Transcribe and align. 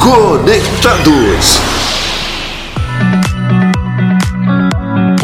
Conectados. 0.00 1.79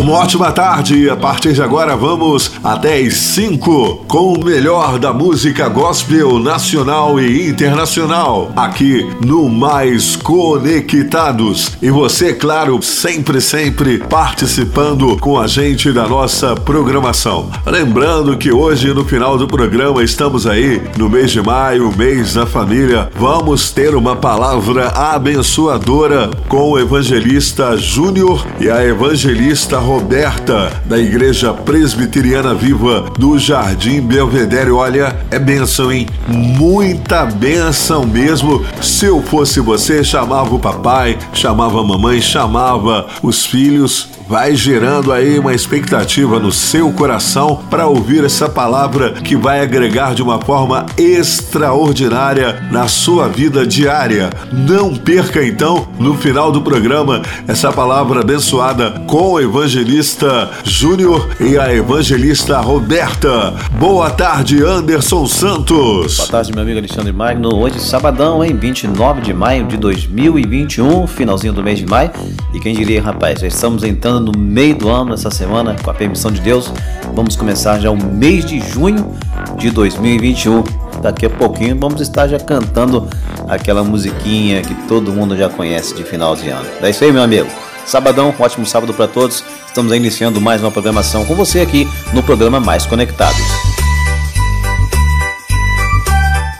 Uma 0.06 0.18
ótima 0.18 0.52
tarde. 0.52 1.10
A 1.10 1.16
partir 1.16 1.52
de 1.52 1.60
agora 1.60 1.96
vamos 1.96 2.52
até 2.62 2.96
as 2.96 3.14
5 3.14 4.04
com 4.06 4.34
o 4.34 4.44
melhor 4.44 5.00
da 5.00 5.12
música 5.12 5.68
gospel 5.68 6.38
nacional 6.38 7.18
e 7.18 7.48
internacional 7.48 8.52
aqui 8.54 9.04
no 9.20 9.48
Mais 9.48 10.14
Conectados. 10.14 11.72
E 11.82 11.90
você, 11.90 12.32
claro, 12.32 12.80
sempre, 12.80 13.40
sempre 13.40 13.98
participando 13.98 15.16
com 15.16 15.40
a 15.40 15.48
gente 15.48 15.90
da 15.90 16.06
nossa 16.06 16.54
programação. 16.54 17.50
Lembrando 17.66 18.36
que 18.36 18.52
hoje, 18.52 18.94
no 18.94 19.04
final 19.04 19.36
do 19.36 19.48
programa, 19.48 20.04
estamos 20.04 20.46
aí 20.46 20.80
no 20.96 21.10
mês 21.10 21.32
de 21.32 21.42
maio, 21.42 21.92
mês 21.96 22.34
da 22.34 22.46
família. 22.46 23.10
Vamos 23.16 23.72
ter 23.72 23.96
uma 23.96 24.14
palavra 24.14 24.86
abençoadora 24.86 26.30
com 26.48 26.70
o 26.70 26.78
evangelista 26.78 27.76
Júnior 27.76 28.46
e 28.60 28.70
a 28.70 28.84
evangelista 28.84 29.80
Roberto 29.80 29.95
Roberta, 29.96 30.82
da 30.84 30.98
Igreja 30.98 31.54
Presbiteriana 31.54 32.54
Viva 32.54 33.06
do 33.18 33.38
Jardim 33.38 34.02
Belvedere. 34.02 34.70
Olha, 34.70 35.16
é 35.30 35.38
benção, 35.38 35.90
hein? 35.90 36.06
Muita 36.28 37.24
benção 37.24 38.04
mesmo. 38.04 38.62
Se 38.82 39.06
eu 39.06 39.22
fosse 39.22 39.58
você, 39.58 40.04
chamava 40.04 40.54
o 40.54 40.58
papai, 40.58 41.18
chamava 41.32 41.80
a 41.80 41.82
mamãe, 41.82 42.20
chamava 42.20 43.06
os 43.22 43.46
filhos 43.46 44.15
vai 44.28 44.56
gerando 44.56 45.12
aí 45.12 45.38
uma 45.38 45.54
expectativa 45.54 46.40
no 46.40 46.50
seu 46.50 46.90
coração 46.92 47.62
para 47.70 47.86
ouvir 47.86 48.24
essa 48.24 48.48
palavra 48.48 49.12
que 49.12 49.36
vai 49.36 49.60
agregar 49.60 50.14
de 50.14 50.22
uma 50.22 50.40
forma 50.40 50.84
extraordinária 50.98 52.60
na 52.70 52.88
sua 52.88 53.28
vida 53.28 53.66
diária. 53.66 54.30
Não 54.52 54.94
perca 54.94 55.44
então, 55.44 55.86
no 55.98 56.14
final 56.14 56.50
do 56.50 56.60
programa, 56.60 57.22
essa 57.46 57.72
palavra 57.72 58.20
abençoada 58.20 58.90
com 59.06 59.32
o 59.32 59.40
evangelista 59.40 60.50
Júnior 60.64 61.28
e 61.40 61.56
a 61.56 61.72
evangelista 61.72 62.60
Roberta. 62.60 63.54
Boa 63.78 64.10
tarde, 64.10 64.62
Anderson 64.62 65.26
Santos. 65.26 66.16
Boa 66.16 66.28
tarde, 66.28 66.52
meu 66.52 66.62
amigo 66.62 66.78
Alexandre 66.78 67.12
Magno. 67.12 67.54
Hoje, 67.54 67.78
sabadão, 67.80 68.44
hein? 68.44 68.56
29 68.56 69.20
de 69.20 69.32
maio 69.32 69.66
de 69.66 69.76
2021, 69.76 71.06
finalzinho 71.06 71.52
do 71.52 71.62
mês 71.62 71.78
de 71.78 71.86
maio. 71.86 72.10
E 72.52 72.58
quem 72.58 72.74
diria, 72.74 73.00
rapaz, 73.00 73.40
já 73.40 73.46
estamos 73.46 73.84
entrando 73.84 74.15
no 74.20 74.32
meio 74.36 74.76
do 74.76 74.88
ano, 74.88 75.14
essa 75.14 75.30
semana, 75.30 75.76
com 75.82 75.90
a 75.90 75.94
permissão 75.94 76.30
de 76.30 76.40
Deus. 76.40 76.72
Vamos 77.14 77.36
começar 77.36 77.78
já 77.78 77.90
o 77.90 77.96
mês 77.96 78.44
de 78.44 78.60
junho 78.60 79.14
de 79.58 79.70
2021. 79.70 80.64
Daqui 81.02 81.26
a 81.26 81.30
pouquinho 81.30 81.78
vamos 81.78 82.00
estar 82.00 82.26
já 82.28 82.38
cantando 82.38 83.08
aquela 83.48 83.84
musiquinha 83.84 84.62
que 84.62 84.74
todo 84.86 85.12
mundo 85.12 85.36
já 85.36 85.48
conhece 85.48 85.94
de 85.94 86.02
final 86.04 86.34
de 86.34 86.48
ano. 86.48 86.66
É 86.80 86.90
isso 86.90 87.04
aí, 87.04 87.12
meu 87.12 87.22
amigo. 87.22 87.48
Sabadão, 87.84 88.34
ótimo 88.38 88.66
sábado 88.66 88.92
para 88.92 89.06
todos. 89.06 89.44
Estamos 89.66 89.94
iniciando 89.94 90.40
mais 90.40 90.60
uma 90.60 90.70
programação 90.70 91.24
com 91.24 91.34
você 91.34 91.60
aqui 91.60 91.88
no 92.12 92.22
programa 92.22 92.58
Mais 92.58 92.84
Conectados. 92.86 93.65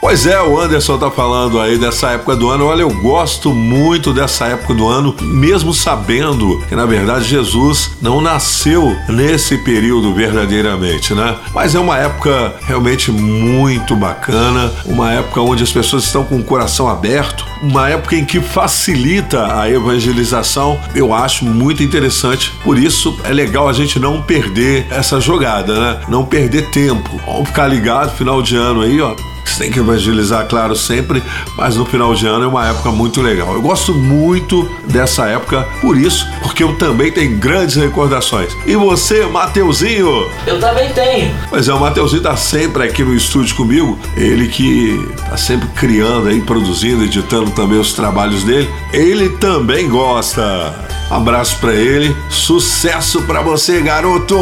Pois 0.06 0.24
é, 0.24 0.40
o 0.40 0.56
Anderson 0.56 0.96
tá 0.98 1.10
falando 1.10 1.60
aí 1.60 1.76
dessa 1.78 2.10
época 2.10 2.36
do 2.36 2.48
ano. 2.48 2.66
Olha, 2.66 2.82
eu 2.82 2.90
gosto 2.90 3.52
muito 3.52 4.12
dessa 4.12 4.46
época 4.46 4.72
do 4.72 4.86
ano, 4.86 5.12
mesmo 5.20 5.74
sabendo 5.74 6.64
que 6.68 6.76
na 6.76 6.86
verdade 6.86 7.24
Jesus 7.24 7.90
não 8.00 8.20
nasceu 8.20 8.96
nesse 9.08 9.58
período 9.58 10.14
verdadeiramente, 10.14 11.12
né? 11.12 11.36
Mas 11.52 11.74
é 11.74 11.80
uma 11.80 11.98
época 11.98 12.54
realmente 12.68 13.10
muito 13.10 13.96
bacana, 13.96 14.72
uma 14.84 15.12
época 15.12 15.40
onde 15.40 15.64
as 15.64 15.72
pessoas 15.72 16.04
estão 16.04 16.22
com 16.22 16.36
o 16.36 16.44
coração 16.44 16.88
aberto, 16.88 17.44
uma 17.60 17.90
época 17.90 18.14
em 18.14 18.24
que 18.24 18.40
facilita 18.40 19.60
a 19.60 19.68
evangelização. 19.68 20.78
Eu 20.94 21.12
acho 21.12 21.44
muito 21.44 21.82
interessante. 21.82 22.52
Por 22.62 22.78
isso 22.78 23.18
é 23.24 23.32
legal 23.32 23.68
a 23.68 23.72
gente 23.72 23.98
não 23.98 24.22
perder 24.22 24.86
essa 24.88 25.20
jogada, 25.20 25.74
né? 25.74 26.00
Não 26.08 26.24
perder 26.24 26.70
tempo. 26.70 27.10
Vamos 27.26 27.48
ficar 27.48 27.66
ligado 27.66 28.16
final 28.16 28.40
de 28.40 28.54
ano 28.54 28.82
aí, 28.82 29.00
ó 29.00 29.16
você 29.50 29.64
tem 29.64 29.70
que 29.70 29.78
evangelizar, 29.78 30.46
claro, 30.46 30.74
sempre, 30.76 31.22
mas 31.56 31.76
no 31.76 31.84
final 31.84 32.14
de 32.14 32.26
ano 32.26 32.44
é 32.44 32.48
uma 32.48 32.68
época 32.68 32.90
muito 32.90 33.20
legal. 33.22 33.54
Eu 33.54 33.62
gosto 33.62 33.94
muito 33.94 34.68
dessa 34.88 35.26
época, 35.26 35.66
por 35.80 35.96
isso, 35.96 36.26
porque 36.42 36.62
eu 36.62 36.74
também 36.76 37.10
tenho 37.10 37.36
grandes 37.38 37.76
recordações. 37.76 38.56
E 38.66 38.74
você, 38.76 39.24
Mateuzinho? 39.26 40.30
Eu 40.46 40.58
também 40.58 40.92
tenho. 40.92 41.34
Pois 41.48 41.68
é, 41.68 41.74
o 41.74 41.80
Mateuzinho 41.80 42.22
tá 42.22 42.36
sempre 42.36 42.84
aqui 42.84 43.02
no 43.02 43.14
estúdio 43.14 43.54
comigo, 43.56 43.98
ele 44.16 44.48
que 44.48 45.08
tá 45.28 45.36
sempre 45.36 45.68
criando 45.68 46.28
aí, 46.28 46.40
produzindo, 46.40 47.04
editando 47.04 47.50
também 47.50 47.78
os 47.78 47.92
trabalhos 47.92 48.44
dele. 48.44 48.68
Ele 48.92 49.28
também 49.30 49.88
gosta. 49.88 50.95
Abraço 51.08 51.58
para 51.60 51.72
ele, 51.72 52.16
sucesso 52.28 53.22
para 53.22 53.40
você, 53.40 53.80
garoto. 53.80 54.36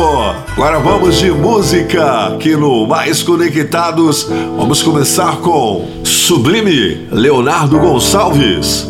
Agora 0.53 0.79
vamos 0.79 1.19
de 1.19 1.31
música 1.31 2.29
aqui 2.29 2.57
no 2.57 2.87
Mais 2.87 3.23
Conectados. 3.23 4.27
Vamos 4.57 4.83
começar 4.83 5.37
com 5.43 5.87
Sublime 6.03 7.07
Leonardo 7.13 7.79
Gonçalves. 7.79 8.89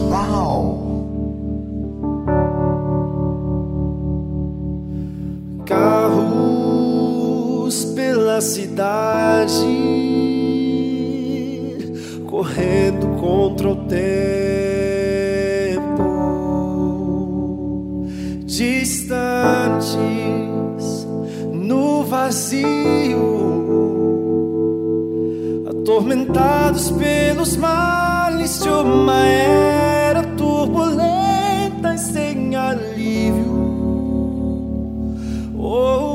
Carros 5.66 6.14
pela 7.96 8.40
cidade, 8.40 9.56
correndo 12.24 13.08
contra 13.20 13.68
o 13.68 13.74
tempo 13.86 14.63
distantes 18.64 19.98
no 21.52 22.02
vazio, 22.04 22.64
atormentados 25.68 26.90
pelos 26.92 27.56
males 27.58 28.60
de 28.62 28.68
uma 28.70 29.26
era 29.26 30.22
turbulenta 30.36 31.94
e 31.94 31.98
sem 31.98 32.56
alívio. 32.56 33.52
Oh, 35.58 36.13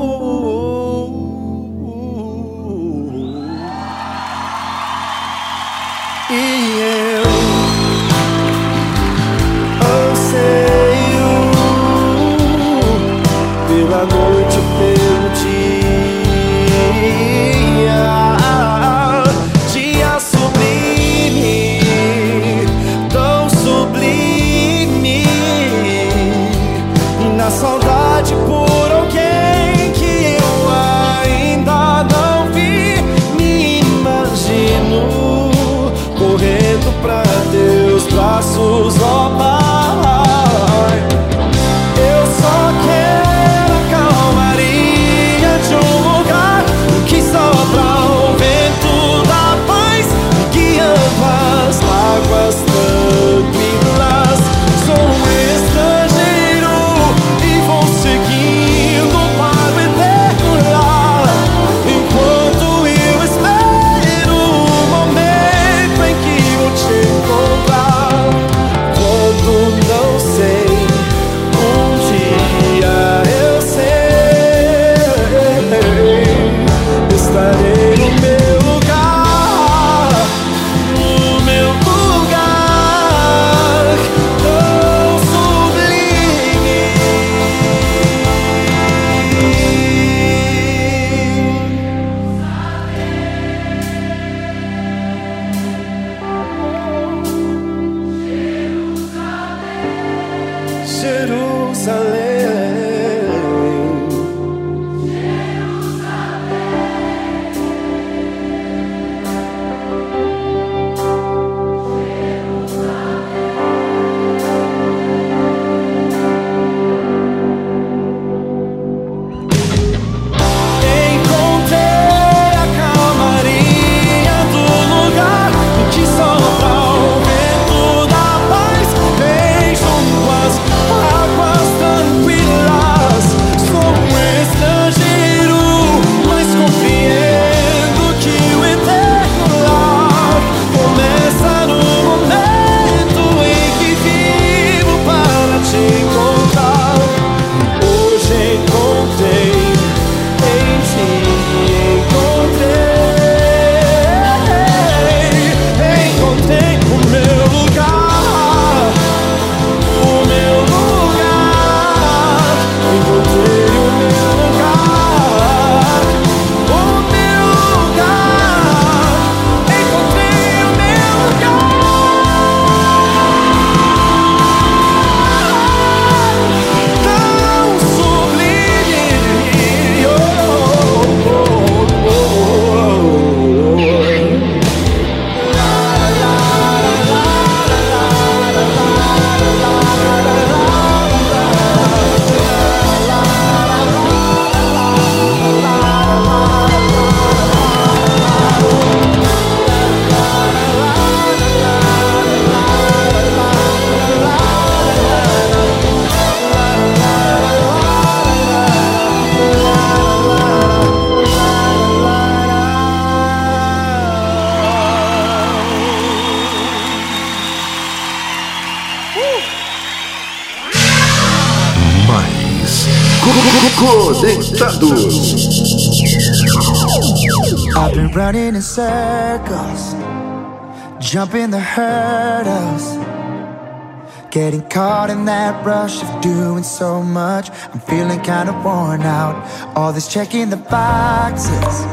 All 240.00 240.08
checking 240.08 240.48
the 240.48 240.56
boxes, 240.56 241.84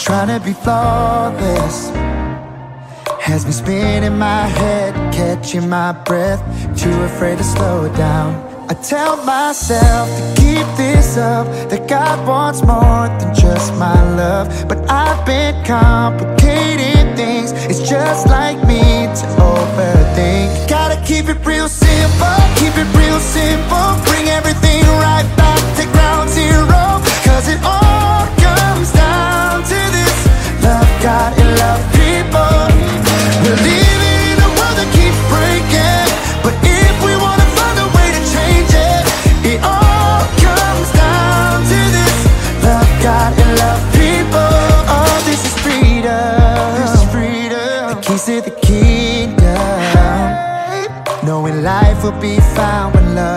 trying 0.00 0.28
to 0.28 0.38
be 0.44 0.52
flawless. 0.52 1.88
Has 3.20 3.44
me 3.44 3.50
spinning 3.50 4.16
my 4.16 4.46
head, 4.46 4.94
catching 5.12 5.68
my 5.68 5.90
breath, 5.90 6.40
too 6.78 6.94
afraid 7.02 7.38
to 7.38 7.44
slow 7.44 7.92
down. 7.96 8.30
I 8.70 8.74
tell 8.74 9.16
myself 9.24 10.08
to 10.08 10.40
keep 10.40 10.66
this 10.76 11.16
up, 11.16 11.46
that 11.68 11.88
God 11.88 12.28
wants 12.28 12.62
more 12.62 13.08
than 13.18 13.34
just 13.34 13.74
my 13.74 14.00
love. 14.14 14.46
But 14.68 14.88
I've 14.88 15.26
been 15.26 15.64
complicating 15.64 17.16
things, 17.16 17.50
it's 17.70 17.88
just 17.88 18.28
like 18.28 18.58
me 18.68 19.10
to 19.18 19.26
overthink. 19.42 20.68
Gotta 20.68 21.02
keep 21.04 21.28
it 21.28 21.44
real 21.44 21.68
simple, 21.68 22.38
keep 22.54 22.76
it 22.76 22.88
real 22.96 23.18
simple, 23.18 24.13
Cause 27.44 27.52
it 27.52 27.83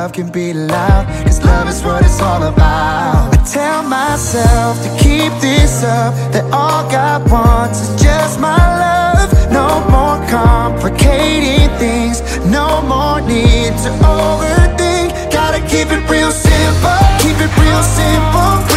love 0.08 0.14
can 0.14 0.32
be 0.32 0.54
loud. 0.54 1.06
Cause 1.26 1.44
love 1.44 1.68
is 1.68 1.84
what 1.84 2.04
it's 2.04 2.22
all 2.22 2.44
about. 2.44 3.34
I 3.34 3.38
tell 3.44 3.84
myself 3.84 4.82
to 4.84 4.90
keep 5.04 5.34
this 5.42 5.84
up. 5.84 6.14
That 6.32 6.46
all 6.54 6.90
God 6.90 7.30
wants 7.30 7.82
is 7.82 8.02
just 8.02 8.40
my 8.40 8.56
love. 8.56 9.30
No 9.52 9.68
more 9.92 10.18
complicating 10.30 11.70
things. 11.78 12.22
No 12.46 12.82
more 12.84 13.20
need 13.22 13.74
to 13.84 13.92
overthink. 14.16 15.10
Gotta 15.32 15.60
keep 15.68 15.88
it 15.92 16.04
real 16.10 16.32
simple. 16.32 17.00
Keep 17.24 17.38
it 17.46 17.52
real 17.60 17.84
simple. 17.84 18.77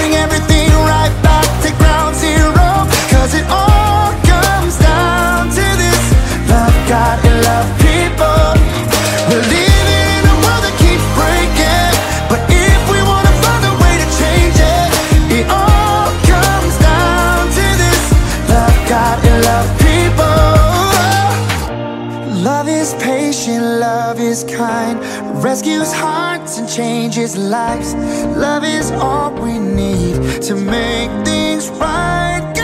Rescues 25.43 25.93
hearts 25.93 26.59
and 26.59 26.69
changes 26.69 27.37
lives. 27.37 27.95
Love 28.37 28.63
is 28.65 28.91
all 28.91 29.33
we 29.33 29.59
need 29.59 30.43
to 30.43 30.55
make 30.55 31.11
things 31.25 31.71
right. 31.71 32.60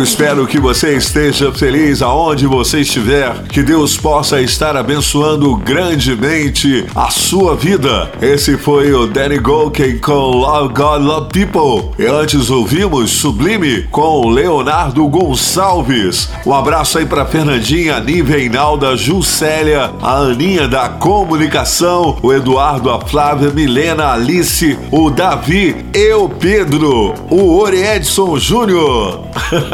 Eu 0.00 0.04
espero 0.04 0.46
que 0.46 0.58
você 0.58 0.96
esteja 0.96 1.52
feliz 1.52 2.00
aonde 2.00 2.46
você 2.46 2.80
estiver, 2.80 3.42
que 3.48 3.62
Deus 3.62 3.98
possa 3.98 4.40
estar 4.40 4.74
abençoando 4.74 5.54
grandemente 5.56 6.86
a 6.94 7.10
sua 7.10 7.54
vida. 7.54 8.10
Esse 8.22 8.56
foi 8.56 8.94
o 8.94 9.06
Danny 9.06 9.38
Golken 9.38 9.98
com 9.98 10.12
Love 10.12 10.72
God 10.72 11.02
Love 11.02 11.28
People. 11.28 11.90
E 11.98 12.06
antes 12.06 12.48
ouvimos 12.48 13.10
Sublime 13.10 13.82
com 13.90 14.30
Leonardo 14.30 15.06
Gonçalves. 15.06 16.30
Um 16.46 16.54
abraço 16.54 16.96
aí 16.96 17.04
para 17.04 17.26
Fernandinha, 17.26 17.96
a 17.96 18.00
Nive 18.00 18.32
Reinalda, 18.32 18.96
Juscelia, 18.96 19.90
a 20.00 20.14
Aninha 20.14 20.66
da 20.66 20.88
Comunicação, 20.88 22.16
o 22.22 22.32
Eduardo, 22.32 22.88
a 22.88 23.02
Flávia, 23.02 23.50
Milena, 23.50 24.14
Alice, 24.14 24.78
o 24.90 25.10
Davi, 25.10 25.84
eu, 25.92 26.26
Pedro, 26.26 27.12
o 27.28 27.58
Oriedson 27.58 28.38
Júnior. 28.38 29.20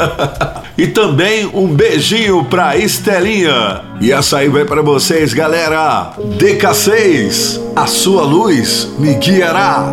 e 0.77 0.87
também 0.87 1.47
um 1.47 1.69
beijinho 1.75 2.45
pra 2.45 2.77
Estelinha. 2.77 3.83
E 4.01 4.13
essa 4.13 4.39
aí 4.39 4.49
vai 4.49 4.65
pra 4.65 4.83
vocês, 4.83 5.33
galera. 5.33 6.13
DK6, 6.39 7.61
a 7.75 7.87
sua 7.87 8.23
luz 8.23 8.89
me 8.99 9.15
guiará. 9.15 9.93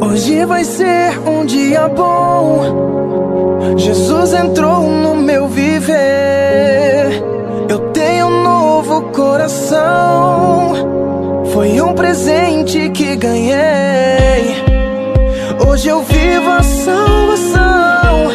Hoje 0.00 0.44
vai 0.44 0.64
ser 0.64 1.18
um 1.26 1.44
dia 1.44 1.88
bom. 1.88 3.74
Jesus 3.76 4.13
coração. 9.44 10.72
Foi 11.52 11.80
um 11.80 11.92
presente 11.92 12.88
que 12.90 13.14
ganhei. 13.14 14.64
Hoje 15.66 15.88
eu 15.88 16.02
vivo 16.02 16.50
a 16.50 16.62
salvação. 16.62 18.30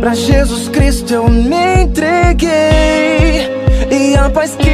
Pra 0.00 0.14
Jesus 0.14 0.68
Cristo 0.68 1.14
eu 1.14 1.28
me 1.28 1.84
entreguei. 1.84 3.48
E 3.90 4.16
a 4.16 4.28
paz 4.28 4.54
que 4.54 4.67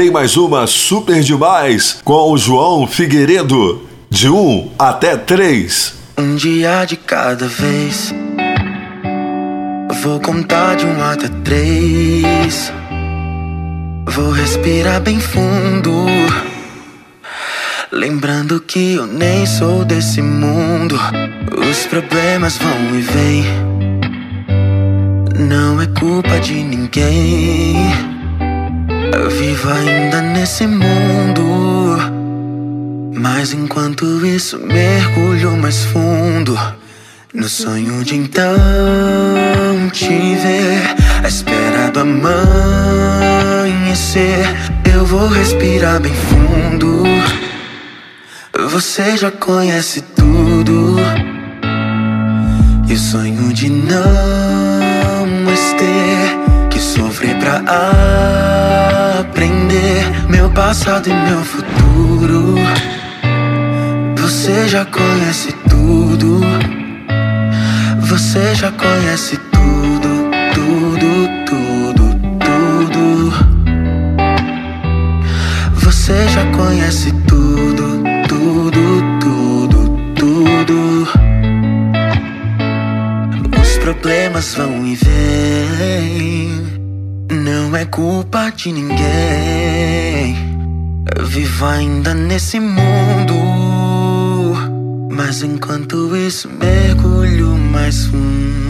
tem 0.00 0.10
mais 0.10 0.34
uma 0.34 0.66
super 0.66 1.22
demais 1.22 2.00
com 2.02 2.32
o 2.32 2.38
João 2.38 2.86
Figueiredo. 2.86 3.86
De 4.08 4.30
1 4.30 4.34
um 4.34 4.70
até 4.78 5.14
3. 5.14 5.94
Um 6.16 6.36
dia 6.36 6.86
de 6.86 6.96
cada 6.96 7.46
vez. 7.46 8.10
Vou 10.02 10.18
contar 10.18 10.76
de 10.76 10.86
um 10.86 11.02
até 11.02 11.28
três. 11.44 12.72
Vou 14.06 14.30
respirar 14.30 15.02
bem 15.02 15.20
fundo. 15.20 16.06
Lembrando 17.92 18.58
que 18.58 18.94
eu 18.94 19.06
nem 19.06 19.44
sou 19.44 19.84
desse 19.84 20.22
mundo. 20.22 20.98
Os 21.70 21.84
problemas 21.84 22.56
vão 22.56 22.94
e 22.94 23.02
vêm. 23.02 23.44
Não 25.46 25.78
é 25.78 25.86
culpa 25.88 26.40
de 26.40 26.54
ninguém. 26.54 28.19
Eu 29.12 29.28
vivo 29.30 29.68
ainda 29.70 30.20
nesse 30.22 30.66
mundo. 30.66 31.96
Mas 33.14 33.52
enquanto 33.52 34.24
isso, 34.24 34.58
mergulho 34.58 35.56
mais 35.56 35.84
fundo. 35.84 36.58
No 37.32 37.48
sonho 37.48 38.02
de 38.04 38.16
então 38.16 38.56
te 39.92 40.08
ver, 40.08 40.96
à 41.22 41.28
espera 41.28 41.90
do 41.92 42.00
amanhecer, 42.00 42.84
eu 44.92 45.06
vou 45.06 45.28
respirar 45.28 46.00
bem 46.00 46.12
fundo. 46.12 47.04
Você 48.70 49.16
já 49.16 49.30
conhece 49.30 50.02
tudo. 50.16 50.96
E 52.88 52.94
o 52.94 52.98
sonho 52.98 53.52
de 53.52 53.70
não 53.70 55.26
mais 55.44 55.72
ter 55.74 56.68
que 56.68 56.80
sofrer 56.80 57.36
pra 57.38 57.62
aprender 59.20 60.04
meu 60.28 60.50
passado 60.50 61.08
e 61.08 61.12
meu 61.12 61.44
futuro. 61.44 62.54
Você 64.16 64.68
já 64.68 64.84
conhece 64.84 65.52
tudo. 65.68 66.40
Você 68.00 68.54
já 68.54 68.72
conhece 68.72 69.36
tudo, 69.52 70.30
tudo, 70.54 71.28
tudo, 71.46 72.04
tudo. 72.46 73.32
Você 75.74 76.28
já 76.28 76.44
conhece 76.56 77.12
tudo, 77.28 78.02
tudo, 78.28 79.02
tudo, 79.20 79.96
tudo. 80.14 81.08
Os 83.60 83.78
problemas 83.78 84.54
vão 84.54 84.86
e 84.86 84.96
vêm. 84.96 86.69
Não 87.50 87.74
é 87.74 87.84
culpa 87.84 88.48
de 88.50 88.70
ninguém. 88.70 90.36
Vivo 91.20 91.66
ainda 91.66 92.14
nesse 92.14 92.60
mundo. 92.60 93.34
Mas 95.10 95.42
enquanto 95.42 96.14
isso 96.14 96.48
mergulho 96.48 97.48
mais 97.56 98.06
fundo 98.06 98.69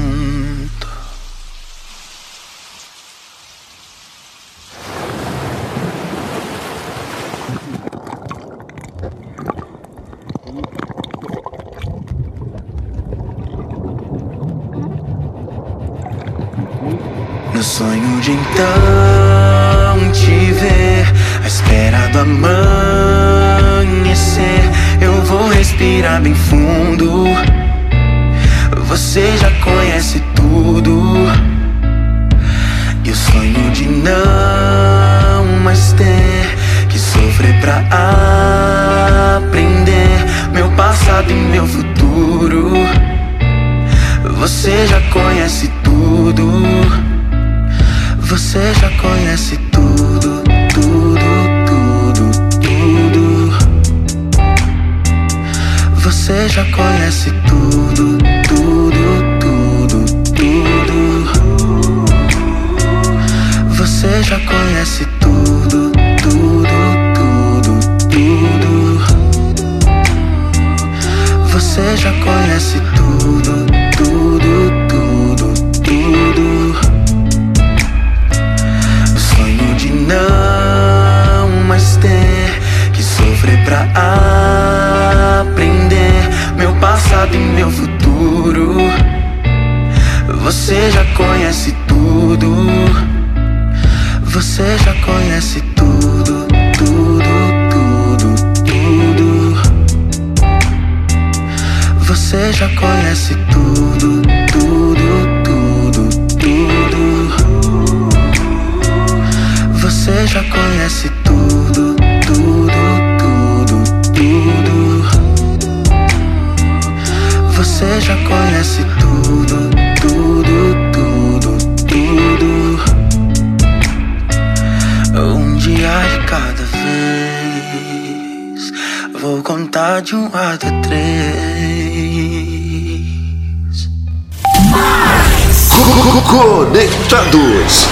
Conectados. 136.71 137.89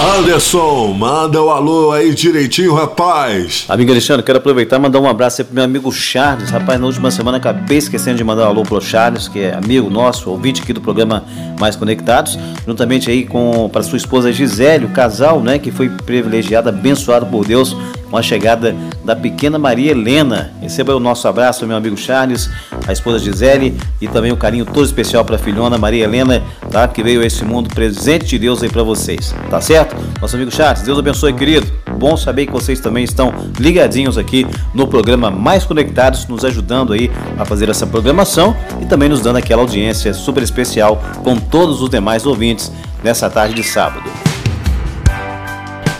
Anderson, 0.00 0.94
manda 0.94 1.42
o 1.42 1.50
alô 1.50 1.92
aí 1.92 2.14
direitinho, 2.14 2.72
rapaz. 2.72 3.66
Amigo 3.68 3.90
Alexandre, 3.90 4.24
quero 4.24 4.38
aproveitar 4.38 4.76
e 4.76 4.78
mandar 4.78 5.00
um 5.00 5.06
abraço 5.06 5.42
aí 5.42 5.44
pro 5.44 5.54
meu 5.54 5.62
amigo 5.62 5.92
Charles. 5.92 6.48
Rapaz, 6.48 6.80
na 6.80 6.86
última 6.86 7.10
semana 7.10 7.36
acabei 7.36 7.76
esquecendo 7.76 8.16
de 8.16 8.24
mandar 8.24 8.44
um 8.44 8.48
alô 8.48 8.62
pro 8.62 8.80
Charles, 8.80 9.28
que 9.28 9.40
é 9.40 9.54
amigo 9.54 9.90
nosso, 9.90 10.30
ouvinte 10.30 10.62
aqui 10.62 10.72
do 10.72 10.80
programa 10.80 11.24
Mais 11.60 11.76
Conectados, 11.76 12.38
juntamente 12.66 13.10
aí 13.10 13.26
com 13.26 13.68
para 13.68 13.82
sua 13.82 13.98
esposa 13.98 14.32
Gisele, 14.32 14.86
o 14.86 14.90
casal, 14.90 15.42
né, 15.42 15.58
que 15.58 15.70
foi 15.70 15.90
privilegiado, 15.90 16.70
abençoado 16.70 17.26
por 17.26 17.44
Deus 17.44 17.76
com 18.10 18.16
a 18.16 18.22
chegada 18.22 18.74
da 19.04 19.14
pequena 19.14 19.58
Maria 19.58 19.90
Helena. 19.90 20.52
Receba 20.60 20.94
o 20.94 21.00
nosso 21.00 21.26
abraço, 21.26 21.66
meu 21.66 21.76
amigo 21.76 21.96
Charles, 21.96 22.50
a 22.86 22.92
esposa 22.92 23.18
Gisele 23.18 23.76
e 24.00 24.08
também 24.08 24.32
um 24.32 24.36
carinho 24.36 24.64
todo 24.64 24.84
especial 24.84 25.24
para 25.24 25.36
a 25.36 25.38
filhona 25.38 25.78
Maria 25.78 26.04
Helena, 26.04 26.42
tá? 26.70 26.86
Que 26.86 27.02
veio 27.02 27.20
a 27.20 27.26
esse 27.26 27.44
mundo 27.44 27.68
presente 27.68 28.26
de 28.26 28.38
Deus 28.38 28.62
aí 28.62 28.68
para 28.68 28.82
vocês, 28.82 29.34
tá 29.50 29.60
certo? 29.60 29.96
Nosso 30.20 30.36
amigo 30.36 30.50
Charles, 30.50 30.82
Deus 30.82 30.98
abençoe, 30.98 31.32
querido. 31.32 31.66
Bom 31.98 32.16
saber 32.16 32.46
que 32.46 32.52
vocês 32.52 32.78
também 32.78 33.04
estão 33.04 33.32
ligadinhos 33.58 34.18
aqui 34.18 34.46
no 34.74 34.86
programa 34.86 35.30
Mais 35.30 35.64
Conectados, 35.64 36.26
nos 36.26 36.44
ajudando 36.44 36.92
aí 36.92 37.10
a 37.38 37.44
fazer 37.44 37.68
essa 37.68 37.86
programação 37.86 38.54
e 38.80 38.86
também 38.86 39.08
nos 39.08 39.20
dando 39.20 39.36
aquela 39.36 39.62
audiência 39.62 40.12
super 40.12 40.42
especial 40.42 41.02
com 41.24 41.36
todos 41.36 41.80
os 41.80 41.88
demais 41.88 42.26
ouvintes 42.26 42.70
nessa 43.02 43.30
tarde 43.30 43.54
de 43.54 43.62
sábado. 43.62 44.35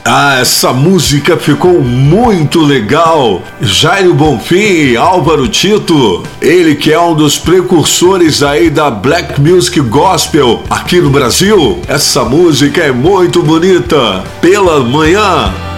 Ah, 0.08 0.38
essa 0.38 0.72
música 0.72 1.36
ficou 1.36 1.82
muito 1.82 2.60
legal. 2.60 3.42
Jairo 3.60 4.14
Bonfim 4.14 4.94
Álvaro 4.94 5.48
Tito, 5.48 6.22
ele 6.40 6.76
que 6.76 6.92
é 6.92 7.00
um 7.00 7.12
dos 7.12 7.36
precursores 7.36 8.40
aí 8.40 8.70
da 8.70 8.88
Black 8.88 9.40
Music 9.40 9.80
Gospel 9.80 10.62
aqui 10.70 11.00
no 11.00 11.10
Brasil. 11.10 11.82
Essa 11.88 12.24
música 12.24 12.82
é 12.82 12.92
muito 12.92 13.42
bonita. 13.42 14.22
Pela 14.40 14.78
manhã. 14.78 15.75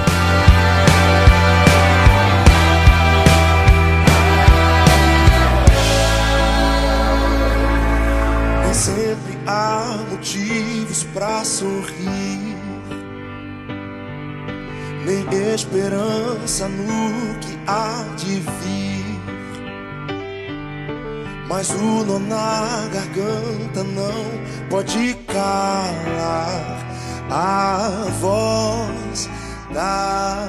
Pode 24.69 25.15
calar 25.27 26.87
a 27.31 28.07
voz 28.21 29.29
da 29.73 30.49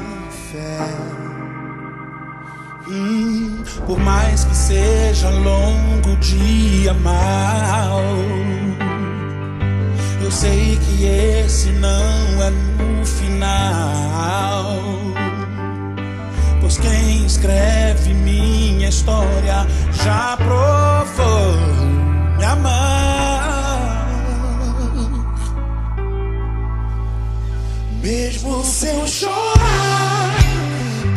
fé. 0.51 0.79
Hum, 2.87 3.63
por 3.85 3.99
mais 3.99 4.43
que 4.45 4.55
seja 4.55 5.29
longo 5.29 6.15
dia 6.17 6.93
mal, 6.95 8.01
eu 10.21 10.31
sei 10.31 10.77
que 10.77 11.05
esse 11.05 11.69
não 11.73 12.43
é 12.43 12.49
no 12.49 13.05
final 13.05 14.79
Pois 16.69 16.77
quem 16.77 17.25
escreve 17.25 18.13
minha 18.13 18.89
história 18.89 19.65
já 20.03 20.37
provou 20.37 21.57
me 22.37 22.45
amar. 22.45 22.98
Mesmo 28.01 28.63
se 28.63 29.07
chorar 29.07 30.29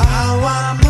ao 0.00 0.48
anoitecer, 0.48 0.81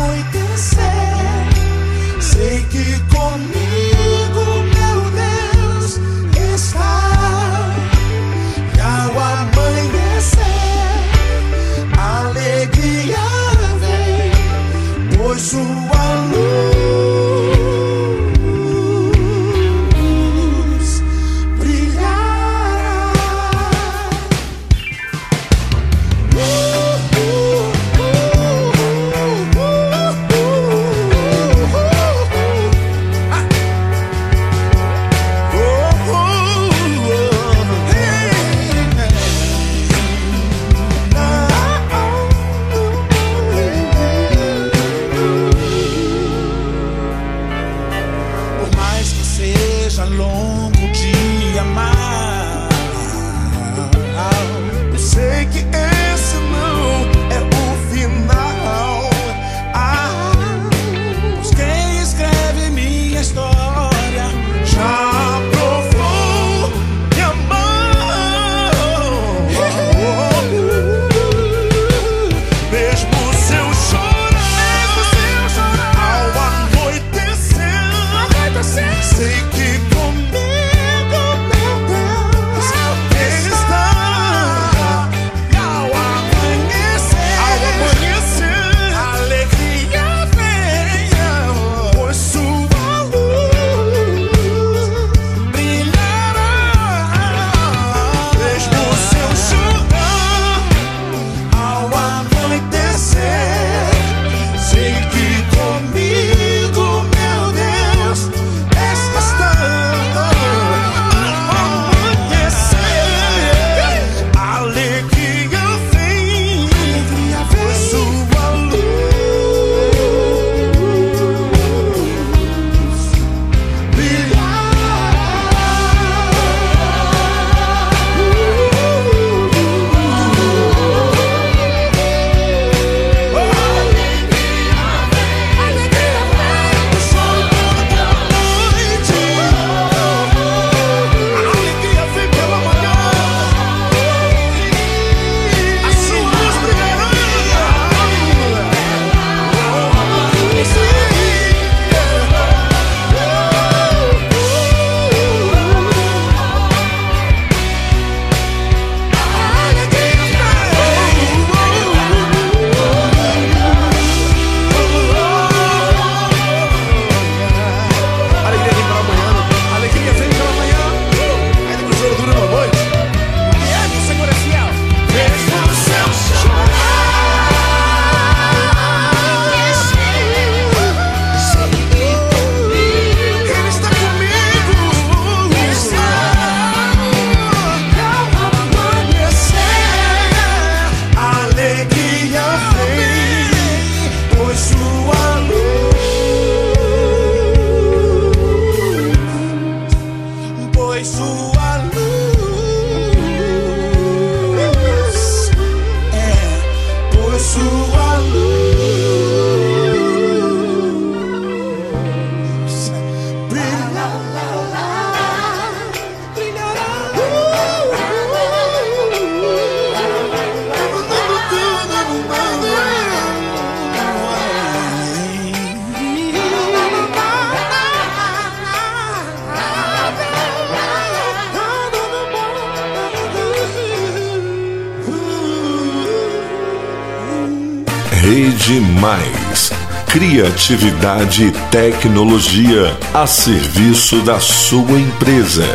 Criatividade 240.25 241.47
e 241.47 241.51
tecnologia 241.69 242.97
a 243.13 243.27
serviço 243.27 244.21
da 244.21 244.39
sua 244.39 244.97
empresa, 244.97 245.65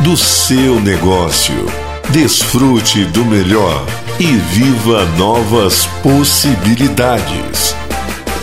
do 0.00 0.16
seu 0.16 0.80
negócio. 0.80 1.66
Desfrute 2.08 3.04
do 3.04 3.22
melhor 3.22 3.84
e 4.18 4.24
viva 4.24 5.04
novas 5.18 5.84
possibilidades. 6.02 7.76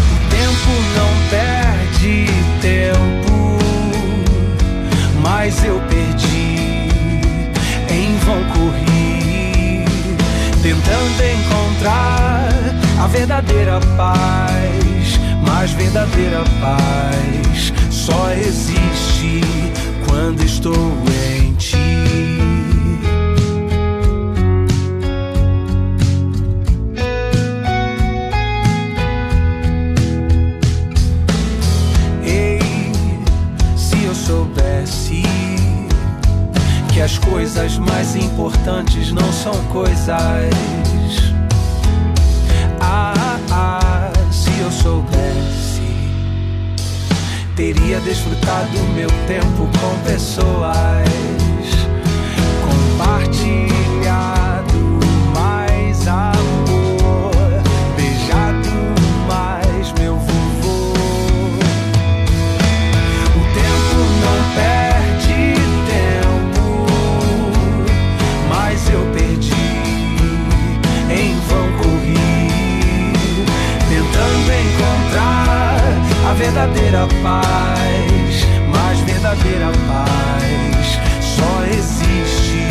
O 0.02 0.18
tempo 0.32 0.72
não 0.96 1.12
perde 1.30 2.26
tempo 2.60 3.27
mas 5.38 5.64
eu 5.64 5.80
perdi. 5.82 6.58
Em 7.92 8.18
vão 8.26 8.44
corri, 8.56 9.86
tentando 10.64 11.24
encontrar 11.38 12.50
a 13.00 13.08
verdadeira 13.08 13.80
paz. 13.96 15.20
Mas 15.46 15.72
verdadeira 15.74 16.44
paz 16.60 17.72
só 17.92 18.32
existe 18.32 19.42
quando 20.08 20.44
estou 20.44 20.74
em 20.74 21.17
que 36.98 37.02
as 37.04 37.20
coisas 37.20 37.78
mais 37.78 38.16
importantes 38.16 39.12
não 39.12 39.32
são 39.32 39.54
coisas. 39.66 40.10
Ah, 42.80 43.38
ah, 43.52 44.12
se 44.32 44.50
eu 44.60 44.72
soubesse, 44.72 45.84
teria 47.56 48.00
desfrutado 48.00 48.80
meu 48.96 49.10
tempo 49.28 49.70
com 49.80 50.10
pessoas. 50.10 51.06
Compartilhar 52.66 54.37
verdadeira 76.38 77.08
paz, 77.24 78.46
mas 78.70 79.00
verdadeira 79.00 79.72
paz 79.88 81.00
só 81.20 81.66
existe 81.66 82.68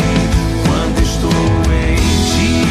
quando 0.64 1.02
estou 1.02 1.31
em 1.74 1.96
ti. 2.31 2.62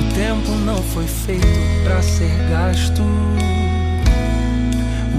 O 0.00 0.02
tempo 0.14 0.50
não 0.64 0.82
foi 0.82 1.06
feito 1.06 1.46
para 1.84 2.02
ser 2.02 2.32
gasto. 2.50 3.02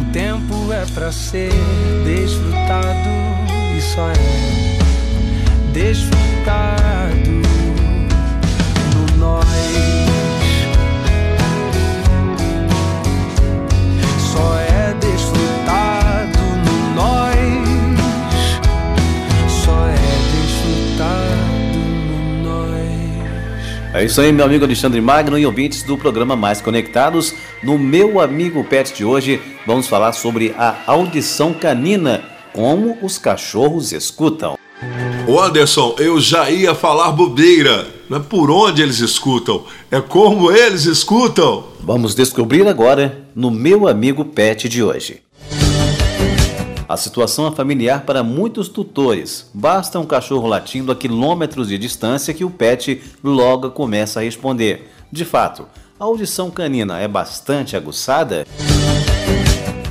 O 0.02 0.06
tempo 0.12 0.74
é 0.74 0.86
para 0.94 1.12
ser 1.12 1.52
desfrutado 2.04 3.10
e 3.78 3.82
só 3.82 4.10
é 4.10 4.14
desfrutado 5.72 7.46
É 23.96 24.04
isso 24.04 24.20
aí, 24.20 24.30
meu 24.30 24.44
amigo 24.44 24.66
Alexandre 24.66 25.00
Magno 25.00 25.40
e 25.40 25.46
ouvintes 25.46 25.82
do 25.82 25.98
programa 25.98 26.36
Mais 26.36 26.60
Conectados. 26.60 27.34
No 27.64 27.80
meu 27.80 28.20
amigo 28.20 28.62
Pet 28.62 28.94
de 28.94 29.06
hoje, 29.06 29.42
vamos 29.66 29.88
falar 29.88 30.12
sobre 30.12 30.54
a 30.58 30.76
audição 30.86 31.54
canina, 31.54 32.22
como 32.52 32.98
os 33.02 33.18
cachorros 33.18 33.94
escutam. 33.94 34.58
O 35.26 35.40
Anderson, 35.40 35.96
eu 35.98 36.20
já 36.20 36.50
ia 36.52 36.76
falar 36.76 37.14
bobeira. 37.14 37.88
Não 38.10 38.18
é 38.18 38.20
por 38.20 38.52
onde 38.52 38.82
eles 38.82 39.00
escutam, 39.00 39.64
é 39.90 40.02
como 40.02 40.52
eles 40.52 40.84
escutam. 40.84 41.64
Vamos 41.80 42.14
descobrir 42.14 42.68
agora 42.68 43.24
no 43.34 43.50
meu 43.50 43.88
amigo 43.88 44.26
Pet 44.26 44.68
de 44.68 44.84
hoje. 44.84 45.25
A 46.88 46.96
situação 46.96 47.48
é 47.48 47.52
familiar 47.52 48.06
para 48.06 48.22
muitos 48.22 48.70
tutores. 48.70 49.50
Basta 49.52 50.00
um 50.00 50.06
cachorro 50.06 50.48
latindo 50.48 50.92
a 50.92 50.96
quilômetros 50.96 51.70
de 51.70 51.80
distância 51.80 52.34
que 52.34 52.46
o 52.46 52.50
pet 52.50 53.02
logo 53.24 53.72
começa 53.72 54.20
a 54.20 54.24
responder. 54.24 54.92
De 55.12 55.26
fato, 55.26 55.66
a 56.00 56.04
audição 56.04 56.52
canina 56.52 57.00
é 57.00 57.08
bastante 57.08 57.76
aguçada? 57.76 58.46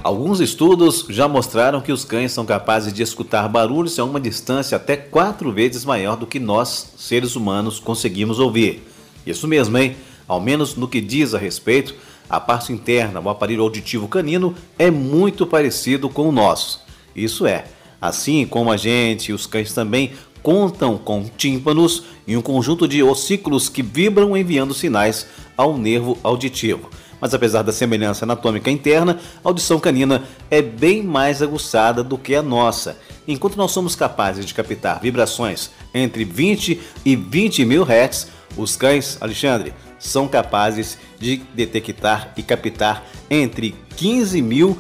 Alguns 0.05 0.39
estudos 0.39 1.07
já 1.09 1.27
mostraram 1.27 1.81
que 1.81 1.91
os 1.91 2.05
cães 2.05 2.31
são 2.31 2.47
capazes 2.47 2.93
de 2.93 3.03
escutar 3.03 3.49
barulhos 3.49 3.99
a 3.99 4.05
uma 4.05 4.21
distância 4.21 4.77
até 4.77 4.97
quatro 4.97 5.51
vezes 5.51 5.85
maior 5.85 6.17
do 6.17 6.29
que 6.29 6.39
nós, 6.39 6.93
seres 6.97 7.35
humanos, 7.35 7.81
conseguimos 7.81 8.39
ouvir. 8.39 8.87
Isso 9.27 9.49
mesmo, 9.49 9.77
hein? 9.79 9.97
Ao 10.29 10.41
menos 10.41 10.77
no 10.77 10.87
que 10.87 11.01
diz 11.01 11.35
a 11.35 11.39
respeito 11.39 11.95
a 12.31 12.39
parte 12.39 12.73
interna, 12.73 13.21
o 13.21 13.29
aparelho 13.29 13.63
auditivo 13.63 14.07
canino, 14.07 14.55
é 14.79 14.91
muito 14.91 15.47
parecido 15.47 16.09
com 16.09 16.29
o 16.29 16.33
nosso. 16.33 16.84
Isso 17.15 17.47
é, 17.47 17.65
assim 18.01 18.47
como 18.47 18.71
a 18.71 18.77
gente 18.77 19.33
os 19.33 19.47
cães 19.47 19.73
também 19.73 20.13
contam 20.43 20.99
com 20.99 21.25
tímpanos 21.25 22.05
e 22.27 22.37
um 22.37 22.43
conjunto 22.43 22.87
de 22.87 23.03
ossículos 23.03 23.71
que 23.71 23.83
vibram 23.83 24.37
enviando 24.37 24.75
sinais 24.75 25.27
ao 25.57 25.79
nervo 25.79 26.19
auditivo. 26.23 26.91
Mas 27.19 27.33
apesar 27.33 27.63
da 27.63 27.73
semelhança 27.73 28.27
anatômica 28.27 28.71
interna, 28.71 29.19
a 29.43 29.49
audição 29.49 29.81
canina 29.81 30.23
é 30.51 30.61
bem 30.61 31.03
mais 31.03 31.41
aguçada 31.41 32.05
do 32.05 32.19
que 32.19 32.35
a 32.35 32.43
nossa. 32.43 32.99
Enquanto 33.27 33.57
nós 33.57 33.71
somos 33.71 33.97
capazes 33.97 34.45
de 34.45 34.53
captar 34.53 35.01
vibrações 35.01 35.71
entre 35.95 36.25
20 36.25 36.79
e 37.03 37.17
20 37.17 37.65
mil 37.65 37.83
hertz, 37.83 38.29
os 38.55 38.77
cães, 38.77 39.17
Alexandre, 39.23 39.73
são 39.99 40.29
capazes 40.29 40.99
de 41.19 41.39
detectar 41.55 42.35
e 42.37 42.43
captar 42.43 43.03
entre 43.31 43.75
15 43.97 44.43
mil 44.43 44.79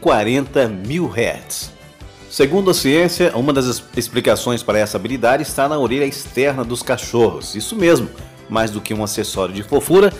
40 0.00 0.68
mil 0.68 1.08
hertz. 1.08 1.70
Segundo 2.30 2.70
a 2.70 2.74
ciência, 2.74 3.32
uma 3.34 3.52
das 3.52 3.82
explicações 3.96 4.62
para 4.62 4.78
essa 4.78 4.96
habilidade 4.96 5.42
está 5.42 5.68
na 5.68 5.78
orelha 5.78 6.04
externa 6.04 6.64
dos 6.64 6.82
cachorros. 6.82 7.54
Isso 7.54 7.74
mesmo, 7.74 8.10
mais 8.48 8.70
do 8.70 8.80
que 8.80 8.92
um 8.92 9.02
acessório 9.02 9.54
de 9.54 9.62
fofura, 9.62 10.12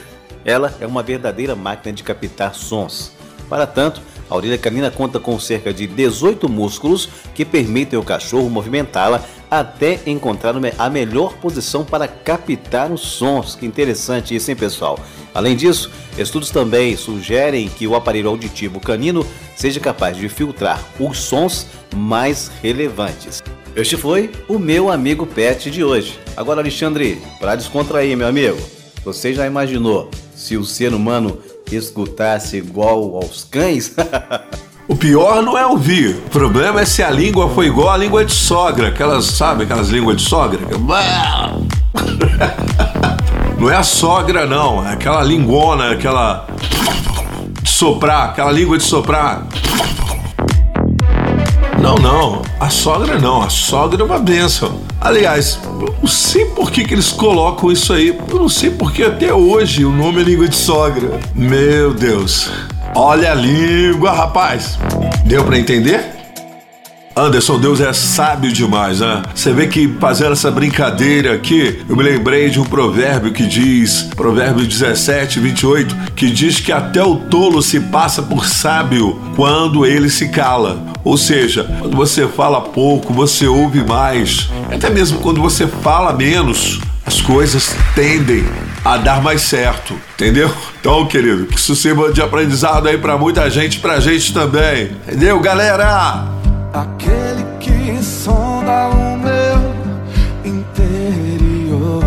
ela 0.45 0.75
é 0.81 0.87
uma 0.87 1.03
verdadeira 1.03 1.55
máquina 1.55 1.93
de 1.93 2.03
captar 2.03 2.55
sons. 2.55 3.13
Para 3.49 3.67
tanto, 3.67 4.01
a 4.29 4.35
orelha 4.35 4.59
canina 4.59 4.91
conta 4.91 5.21
com 5.21 5.39
cerca 5.39 5.73
de 5.73 5.87
18 5.87 6.49
músculos 6.49 7.09
que 7.35 7.45
permitem 7.45 7.97
ao 7.97 8.05
cachorro 8.05 8.49
movimentá-la 8.49 9.23
até 9.51 10.01
encontrar 10.07 10.55
a 10.79 10.91
melhor 10.91 11.35
posição 11.35 11.85
para 11.85 12.09
captar 12.09 12.91
os 12.91 13.03
sons. 13.03 13.55
Que 13.55 13.67
interessante 13.67 14.35
isso, 14.35 14.51
hein, 14.51 14.57
pessoal? 14.57 14.99
Além 15.37 15.55
disso, 15.55 15.91
estudos 16.17 16.49
também 16.49 16.97
sugerem 16.97 17.69
que 17.69 17.87
o 17.87 17.95
aparelho 17.95 18.31
auditivo 18.31 18.81
canino 18.81 19.25
seja 19.55 19.79
capaz 19.79 20.17
de 20.17 20.31
filtrar 20.31 20.83
os 20.99 21.19
sons 21.19 21.67
mais 21.95 22.51
relevantes. 22.63 23.43
Este 23.77 23.99
foi 23.99 24.31
o 24.49 24.59
meu 24.59 24.91
amigo 24.91 25.27
Pet 25.27 25.71
de 25.71 25.85
hoje. 25.85 26.19
Agora, 26.35 26.63
Alexandre, 26.63 27.21
para 27.39 27.55
descontrair, 27.55 28.17
meu 28.17 28.27
amigo, 28.27 28.57
você 29.05 29.35
já 29.35 29.47
imaginou 29.47 30.11
se 30.35 30.57
o 30.57 30.65
ser 30.65 30.95
humano 30.95 31.39
escutasse 31.71 32.57
igual 32.57 33.17
aos 33.17 33.45
cães? 33.45 33.95
O 34.89 34.95
pior 34.95 35.43
não 35.43 35.59
é 35.59 35.67
ouvir. 35.67 36.15
O 36.27 36.31
problema 36.31 36.83
é 36.83 36.85
se 36.85 37.03
a 37.03 37.11
língua 37.11 37.49
foi 37.49 37.67
igual 37.67 37.91
à 37.91 37.97
língua 37.97 38.25
de 38.25 38.33
sogra. 38.33 38.87
Aquelas, 38.87 39.25
sabe, 39.25 39.65
aquelas 39.65 39.89
línguas 39.89 40.19
de 40.19 40.29
sogra? 40.29 40.61
Não 43.59 43.71
é 43.71 43.77
a 43.77 43.83
sogra, 43.83 44.47
não. 44.47 44.87
É 44.87 44.93
aquela 44.93 45.23
lingona, 45.23 45.93
aquela. 45.93 46.47
de 47.63 47.71
soprar, 47.71 48.31
aquela 48.31 48.53
língua 48.53 48.77
de 48.77 48.85
soprar. 48.85 49.47
Não, 51.81 51.95
não. 51.97 52.43
A 52.61 52.69
sogra 52.69 53.19
não. 53.19 53.43
A 53.43 53.49
sogra 53.49 54.03
é 54.03 54.05
uma 54.05 54.19
benção. 54.19 54.81
Aliás, 55.01 55.59
eu 55.65 55.95
não 56.01 56.09
sei 56.09 56.45
por 56.47 56.71
que, 56.71 56.85
que 56.85 56.95
eles 56.95 57.13
colocam 57.13 57.71
isso 57.71 57.93
aí. 57.93 58.19
Eu 58.29 58.39
não 58.39 58.49
sei 58.49 58.71
por 58.71 58.93
que 58.93 59.03
até 59.03 59.33
hoje 59.33 59.85
o 59.85 59.91
nome 59.93 60.21
é 60.21 60.25
língua 60.25 60.49
de 60.49 60.57
sogra. 60.57 61.19
Meu 61.35 61.95
Deus. 61.95 62.51
Olha 62.95 63.33
a 63.33 63.35
língua, 63.35 64.13
rapaz. 64.13 64.79
Deu 65.25 65.45
para 65.45 65.59
entender? 65.59 66.16
Anderson, 67.19 67.59
Deus 67.59 67.81
é 67.81 67.95
sábio 67.95 68.53
demais, 68.53 69.01
né? 69.01 69.23
Você 69.35 69.51
vê 69.51 69.67
que 69.67 69.89
fazendo 69.99 70.33
essa 70.33 70.51
brincadeira 70.51 71.33
aqui, 71.33 71.83
eu 71.89 71.97
me 71.97 72.03
lembrei 72.03 72.51
de 72.51 72.61
um 72.61 72.65
provérbio 72.65 73.33
que 73.33 73.47
diz, 73.47 74.03
provérbio 74.15 74.67
17, 74.67 75.41
28, 75.41 75.97
que 76.15 76.31
diz 76.31 76.61
que 76.61 76.71
até 76.71 77.03
o 77.03 77.17
tolo 77.17 77.63
se 77.63 77.81
passa 77.81 78.23
por 78.23 78.45
sábio 78.45 79.19
quando 79.35 79.87
ele 79.87 80.11
se 80.11 80.29
cala. 80.29 80.79
Ou 81.03 81.17
seja, 81.17 81.65
quando 81.81 81.97
você 81.97 82.29
fala 82.29 82.61
pouco, 82.61 83.15
você 83.15 83.47
ouve 83.47 83.83
mais. 83.83 84.51
Até 84.71 84.91
mesmo 84.91 85.19
quando 85.21 85.41
você 85.41 85.67
fala 85.67 86.13
menos, 86.13 86.81
as 87.07 87.23
coisas 87.23 87.75
tendem 87.95 88.45
a 88.85 88.99
dar 88.99 89.23
mais 89.23 89.41
certo, 89.41 89.95
entendeu? 90.15 90.53
Então, 90.79 91.07
querido, 91.07 91.47
que 91.47 91.59
isso 91.59 91.75
sirva 91.75 92.13
de 92.13 92.21
aprendizado 92.21 92.89
aí 92.89 92.99
para 92.99 93.17
muita 93.17 93.49
gente, 93.49 93.81
pra 93.81 94.01
gente 94.01 94.35
também. 94.35 94.91
Entendeu, 95.09 95.41
galera? 95.41 96.36
Aquele 96.77 97.43
que 97.59 98.03
sonda 98.03 98.89
o 98.89 99.17
meu 99.17 99.75
interior 100.45 102.05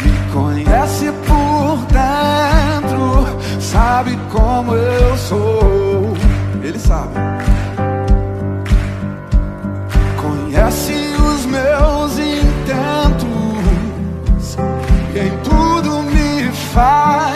me 0.00 0.32
conhece 0.32 1.10
por 1.26 1.78
dentro, 1.86 3.26
sabe 3.60 4.16
como 4.30 4.76
eu 4.76 5.16
sou. 5.16 6.16
Ele 6.62 6.78
sabe. 6.78 7.14
Conhece 10.22 10.92
os 11.18 11.44
meus 11.46 11.96
faz 16.76 17.35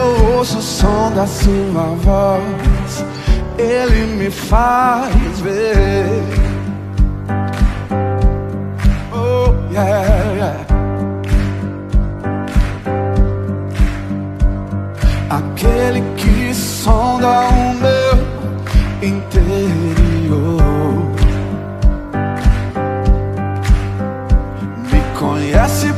Eu 0.00 0.36
ouço 0.36 0.58
o 0.58 0.62
som 0.62 1.12
da 1.14 1.26
sua 1.26 1.94
voz, 2.02 3.04
ele 3.58 4.06
me 4.16 4.30
faz 4.30 5.40
ver. 5.40 6.22
Oh, 9.12 9.52
yeah, 9.70 10.32
yeah. 10.34 10.56
Aquele 15.28 16.02
que 16.16 16.54
sonda 16.54 17.42
o 17.50 17.74
meu 17.74 18.14
interior. 19.02 20.62
Me 24.90 25.00
conhece 25.18 25.92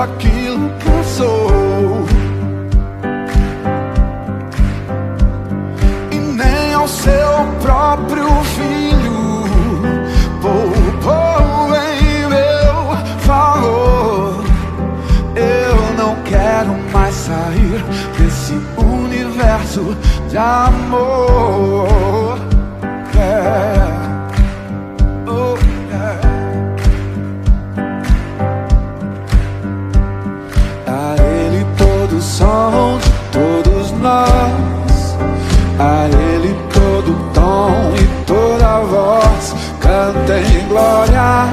aquilo 0.00 0.18
que 0.18 0.26
eu 0.26 0.39
sou. 1.20 2.06
E 6.10 6.16
nem 6.16 6.74
ao 6.74 6.88
seu 6.88 7.32
próprio 7.60 8.28
filho 8.56 9.44
poupou 10.40 11.74
em 11.76 12.26
meu 12.34 12.96
favor. 13.18 14.44
Eu 15.36 15.76
não 15.98 16.16
quero 16.24 16.72
mais 16.92 17.14
sair 17.14 17.84
desse 18.16 18.54
universo 18.78 19.94
de 20.30 20.38
amor. 20.38 21.99
Cantem 40.10 40.66
glória. 40.68 41.48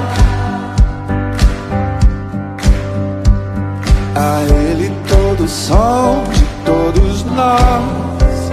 A 4.16 4.42
Ele 4.42 4.92
todo 5.08 5.48
som 5.48 6.24
de 6.34 6.44
todos 6.66 7.24
nós. 7.26 8.52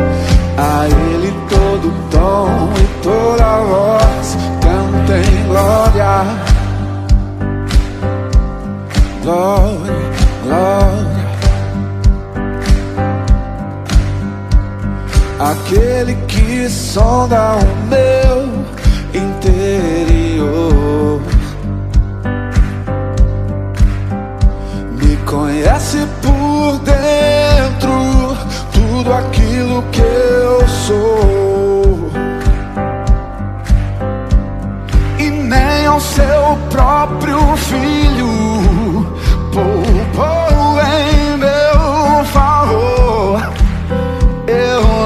A 0.59 0.87
Ele 0.87 1.33
todo 1.49 1.93
tom 2.11 2.71
e 2.77 3.03
toda 3.03 3.61
voz 3.61 4.37
cantem 4.61 5.47
glória. 5.47 6.25
Glória, 9.23 9.95
glória. 10.45 11.15
aquele 15.41 16.15
que 16.27 16.71
sonda 16.71 17.57
o 17.57 17.89
meu 17.89 18.64
aquilo 29.75 29.83
que 29.91 30.01
eu 30.01 30.69
sou. 30.69 32.11
E 35.19 35.31
nem 35.31 35.87
ao 35.87 36.01
seu 36.01 36.59
próprio 36.71 37.57
filho 37.57 39.07
poupou 39.53 40.81
em 40.81 41.37
meu 41.39 42.25
favor 42.27 43.43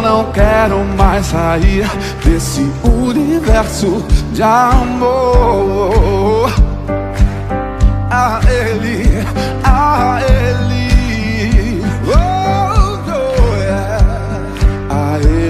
não 0.02 0.32
quero 0.32 0.84
mais 0.96 1.26
sair 1.26 1.88
desse 2.24 2.70
universo 2.82 4.04
de 4.32 4.42
amor. 4.42 6.50
A 8.10 8.40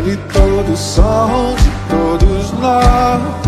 Ele 0.09 0.17
todo 0.33 0.75
som 0.75 1.55
de 1.55 1.71
todos 1.91 2.53
nós. 2.53 3.48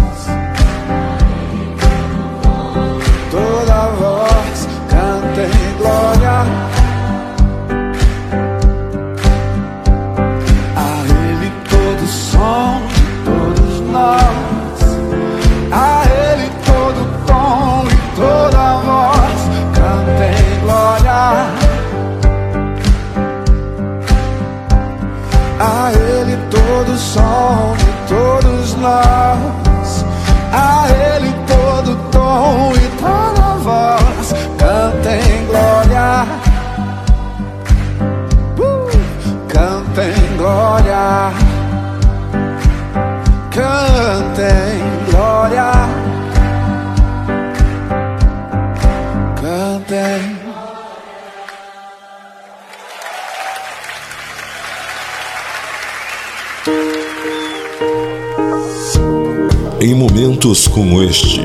Como 60.71 61.03
este, 61.03 61.41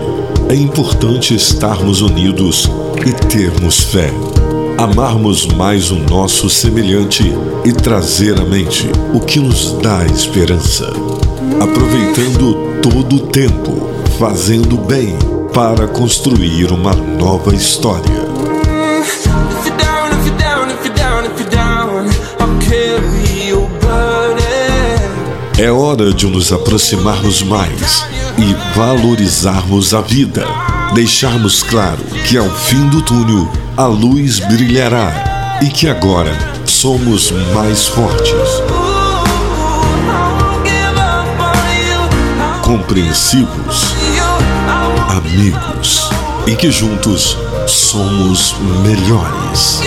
é 0.49 0.55
importante 0.55 1.35
estarmos 1.35 2.01
unidos 2.01 2.69
e 3.05 3.11
termos 3.27 3.79
fé. 3.79 4.11
Amarmos 4.77 5.47
mais 5.47 5.89
o 5.91 5.95
nosso 5.95 6.49
semelhante 6.49 7.33
e 7.63 7.71
trazer 7.71 8.39
à 8.39 8.45
mente 8.45 8.89
o 9.13 9.19
que 9.19 9.39
nos 9.39 9.73
dá 9.81 10.05
esperança. 10.05 10.91
Aproveitando 11.59 12.79
todo 12.81 13.15
o 13.15 13.19
tempo, 13.27 13.89
fazendo 14.19 14.77
bem 14.77 15.17
para 15.53 15.87
construir 15.87 16.71
uma 16.71 16.93
nova 16.93 17.53
história. 17.53 18.25
É 25.57 25.71
hora 25.71 26.13
de 26.13 26.27
nos 26.27 26.51
aproximarmos 26.51 27.41
mais 27.41 28.14
e 28.37 28.77
valorizarmos 28.77 29.93
a 29.93 30.01
vida. 30.01 30.45
Deixarmos 30.93 31.63
claro 31.63 32.03
que 32.27 32.37
ao 32.37 32.49
fim 32.49 32.87
do 32.89 33.01
túnel 33.01 33.51
a 33.77 33.85
luz 33.85 34.39
brilhará 34.39 35.59
e 35.61 35.69
que 35.69 35.87
agora 35.87 36.37
somos 36.65 37.31
mais 37.53 37.87
fortes, 37.87 38.31
compreensivos, 42.63 43.95
amigos 45.09 46.09
e 46.47 46.55
que 46.55 46.71
juntos 46.71 47.37
somos 47.67 48.55
melhores. 48.83 49.81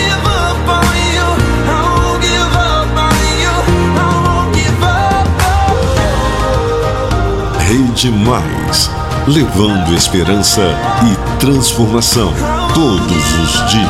Rede 7.69 8.09
Mais, 8.09 8.89
levando 9.27 9.93
esperança 9.93 10.75
e 11.05 11.39
transformação 11.39 12.33
todos 12.73 13.33
os 13.43 13.71
dias. 13.71 13.89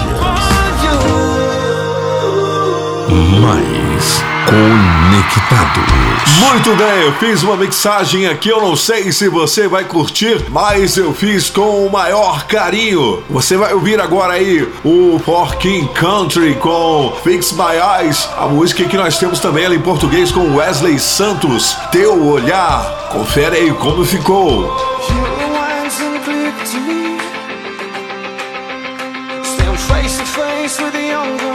Mais 3.40 4.19
conectados. 4.50 6.10
Muito 6.40 6.76
bem, 6.76 7.04
eu 7.04 7.14
fiz 7.14 7.44
uma 7.44 7.56
mixagem 7.56 8.28
aqui, 8.28 8.50
eu 8.50 8.60
não 8.60 8.76
sei 8.76 9.12
se 9.12 9.30
você 9.30 9.68
vai 9.68 9.84
curtir, 9.84 10.44
mas 10.50 10.98
eu 10.98 11.14
fiz 11.14 11.50
com 11.50 11.86
o 11.86 11.92
maior 11.92 12.48
carinho. 12.48 13.24
Você 13.30 13.56
vai 13.56 13.74
ouvir 13.74 14.02
agora 14.02 14.34
aí 14.34 14.68
o 14.84 15.20
For 15.24 15.56
King 15.58 15.88
Country 15.94 16.56
com 16.56 17.14
Fix 17.24 17.52
My 17.52 18.02
Eyes, 18.02 18.28
a 18.38 18.48
música 18.48 18.86
que 18.86 18.98
nós 18.98 19.18
temos 19.20 19.40
também 19.40 19.66
ela 19.66 19.76
em 19.76 19.82
português 19.82 20.32
com 20.32 20.56
Wesley 20.56 20.98
Santos, 20.98 21.78
Teu 21.92 22.26
Olhar. 22.26 23.10
Confere 23.12 23.58
aí 23.58 23.74
como 23.74 24.04
ficou. 24.04 24.76
Stand 29.44 29.78
face 29.78 30.18
to 30.18 30.26
face 30.26 30.82
with 30.82 30.92
the 30.92 31.12
younger 31.12 31.49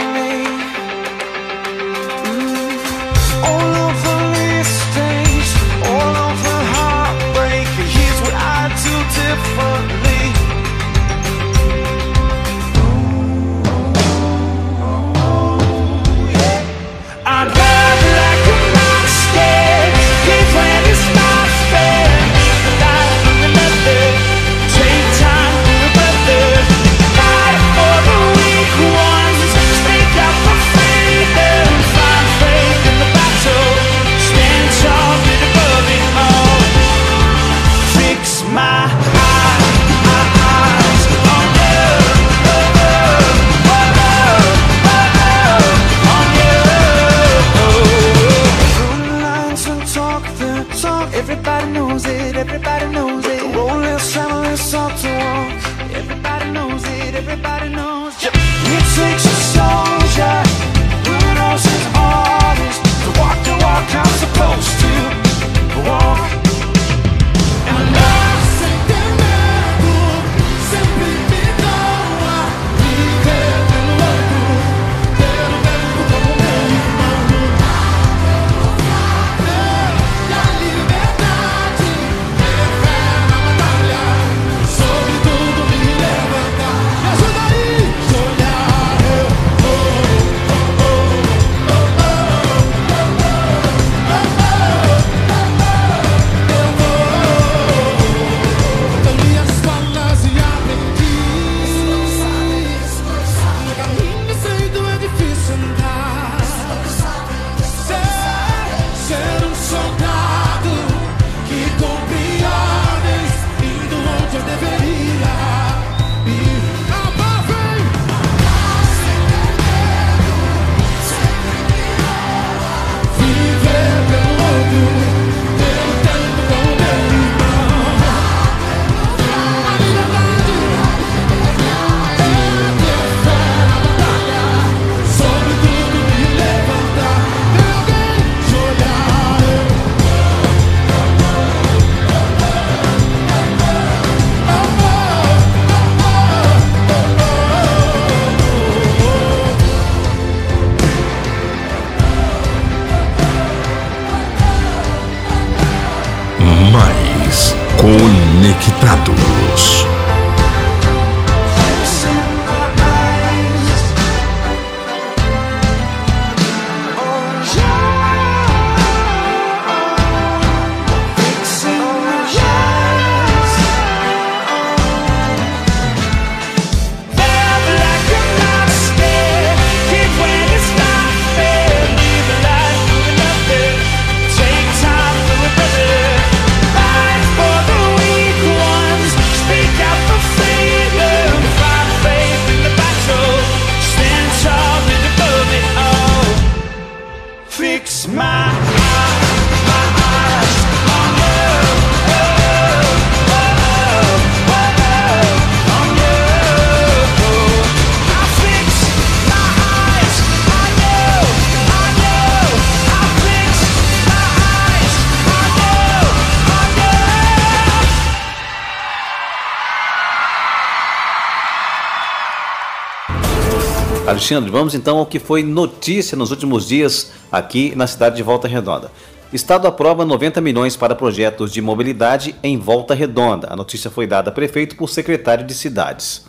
Alexandre, 224.07 224.51
vamos 224.51 224.75
então 224.75 224.99
ao 224.99 225.05
que 225.07 225.17
foi 225.17 225.41
notícia 225.41 226.15
nos 226.15 226.29
últimos 226.29 226.67
dias 226.67 227.11
aqui 227.31 227.73
na 227.75 227.87
cidade 227.87 228.15
de 228.15 228.21
Volta 228.21 228.47
Redonda. 228.47 228.91
Estado 229.33 229.67
aprova 229.67 230.05
90 230.05 230.39
milhões 230.41 230.75
para 230.75 230.93
projetos 230.93 231.51
de 231.51 231.59
mobilidade 231.59 232.35
em 232.43 232.55
Volta 232.55 232.93
Redonda. 232.93 233.47
A 233.51 233.55
notícia 233.55 233.89
foi 233.89 234.05
dada 234.05 234.29
a 234.29 234.33
prefeito 234.33 234.75
por 234.75 234.89
secretário 234.89 235.43
de 235.43 235.55
cidades. 235.55 236.27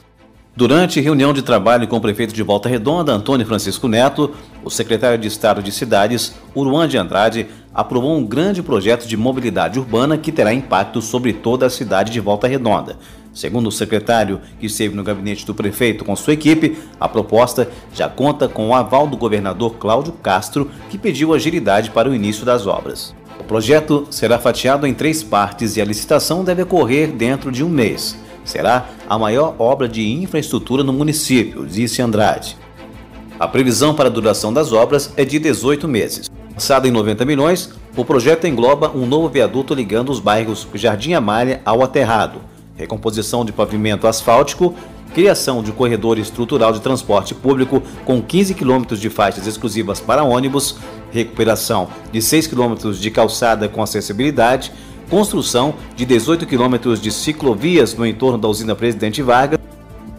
Durante 0.56 1.02
reunião 1.02 1.34
de 1.34 1.42
trabalho 1.42 1.86
com 1.86 1.98
o 1.98 2.00
prefeito 2.00 2.32
de 2.32 2.42
Volta 2.42 2.66
Redonda, 2.66 3.12
Antônio 3.12 3.44
Francisco 3.44 3.86
Neto, 3.88 4.34
o 4.64 4.70
secretário 4.70 5.18
de 5.18 5.28
Estado 5.28 5.62
de 5.62 5.70
Cidades, 5.70 6.34
Uruan 6.54 6.88
de 6.88 6.96
Andrade, 6.96 7.46
aprovou 7.74 8.16
um 8.16 8.24
grande 8.24 8.62
projeto 8.62 9.06
de 9.06 9.18
mobilidade 9.18 9.78
urbana 9.78 10.16
que 10.16 10.32
terá 10.32 10.50
impacto 10.54 11.02
sobre 11.02 11.34
toda 11.34 11.66
a 11.66 11.70
cidade 11.70 12.10
de 12.10 12.20
Volta 12.20 12.48
Redonda. 12.48 12.96
Segundo 13.36 13.66
o 13.66 13.70
secretário, 13.70 14.40
que 14.58 14.64
esteve 14.64 14.96
no 14.96 15.04
gabinete 15.04 15.44
do 15.44 15.54
prefeito 15.54 16.06
com 16.06 16.16
sua 16.16 16.32
equipe, 16.32 16.78
a 16.98 17.06
proposta 17.06 17.68
já 17.92 18.08
conta 18.08 18.48
com 18.48 18.70
o 18.70 18.74
aval 18.74 19.06
do 19.06 19.14
governador 19.14 19.74
Cláudio 19.74 20.14
Castro, 20.14 20.70
que 20.88 20.96
pediu 20.96 21.34
agilidade 21.34 21.90
para 21.90 22.08
o 22.08 22.14
início 22.14 22.46
das 22.46 22.66
obras. 22.66 23.14
O 23.38 23.44
projeto 23.44 24.06
será 24.10 24.38
fatiado 24.38 24.86
em 24.86 24.94
três 24.94 25.22
partes 25.22 25.76
e 25.76 25.82
a 25.82 25.84
licitação 25.84 26.42
deve 26.42 26.62
ocorrer 26.62 27.12
dentro 27.12 27.52
de 27.52 27.62
um 27.62 27.68
mês. 27.68 28.16
Será 28.42 28.88
a 29.06 29.18
maior 29.18 29.54
obra 29.58 29.86
de 29.86 30.02
infraestrutura 30.14 30.82
no 30.82 30.94
município, 30.94 31.66
disse 31.66 32.00
Andrade. 32.00 32.56
A 33.38 33.46
previsão 33.46 33.94
para 33.94 34.08
a 34.08 34.12
duração 34.12 34.50
das 34.50 34.72
obras 34.72 35.12
é 35.14 35.26
de 35.26 35.38
18 35.38 35.86
meses. 35.86 36.30
Lançado 36.54 36.88
em 36.88 36.90
90 36.90 37.22
milhões, 37.26 37.70
o 37.94 38.02
projeto 38.02 38.46
engloba 38.46 38.90
um 38.96 39.04
novo 39.04 39.28
viaduto 39.28 39.74
ligando 39.74 40.08
os 40.08 40.20
bairros 40.20 40.66
Jardim 40.72 41.12
Amália 41.12 41.60
ao 41.66 41.82
Aterrado, 41.82 42.40
recomposição 42.76 43.44
de 43.44 43.52
pavimento 43.52 44.06
asfáltico, 44.06 44.74
criação 45.14 45.62
de 45.62 45.72
corredor 45.72 46.18
estrutural 46.18 46.72
de 46.72 46.80
transporte 46.80 47.34
público 47.34 47.82
com 48.04 48.20
15 48.20 48.54
quilômetros 48.54 49.00
de 49.00 49.08
faixas 49.08 49.46
exclusivas 49.46 50.00
para 50.00 50.22
ônibus, 50.22 50.76
recuperação 51.10 51.88
de 52.12 52.20
6 52.20 52.46
quilômetros 52.46 53.00
de 53.00 53.10
calçada 53.10 53.68
com 53.68 53.82
acessibilidade, 53.82 54.72
construção 55.08 55.74
de 55.94 56.04
18 56.04 56.46
quilômetros 56.46 57.00
de 57.00 57.10
ciclovias 57.10 57.94
no 57.94 58.06
entorno 58.06 58.36
da 58.36 58.48
usina 58.48 58.74
Presidente 58.74 59.22
Vargas, 59.22 59.58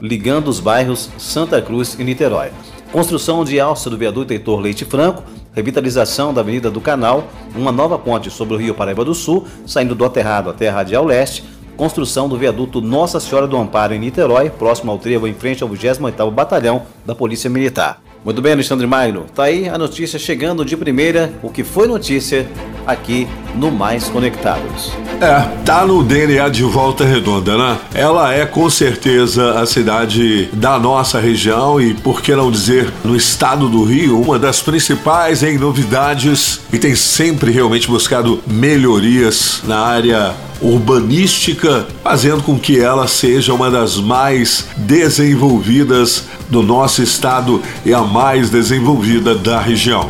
ligando 0.02 0.48
os 0.48 0.60
bairros 0.60 1.10
Santa 1.18 1.62
Cruz 1.62 1.96
e 2.00 2.04
Niterói. 2.04 2.52
Construção 2.92 3.44
de 3.44 3.60
alça 3.60 3.90
do 3.90 3.98
viaduto 3.98 4.32
Heitor 4.32 4.60
Leite 4.60 4.86
Franco, 4.86 5.22
revitalização 5.54 6.34
da 6.34 6.42
Avenida 6.42 6.72
do 6.72 6.80
Canal, 6.80 7.28
uma 7.54 7.72
nova 7.72 8.00
ponte 8.00 8.30
sobre 8.32 8.56
o 8.56 8.58
Rio 8.58 8.74
Paraíba 8.74 9.04
do 9.04 9.14
Sul, 9.14 9.46
saindo 9.66 9.94
do 9.94 10.06
Aterrado 10.06 10.50
até 10.50 10.70
a 10.70 10.74
Radial 10.74 11.04
Leste, 11.04 11.44
construção 11.78 12.28
do 12.28 12.38
viaduto 12.38 12.82
Nossa 12.82 13.20
Senhora 13.20 13.48
do 13.48 13.56
Amparo 13.56 13.94
em 13.94 14.00
Niterói, 14.00 14.50
próximo 14.50 14.92
ao 14.92 14.98
trevo 14.98 15.28
em 15.28 15.34
frente 15.34 15.62
ao 15.62 15.70
28º 15.70 16.32
Batalhão 16.32 16.82
da 17.06 17.14
Polícia 17.14 17.50
Militar. 17.50 18.02
Muito 18.26 18.42
bem, 18.42 18.52
Alexandre 18.52 18.86
Magno. 18.86 19.26
Tá 19.34 19.44
aí 19.44 19.70
a 19.70 19.78
notícia 19.78 20.20
chegando 20.20 20.66
de 20.66 20.76
primeira, 20.76 21.32
o 21.42 21.50
que 21.50 21.64
foi 21.64 21.88
notícia 21.88 22.46
aqui 22.86 23.28
no 23.56 23.72
Mais 23.72 24.10
Conectados. 24.10 24.92
É, 25.22 25.64
tá 25.64 25.86
no 25.86 26.04
DNA 26.04 26.50
de 26.50 26.64
Volta 26.64 27.06
Redonda, 27.06 27.58
né? 27.58 27.78
Ela 27.94 28.34
é 28.34 28.46
com 28.46 28.70
certeza 28.70 29.60
a 29.60 29.66
cidade 29.66 30.50
da 30.52 30.78
nossa 30.78 31.20
região 31.20 31.80
e, 31.80 31.94
por 31.94 32.22
que 32.22 32.36
não 32.36 32.52
dizer, 32.52 32.92
no 33.04 33.16
estado 33.16 33.70
do 33.70 33.84
Rio, 33.84 34.20
uma 34.20 34.38
das 34.38 34.62
principais 34.62 35.42
em 35.42 35.58
novidades 35.58 36.60
e 36.74 36.78
tem 36.78 36.96
sempre 36.96 37.52
realmente 37.52 37.88
buscado 37.88 38.42
melhorias 38.46 39.62
na 39.64 39.80
área 39.80 40.36
urbanística, 40.62 41.88
fazendo 42.04 42.44
com 42.44 42.58
que 42.58 42.80
ela 42.80 43.08
seja 43.08 43.54
uma 43.54 43.70
das 43.70 43.98
mais 43.98 44.66
desenvolvidas 44.78 46.26
do 46.50 46.62
nosso 46.62 47.02
estado 47.02 47.62
e 47.86 47.94
a 47.94 48.02
mais 48.02 48.50
desenvolvida 48.50 49.36
da 49.36 49.60
região. 49.60 50.10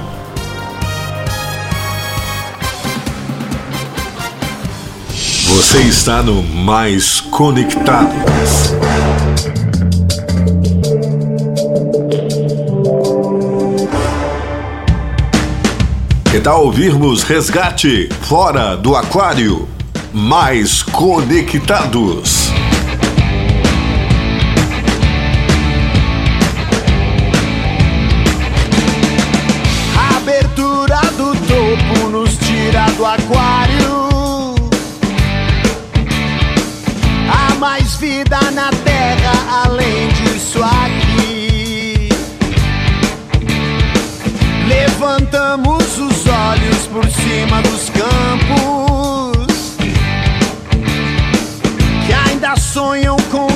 Você 5.48 5.80
está 5.80 6.22
no 6.22 6.43
Mais 6.43 7.20
Conectados. 7.20 8.74
Que 16.32 16.39
tal 16.39 16.66
ouvirmos 16.66 17.24
Resgate 17.24 18.10
Fora 18.22 18.78
do 18.78 18.95
Aquário? 18.95 19.68
Mais 20.18 20.82
conectados. 20.82 22.51
abertura 30.18 30.99
do 31.15 31.36
topo 31.36 32.09
nos 32.09 32.36
tira 32.38 32.86
do 32.97 33.05
aquário. 33.05 33.47
Sonham 52.78 53.17
com 53.32 53.47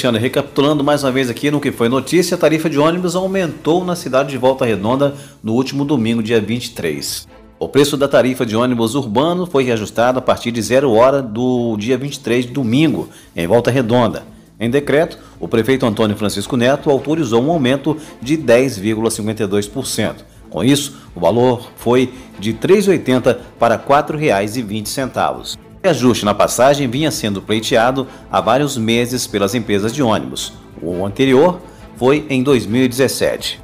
Alexandre, 0.00 0.22
recapitulando 0.22 0.82
mais 0.82 1.04
uma 1.04 1.12
vez 1.12 1.28
aqui 1.28 1.50
no 1.50 1.60
que 1.60 1.70
foi 1.70 1.86
notícia, 1.86 2.34
a 2.34 2.38
tarifa 2.38 2.70
de 2.70 2.78
ônibus 2.78 3.14
aumentou 3.14 3.84
na 3.84 3.94
cidade 3.94 4.30
de 4.30 4.38
Volta 4.38 4.64
Redonda 4.64 5.14
no 5.42 5.52
último 5.52 5.84
domingo, 5.84 6.22
dia 6.22 6.40
23. 6.40 7.28
O 7.58 7.68
preço 7.68 7.98
da 7.98 8.08
tarifa 8.08 8.46
de 8.46 8.56
ônibus 8.56 8.94
urbano 8.94 9.44
foi 9.44 9.62
reajustado 9.62 10.18
a 10.18 10.22
partir 10.22 10.52
de 10.52 10.62
zero 10.62 10.90
hora 10.92 11.20
do 11.20 11.76
dia 11.76 11.98
23 11.98 12.46
de 12.46 12.50
domingo, 12.50 13.10
em 13.36 13.46
Volta 13.46 13.70
Redonda. 13.70 14.22
Em 14.58 14.70
decreto, 14.70 15.18
o 15.38 15.46
prefeito 15.46 15.84
Antônio 15.84 16.16
Francisco 16.16 16.56
Neto 16.56 16.88
autorizou 16.88 17.42
um 17.42 17.50
aumento 17.50 17.94
de 18.22 18.38
10,52%. 18.38 20.14
Com 20.48 20.64
isso, 20.64 20.96
o 21.14 21.20
valor 21.20 21.68
foi 21.76 22.10
de 22.38 22.52
R$ 22.52 22.58
3,80 22.58 23.36
para 23.58 23.74
R$ 23.74 23.82
4,20. 23.86 25.69
O 25.82 25.88
ajuste 25.88 26.26
na 26.26 26.34
passagem 26.34 26.86
vinha 26.90 27.10
sendo 27.10 27.40
pleiteado 27.40 28.06
há 28.30 28.38
vários 28.38 28.76
meses 28.76 29.26
pelas 29.26 29.54
empresas 29.54 29.94
de 29.94 30.02
ônibus. 30.02 30.52
O 30.82 31.06
anterior 31.06 31.58
foi 31.96 32.26
em 32.28 32.42
2017. 32.42 33.58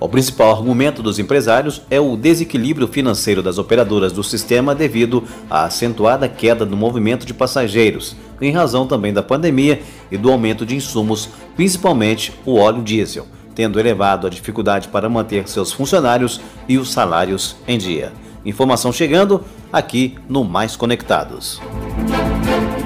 O 0.00 0.08
principal 0.08 0.50
argumento 0.50 1.02
dos 1.02 1.18
empresários 1.18 1.82
é 1.90 2.00
o 2.00 2.16
desequilíbrio 2.16 2.88
financeiro 2.88 3.42
das 3.42 3.58
operadoras 3.58 4.12
do 4.12 4.24
sistema 4.24 4.74
devido 4.74 5.22
à 5.50 5.64
acentuada 5.64 6.26
queda 6.26 6.64
do 6.64 6.74
movimento 6.74 7.26
de 7.26 7.34
passageiros, 7.34 8.16
em 8.40 8.50
razão 8.50 8.86
também 8.86 9.12
da 9.12 9.22
pandemia 9.22 9.82
e 10.10 10.16
do 10.16 10.32
aumento 10.32 10.64
de 10.64 10.74
insumos, 10.74 11.28
principalmente 11.54 12.32
o 12.46 12.54
óleo 12.54 12.82
diesel, 12.82 13.26
tendo 13.54 13.78
elevado 13.78 14.26
a 14.26 14.30
dificuldade 14.30 14.88
para 14.88 15.06
manter 15.10 15.46
seus 15.46 15.70
funcionários 15.70 16.40
e 16.66 16.78
os 16.78 16.90
salários 16.90 17.56
em 17.66 17.76
dia. 17.76 18.10
Informação 18.44 18.92
chegando 18.92 19.42
aqui 19.72 20.16
no 20.28 20.44
Mais 20.44 20.76
Conectados. 20.76 21.60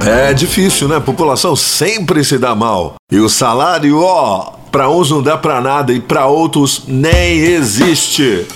É 0.05 0.33
difícil, 0.35 0.89
né? 0.89 0.97
A 0.97 1.01
população 1.01 1.55
sempre 1.55 2.25
se 2.25 2.37
dá 2.37 2.55
mal. 2.55 2.95
E 3.11 3.19
o 3.19 3.29
salário, 3.29 4.01
ó, 4.01 4.53
pra 4.73 4.89
uns 4.91 5.11
não 5.11 5.23
dá 5.23 5.37
pra 5.39 5.61
nada 5.61 5.93
e 5.93 6.01
pra 6.01 6.27
outros 6.27 6.83
nem 6.89 7.39
existe. 7.39 8.47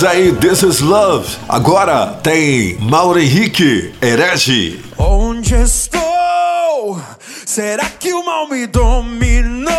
ouvimos 0.00 0.04
aí 0.04 0.32
This 0.32 0.62
Is 0.62 0.80
Love. 0.80 1.36
Agora 1.48 2.18
tem 2.22 2.76
Mauro 2.78 3.18
Henrique, 3.18 3.92
herege. 4.00 4.82
Onde 4.96 5.54
estou? 5.54 7.00
Será 7.44 7.84
que 7.84 8.12
o 8.12 8.24
mal 8.24 8.48
me 8.48 8.66
dominou? 8.66 9.70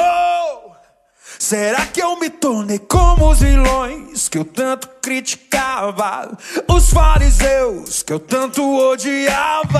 Será 1.39 1.85
que 1.85 2.01
eu 2.01 2.19
me 2.19 2.29
tornei 2.29 2.79
como 2.79 3.29
os 3.29 3.39
vilões 3.39 4.29
que 4.29 4.37
eu 4.37 4.45
tanto 4.45 4.87
criticava? 5.01 6.37
Os 6.67 6.91
fariseus 6.91 8.03
que 8.03 8.13
eu 8.13 8.19
tanto 8.19 8.63
odiava? 8.77 9.70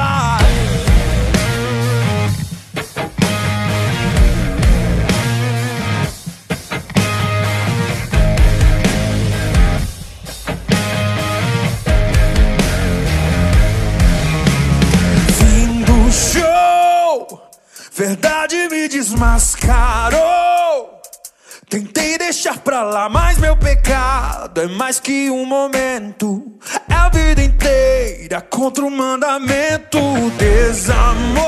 mais 24.82 25.00
que 25.00 25.30
um 25.30 25.46
momento, 25.46 26.42
é 26.90 26.94
a 26.96 27.08
vida 27.08 27.44
inteira 27.44 28.42
contra 28.42 28.84
o 28.84 28.90
mandamento. 28.90 30.00
Desamor, 30.40 31.44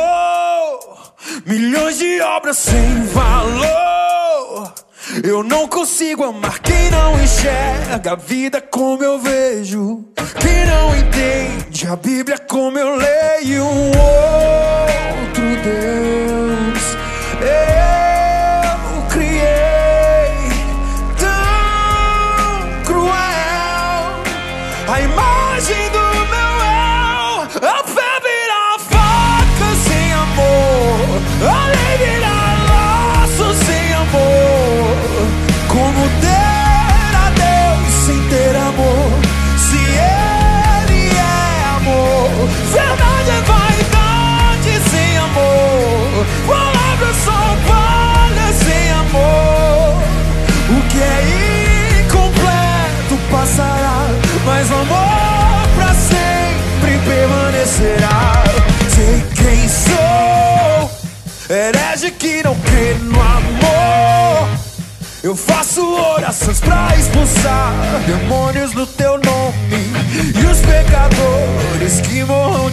milhões 1.43 1.97
de 1.97 2.21
obras 2.21 2.59
sem 2.59 3.03
valor. 3.05 4.71
Eu 5.23 5.41
não 5.41 5.67
consigo 5.67 6.23
amar 6.23 6.59
quem 6.59 6.91
não 6.91 7.19
enxerga 7.19 8.11
a 8.11 8.15
vida 8.15 8.61
como 8.61 9.03
eu 9.03 9.17
vejo. 9.17 9.42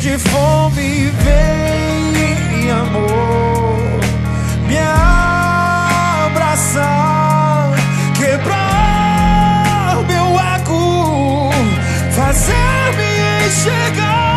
de 0.01 0.16
fome 0.18 1.11
vem 1.22 2.70
amor 2.70 4.01
me 4.66 4.78
abraçar, 6.26 7.74
quebrar 8.18 10.03
meu 10.09 10.40
ego, 10.57 11.51
fazer-me 12.12 13.46
enxergar. 13.46 14.30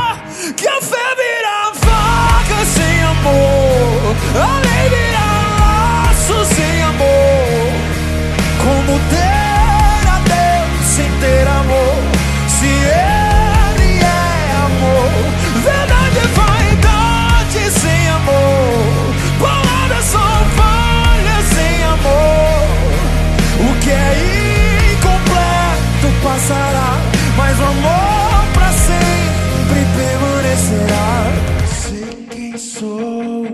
sou 32.58 33.45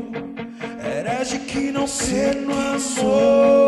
herege 0.84 1.39
que 1.39 1.72
não 1.72 1.88
se 1.88 2.32
lançou. 2.45 3.59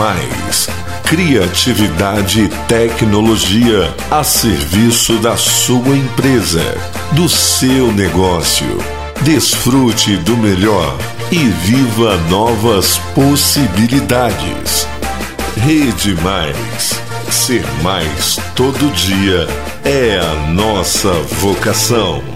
Mais. 0.00 0.66
Criatividade 1.04 2.44
e 2.44 2.48
tecnologia 2.66 3.94
a 4.10 4.24
serviço 4.24 5.18
da 5.18 5.36
sua 5.36 5.94
empresa, 5.94 6.62
do 7.12 7.28
seu 7.28 7.92
negócio. 7.92 8.78
Desfrute 9.20 10.16
do 10.16 10.38
melhor 10.38 10.96
e 11.30 11.36
viva 11.36 12.16
novas 12.30 12.96
possibilidades. 13.14 14.88
Rede 15.58 16.14
Mais. 16.22 16.98
Ser 17.30 17.66
mais 17.82 18.40
todo 18.56 18.90
dia 18.94 19.46
é 19.84 20.18
a 20.18 20.50
nossa 20.50 21.12
vocação. 21.42 22.29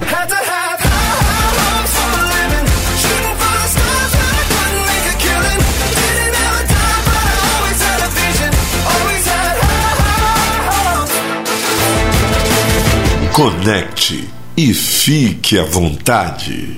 Conecte 13.34 14.28
e 14.56 14.72
fique 14.72 15.58
à 15.58 15.64
vontade. 15.64 16.76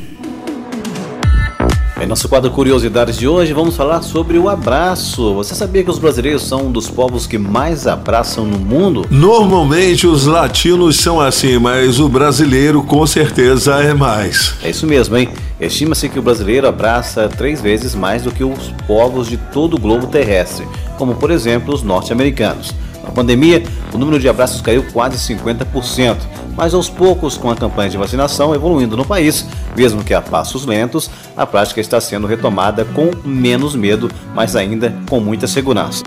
Em 2.00 2.06
nosso 2.06 2.30
quadro 2.30 2.50
Curiosidades 2.50 3.18
de 3.18 3.28
hoje, 3.28 3.52
vamos 3.52 3.76
falar 3.76 4.00
sobre 4.00 4.38
o 4.38 4.48
abraço. 4.48 5.34
Você 5.34 5.54
sabia 5.54 5.84
que 5.84 5.90
os 5.90 5.98
brasileiros 5.98 6.48
são 6.48 6.68
um 6.68 6.72
dos 6.72 6.88
povos 6.88 7.26
que 7.26 7.36
mais 7.36 7.86
abraçam 7.86 8.46
no 8.46 8.58
mundo? 8.58 9.04
Normalmente 9.10 10.06
os 10.06 10.24
latinos 10.24 10.96
são 10.96 11.20
assim, 11.20 11.58
mas 11.58 12.00
o 12.00 12.08
brasileiro 12.08 12.82
com 12.82 13.06
certeza 13.06 13.74
é 13.82 13.92
mais. 13.92 14.54
É 14.62 14.70
isso 14.70 14.86
mesmo, 14.86 15.14
hein? 15.14 15.28
Estima-se 15.60 16.08
que 16.08 16.18
o 16.18 16.22
brasileiro 16.22 16.66
abraça 16.66 17.28
três 17.28 17.60
vezes 17.60 17.94
mais 17.94 18.22
do 18.22 18.32
que 18.32 18.42
os 18.42 18.72
povos 18.86 19.28
de 19.28 19.36
todo 19.36 19.74
o 19.74 19.78
globo 19.78 20.06
terrestre, 20.06 20.66
como 20.96 21.16
por 21.16 21.30
exemplo 21.30 21.74
os 21.74 21.82
norte-americanos. 21.82 22.74
Na 23.06 23.12
pandemia, 23.12 23.62
o 23.94 23.98
número 23.98 24.18
de 24.18 24.28
abraços 24.28 24.60
caiu 24.60 24.84
quase 24.92 25.16
50%, 25.32 26.16
mas 26.56 26.74
aos 26.74 26.90
poucos, 26.90 27.38
com 27.38 27.50
a 27.50 27.56
campanha 27.56 27.88
de 27.88 27.96
vacinação 27.96 28.52
evoluindo 28.52 28.96
no 28.96 29.04
país, 29.04 29.46
mesmo 29.76 30.02
que 30.02 30.12
a 30.12 30.20
passos 30.20 30.66
lentos, 30.66 31.08
a 31.36 31.46
prática 31.46 31.80
está 31.80 32.00
sendo 32.00 32.26
retomada 32.26 32.84
com 32.84 33.10
menos 33.24 33.76
medo, 33.76 34.10
mas 34.34 34.56
ainda 34.56 34.92
com 35.08 35.20
muita 35.20 35.46
segurança. 35.46 36.02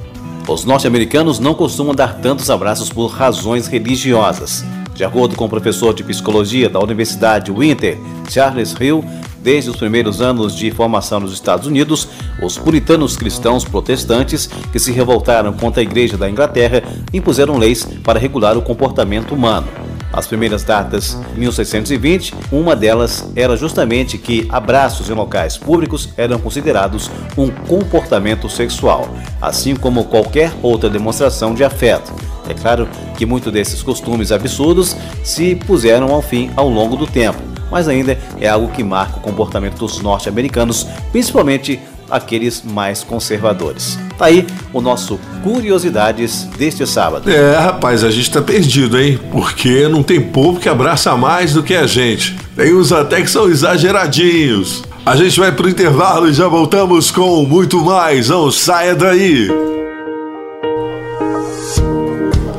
Os 0.48 0.66
norte-americanos 0.66 1.40
não 1.40 1.54
costumam 1.54 1.96
dar 1.96 2.16
tantos 2.16 2.50
abraços 2.50 2.90
por 2.90 3.08
razões 3.08 3.68
religiosas. 3.68 4.66
De 4.94 5.06
acordo 5.06 5.36
com 5.36 5.46
o 5.46 5.50
professor 5.50 5.94
de 5.94 6.04
psicologia 6.04 6.68
da 6.68 6.80
Universidade 6.80 7.52
Winter, 7.52 7.98
Charles 8.30 8.76
Hill, 8.78 9.06
Desde 9.42 9.70
os 9.70 9.78
primeiros 9.78 10.22
anos 10.22 10.56
de 10.56 10.70
formação 10.72 11.20
nos 11.20 11.34
Estados 11.34 11.66
Unidos, 11.66 12.08
os 12.44 12.58
puritanos 12.58 13.16
cristãos 13.16 13.64
protestantes 13.64 14.48
que 14.72 14.80
se 14.80 14.92
revoltaram 14.92 15.54
contra 15.54 15.82
a 15.82 15.84
Igreja 15.84 16.18
da 16.18 16.30
Inglaterra 16.30 16.84
impuseram 17.14 17.58
leis 17.58 17.86
para 18.04 18.20
regular 18.20 18.58
o 18.58 18.62
comportamento 18.62 19.34
humano. 19.34 19.68
As 20.12 20.26
primeiras 20.26 20.64
datas, 20.64 21.18
1620, 21.36 22.34
uma 22.52 22.76
delas 22.76 23.30
era 23.36 23.56
justamente 23.56 24.18
que 24.18 24.48
abraços 24.50 25.08
em 25.10 25.14
locais 25.14 25.56
públicos 25.56 26.10
eram 26.18 26.40
considerados 26.40 27.12
um 27.38 27.50
comportamento 27.50 28.50
sexual, 28.50 29.08
assim 29.40 29.76
como 29.76 30.06
qualquer 30.06 30.52
outra 30.64 30.90
demonstração 30.90 31.54
de 31.54 31.64
afeto. 31.64 32.12
É 32.50 32.56
claro 32.56 32.90
que 33.16 33.26
muitos 33.26 33.54
desses 33.54 33.84
costumes 33.84 34.32
absurdos 34.32 34.96
se 35.24 35.56
puseram 35.56 36.12
ao 36.12 36.24
fim 36.24 36.50
ao 36.56 36.68
longo 36.68 36.96
do 36.96 37.06
tempo, 37.06 37.38
mas 37.70 37.88
ainda 37.88 38.18
é 38.42 38.50
algo 38.50 38.70
que 38.70 38.84
marca 38.84 39.18
o 39.18 39.22
comportamento 39.22 39.78
dos 39.78 40.02
norte-americanos, 40.02 40.88
principalmente 41.12 41.80
aqueles 42.10 42.64
mais 42.64 43.04
conservadores. 43.04 43.98
Tá 44.18 44.26
aí 44.26 44.46
o 44.74 44.82
nosso 44.82 45.20
Curiosidades 45.44 46.44
deste 46.58 46.86
sábado. 46.86 47.30
É, 47.30 47.58
rapaz, 47.58 48.04
a 48.04 48.12
gente 48.12 48.30
tá 48.30 48.42
perdido, 48.42 49.00
hein? 49.00 49.20
Porque 49.32 49.88
não 49.88 50.04
tem 50.04 50.20
povo 50.20 50.60
que 50.60 50.68
abraça 50.68 51.16
mais 51.16 51.54
do 51.54 51.64
que 51.64 51.74
a 51.74 51.88
gente. 51.88 52.36
Tem 52.56 52.76
uns 52.76 52.92
até 52.92 53.22
que 53.22 53.30
são 53.30 53.50
exageradinhos. 53.50 54.84
A 55.06 55.16
gente 55.16 55.40
vai 55.40 55.52
pro 55.52 55.70
intervalo 55.70 56.28
e 56.28 56.34
já 56.34 56.48
voltamos 56.48 57.10
com 57.10 57.44
muito 57.46 57.84
mais. 57.84 58.28
Não 58.28 58.52
saia 58.52 58.94
daí! 58.94 59.48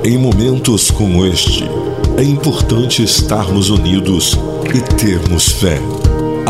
Em 0.03 0.16
momentos 0.16 0.90
como 0.90 1.26
este, 1.26 1.64
é 2.16 2.22
importante 2.22 3.03
estarmos 3.03 3.68
unidos 3.68 4.38
e 4.74 4.80
termos 4.80 5.53
fé. 5.53 5.78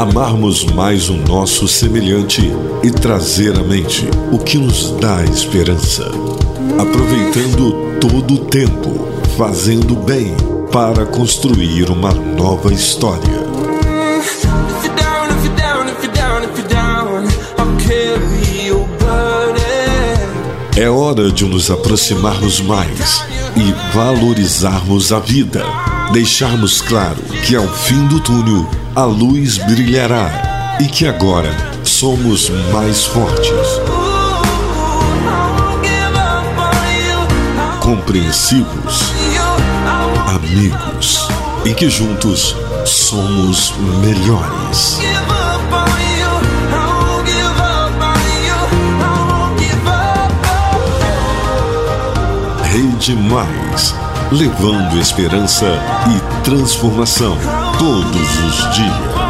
Amarmos 0.00 0.64
mais 0.64 1.10
o 1.10 1.12
nosso 1.12 1.68
semelhante 1.68 2.40
e 2.82 2.90
trazer 2.90 3.54
à 3.58 3.62
mente 3.62 4.08
o 4.32 4.38
que 4.38 4.56
nos 4.56 4.92
dá 4.92 5.22
esperança. 5.24 6.10
Aproveitando 6.78 7.98
todo 8.00 8.32
o 8.32 8.38
tempo, 8.46 9.06
fazendo 9.36 9.94
bem 9.94 10.34
para 10.72 11.04
construir 11.04 11.90
uma 11.90 12.14
nova 12.14 12.72
história. 12.72 13.44
É 20.78 20.88
hora 20.88 21.30
de 21.30 21.44
nos 21.44 21.70
aproximarmos 21.70 22.58
mais 22.62 23.22
e 23.54 23.94
valorizarmos 23.94 25.12
a 25.12 25.20
vida. 25.20 25.62
Deixarmos 26.10 26.80
claro 26.80 27.22
que 27.46 27.54
ao 27.54 27.68
fim 27.68 28.06
do 28.06 28.18
túnel 28.20 28.79
a 28.94 29.04
luz 29.04 29.58
brilhará 29.58 30.76
e 30.80 30.86
que 30.86 31.06
agora 31.06 31.50
somos 31.84 32.50
mais 32.72 33.04
fortes. 33.04 33.80
Compreensivos, 37.80 39.12
amigos 40.26 41.28
e 41.64 41.72
que 41.72 41.88
juntos 41.88 42.56
somos 42.84 43.74
melhores. 44.00 44.98
Rede 52.64 53.16
Mais, 53.16 53.94
levando 54.32 54.98
esperança 54.98 55.66
e 56.08 56.44
transformação 56.44 57.36
todos 57.80 58.38
os 58.44 58.76
dias. 58.76 59.29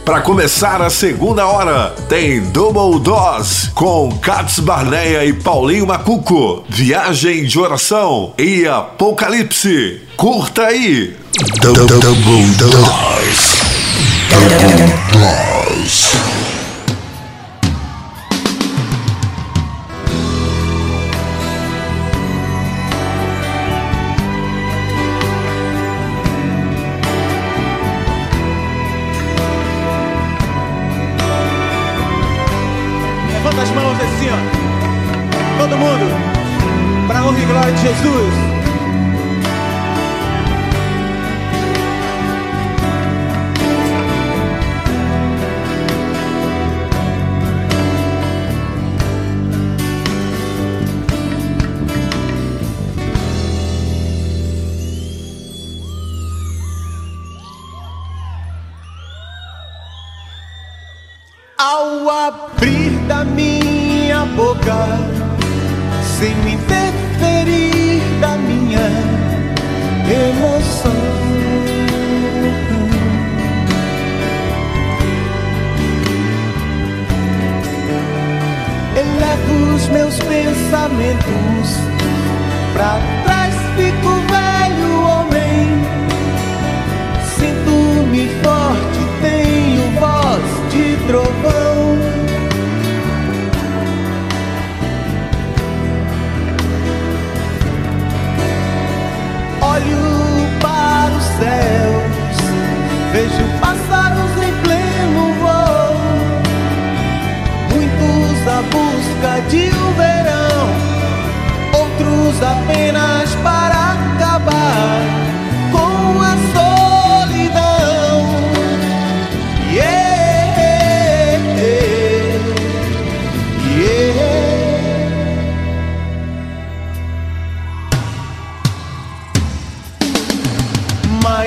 para 0.06 0.20
começar 0.20 0.80
a 0.80 0.88
segunda 0.88 1.48
hora, 1.48 1.90
tem 2.08 2.40
Double 2.40 3.00
Dose 3.00 3.72
com 3.72 4.16
Katz 4.22 4.60
Barneia 4.60 5.24
e 5.24 5.32
Paulinho 5.32 5.84
Macuco. 5.84 6.64
Viagem 6.68 7.44
de 7.44 7.58
oração 7.58 8.32
e 8.38 8.68
Apocalipse. 8.68 10.00
Curta 10.16 10.66
aí. 10.66 11.16
Double 11.60 11.86
Dose. 11.88 12.06
Double 14.30 14.94
Dose. 15.10 16.35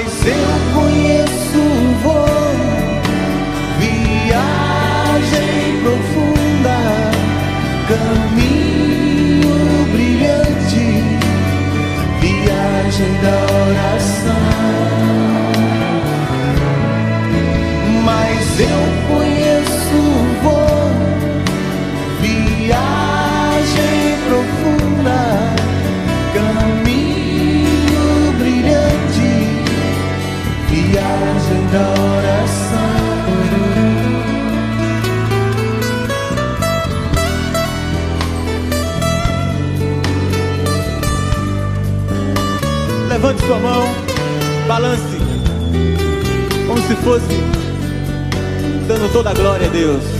mas 0.03 0.25
eu 0.25 0.73
conheço. 0.73 1.48
sua 43.49 43.57
mão, 43.57 43.83
balance, 44.67 45.17
como 46.67 46.79
se 46.83 46.95
fosse 46.97 47.25
dando 48.87 49.11
toda 49.11 49.31
a 49.31 49.33
glória 49.33 49.65
a 49.65 49.69
Deus. 49.71 50.18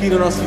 aqui 0.00 0.08
no 0.08 0.18
nosso 0.18 0.39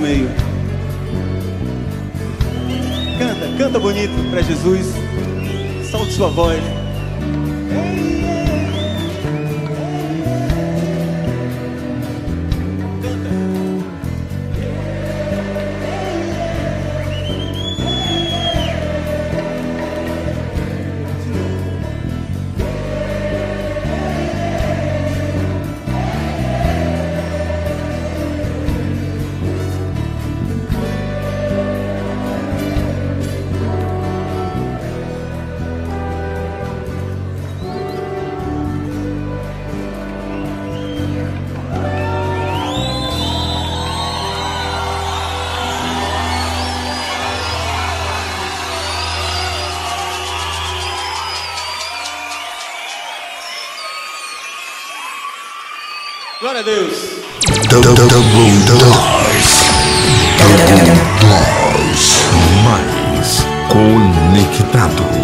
Glória 56.53 56.61
a 56.61 56.75
Deus. 56.75 56.93
Double 57.67 57.95
Dose. 58.67 59.63
Mais 62.63 63.43
conectado. 63.69 65.22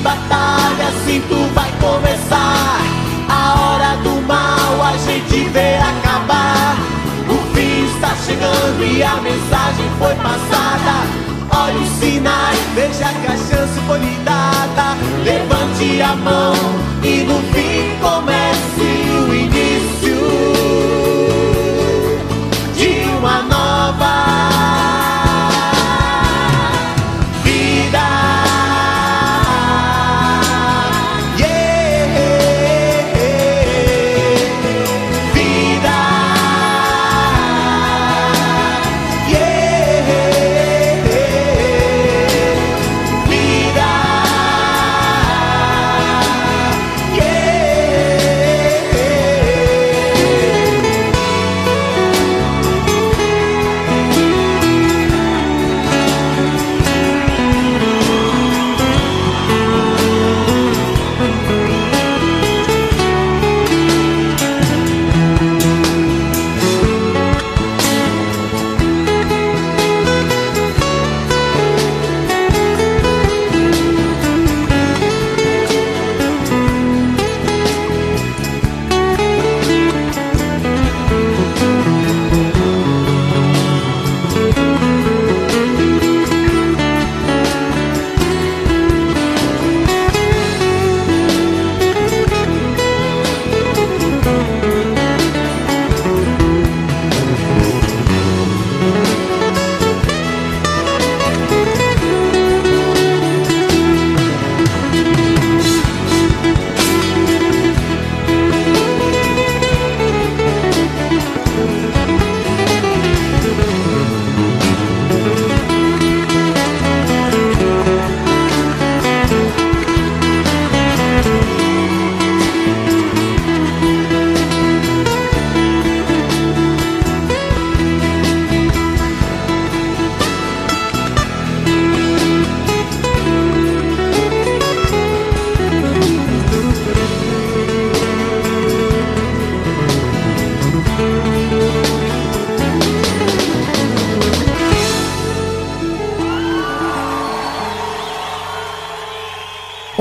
batalha, 0.00 0.88
assim 0.88 1.22
tu 1.28 1.36
vai 1.54 1.70
começar. 1.80 2.80
A 3.28 3.60
hora 3.60 3.96
do 4.02 4.20
mal 4.26 4.82
a 4.82 4.96
gente 4.96 5.48
vê 5.50 5.76
acabar. 5.76 6.76
O 7.28 7.54
fim 7.54 7.86
está 7.94 8.14
chegando 8.26 8.82
e 8.82 9.02
a 9.02 9.16
mensagem 9.16 9.88
foi 9.98 10.14
passada. 10.16 11.20
Olha 11.52 11.78
os 11.78 11.88
sinais, 11.98 12.58
veja 12.74 13.12
que 13.20 13.26
a 13.26 13.36
chance 13.36 13.80
foi 13.86 13.98
lhe 13.98 14.16
dada. 14.24 14.96
Levante 15.24 16.02
a 16.02 16.14
mão 16.16 16.54
e 17.02 17.24
no 17.24 17.40
fim 17.52 17.96
comece 18.00 18.89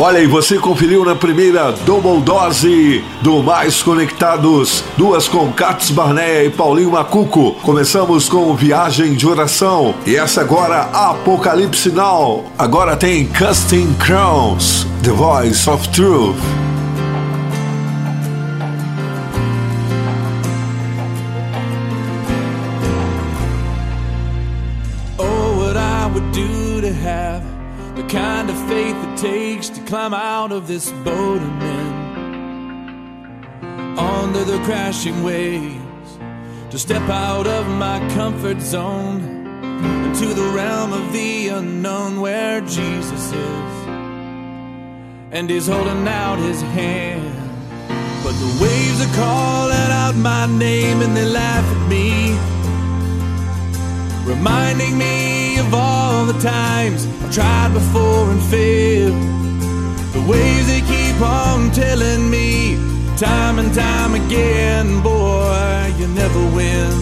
Olha 0.09 0.21
aí, 0.21 0.25
você 0.25 0.57
conferiu 0.57 1.05
na 1.05 1.15
primeira 1.15 1.71
double 1.85 2.19
dose 2.21 3.05
do 3.21 3.43
Mais 3.43 3.83
Conectados, 3.83 4.83
duas 4.97 5.27
com 5.27 5.53
Cats 5.53 5.91
Barneia 5.91 6.45
e 6.45 6.49
Paulinho 6.49 6.89
Macuco. 6.89 7.51
Começamos 7.61 8.27
com 8.27 8.55
Viagem 8.55 9.13
de 9.13 9.27
Oração 9.27 9.93
e 10.07 10.15
essa 10.15 10.41
agora 10.41 10.89
Apocalipse 10.91 11.91
Now. 11.91 12.43
Agora 12.57 12.97
tem 12.97 13.27
Casting 13.27 13.93
Crowns, 13.99 14.87
The 15.03 15.11
Voice 15.11 15.69
of 15.69 15.87
Truth. 15.89 16.68
Out 30.39 30.51
of 30.53 30.67
this 30.69 30.89
boat 31.03 31.41
I'm 31.41 31.61
in. 31.61 31.91
Under 33.99 34.43
the 34.45 34.57
crashing 34.63 35.21
waves, 35.21 36.09
to 36.71 36.79
step 36.79 37.05
out 37.09 37.45
of 37.45 37.67
my 37.67 37.99
comfort 38.15 38.61
zone 38.61 39.19
into 40.05 40.27
the 40.39 40.47
realm 40.55 40.93
of 40.93 41.11
the 41.11 41.49
unknown 41.49 42.21
where 42.21 42.61
Jesus 42.61 43.33
is. 43.33 43.73
And 45.35 45.49
he's 45.49 45.67
holding 45.67 46.07
out 46.07 46.37
his 46.39 46.61
hand. 46.61 47.35
But 48.23 48.35
the 48.43 48.51
waves 48.63 48.99
are 49.05 49.15
calling 49.25 49.91
out 50.03 50.15
my 50.15 50.45
name 50.45 51.01
and 51.01 51.17
they 51.17 51.25
laugh 51.25 51.65
at 51.75 51.89
me 51.89 52.07
reminding 54.25 54.97
me 54.97 55.57
of 55.57 55.73
all 55.73 56.25
the 56.25 56.39
times 56.39 57.07
I've 57.23 57.33
tried 57.33 57.73
before 57.73 58.31
and 58.31 58.41
failed. 58.43 59.38
Ways 60.29 60.67
they 60.67 60.81
keep 60.81 61.19
on 61.21 61.71
telling 61.71 62.29
me, 62.29 62.77
time 63.17 63.57
and 63.57 63.73
time 63.73 64.13
again, 64.13 65.01
boy, 65.01 65.91
you 65.97 66.05
never 66.09 66.43
win. 66.55 66.93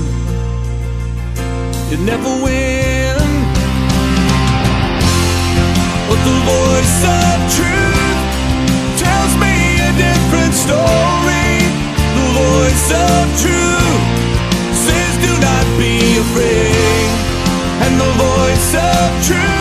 You 1.91 1.97
never 2.11 2.31
win. 2.41 3.19
But 6.07 6.19
the 6.29 6.37
voice 6.55 6.99
of 7.19 7.37
truth 7.57 8.21
tells 9.03 9.33
me 9.43 9.55
a 9.89 9.91
different 10.05 10.53
story. 10.65 11.51
The 12.17 12.27
voice 12.31 12.87
of 13.07 13.23
truth 13.43 14.03
says, 14.71 15.13
do 15.27 15.33
not 15.49 15.65
be 15.77 15.99
afraid. 16.23 17.09
And 17.83 17.93
the 17.99 18.11
voice 18.23 18.71
of 18.75 19.25
truth 19.27 19.56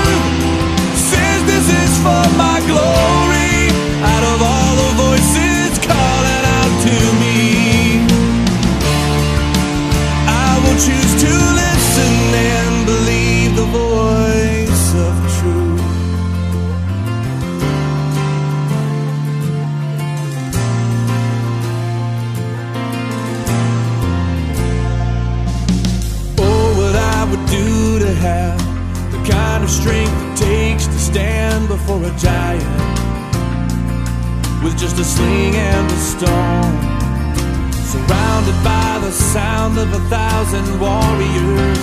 thousand 40.46 40.78
warriors 40.78 41.82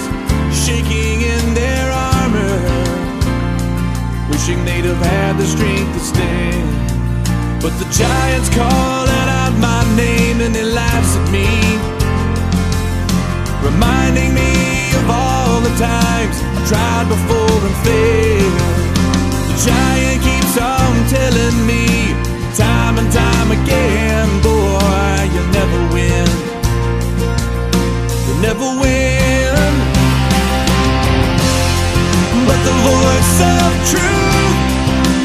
shaking 0.56 1.20
in 1.22 1.54
their 1.54 1.92
armor, 1.92 2.60
wishing 4.30 4.64
they'd 4.64 4.86
have 4.86 5.04
had 5.04 5.38
the 5.38 5.46
strength 5.46 5.92
to 5.94 6.00
stand. 6.00 7.62
But 7.62 7.74
the 7.80 7.88
giant's 7.92 8.50
calling 8.56 9.28
out 9.42 9.54
my 9.60 9.84
name 9.98 10.40
and 10.40 10.56
he 10.56 10.64
laughs 10.64 11.16
at 11.18 11.32
me 11.32 11.48
reminding 13.68 14.34
me 14.34 14.52
of 15.00 15.10
all 15.10 15.60
the 15.60 15.76
times 15.76 16.38
I 16.40 16.62
tried 16.72 17.08
before 17.12 17.60
and 17.68 17.78
failed. 17.84 18.60
The 19.50 19.56
giant 19.68 20.20
keeps 20.24 20.56
on 20.58 20.94
telling 21.12 21.60
me, 21.68 21.84
time 22.56 22.98
and 22.98 23.12
time 23.12 23.52
again, 23.52 24.53
never 28.54 28.80
win. 28.80 29.74
But 32.48 32.60
the 32.70 32.76
voice 32.86 33.38
of 33.42 33.70
truth 33.92 34.58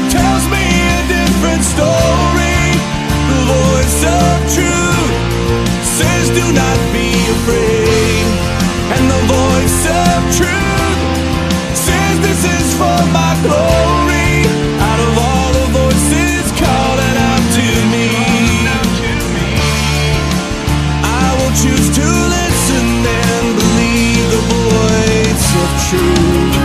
tells 0.09 0.45
me 0.49 0.65
a 0.97 1.01
different 1.15 1.63
story. 1.63 2.61
The 3.29 3.41
voice 3.53 4.01
of 4.17 4.35
truth 4.55 5.13
says, 5.85 6.29
do 6.29 6.45
not 6.53 6.79
be 6.91 7.09
afraid. 7.35 8.25
And 8.93 9.03
the 9.13 9.21
voice 9.37 9.81
of 10.01 10.17
truth 10.39 10.97
says, 11.77 12.19
this 12.25 12.41
is 12.45 12.73
for 12.73 12.99
my 13.13 13.37
glory. 13.43 13.68
Of 25.55 25.89
truth. 25.89 26.58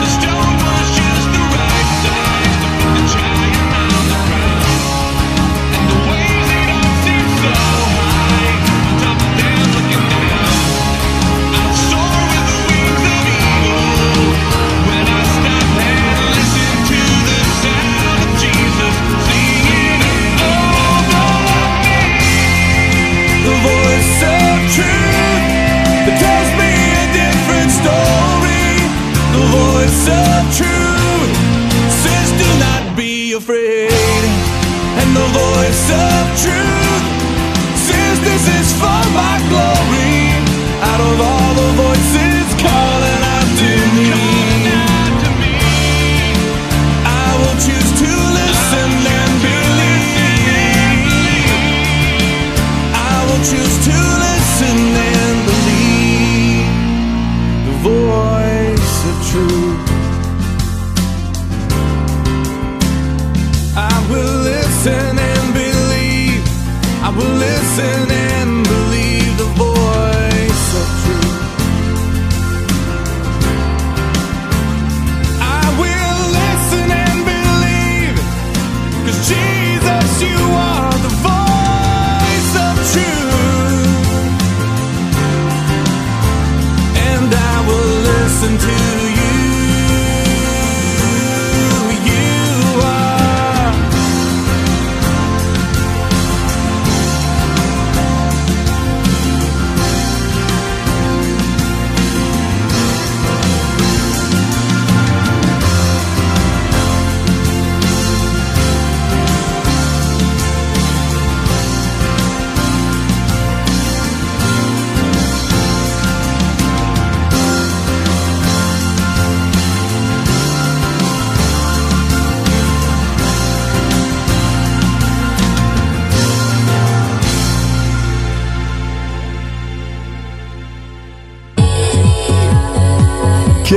Voice 35.35 35.90
of 35.90 36.40
truth 36.43 36.73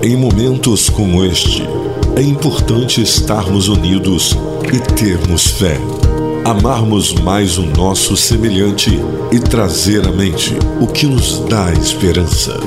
Em 0.02 0.16
momentos 0.16 0.88
como 0.88 1.22
este, 1.22 1.62
é 2.16 2.22
importante 2.22 3.02
estarmos 3.02 3.68
unidos 3.68 4.34
e 4.72 4.80
termos 4.94 5.48
fé. 5.48 5.78
Amarmos 6.42 7.12
mais 7.12 7.58
o 7.58 7.66
nosso 7.66 8.16
semelhante 8.16 8.98
e 9.30 9.38
trazer 9.38 10.08
à 10.08 10.10
mente 10.10 10.56
o 10.80 10.86
que 10.86 11.04
nos 11.04 11.40
dá 11.40 11.70
esperança. 11.74 12.58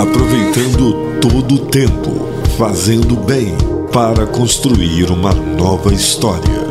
Aproveitando 0.00 1.20
todo 1.20 1.56
o 1.56 1.58
tempo, 1.58 2.26
fazendo 2.56 3.16
bem 3.16 3.54
para 3.92 4.26
construir 4.26 5.10
uma 5.10 5.34
nova 5.34 5.92
história. 5.92 6.62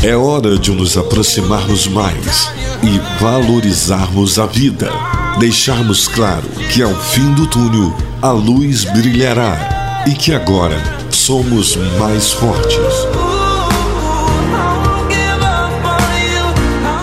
É 0.00 0.16
hora 0.16 0.56
de 0.56 0.70
nos 0.70 0.96
aproximarmos 0.96 1.88
mais 1.88 2.57
e 2.82 2.98
valorizarmos 3.22 4.38
a 4.38 4.46
vida. 4.46 4.90
Deixarmos 5.38 6.08
claro 6.08 6.48
que 6.72 6.82
ao 6.82 6.94
fim 6.94 7.32
do 7.34 7.46
túnel 7.46 7.94
a 8.20 8.30
luz 8.30 8.84
brilhará 8.84 10.04
e 10.06 10.14
que 10.14 10.34
agora 10.34 10.80
somos 11.10 11.76
mais 11.98 12.32
fortes. 12.32 12.78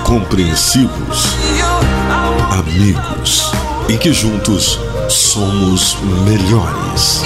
Compreensivos, 0.04 1.36
amigos 2.52 3.52
e 3.90 3.98
que 3.98 4.14
juntos 4.14 4.80
somos 5.10 5.98
melhores. 6.26 7.24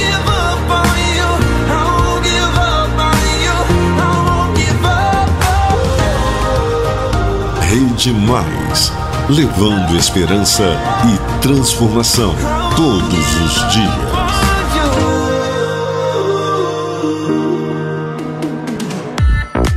Rede 7.80 8.12
Mais, 8.12 8.92
levando 9.30 9.96
esperança 9.96 10.78
e 11.08 11.42
transformação 11.42 12.36
todos 12.76 13.36
os 13.46 13.74
dias. 13.74 14.09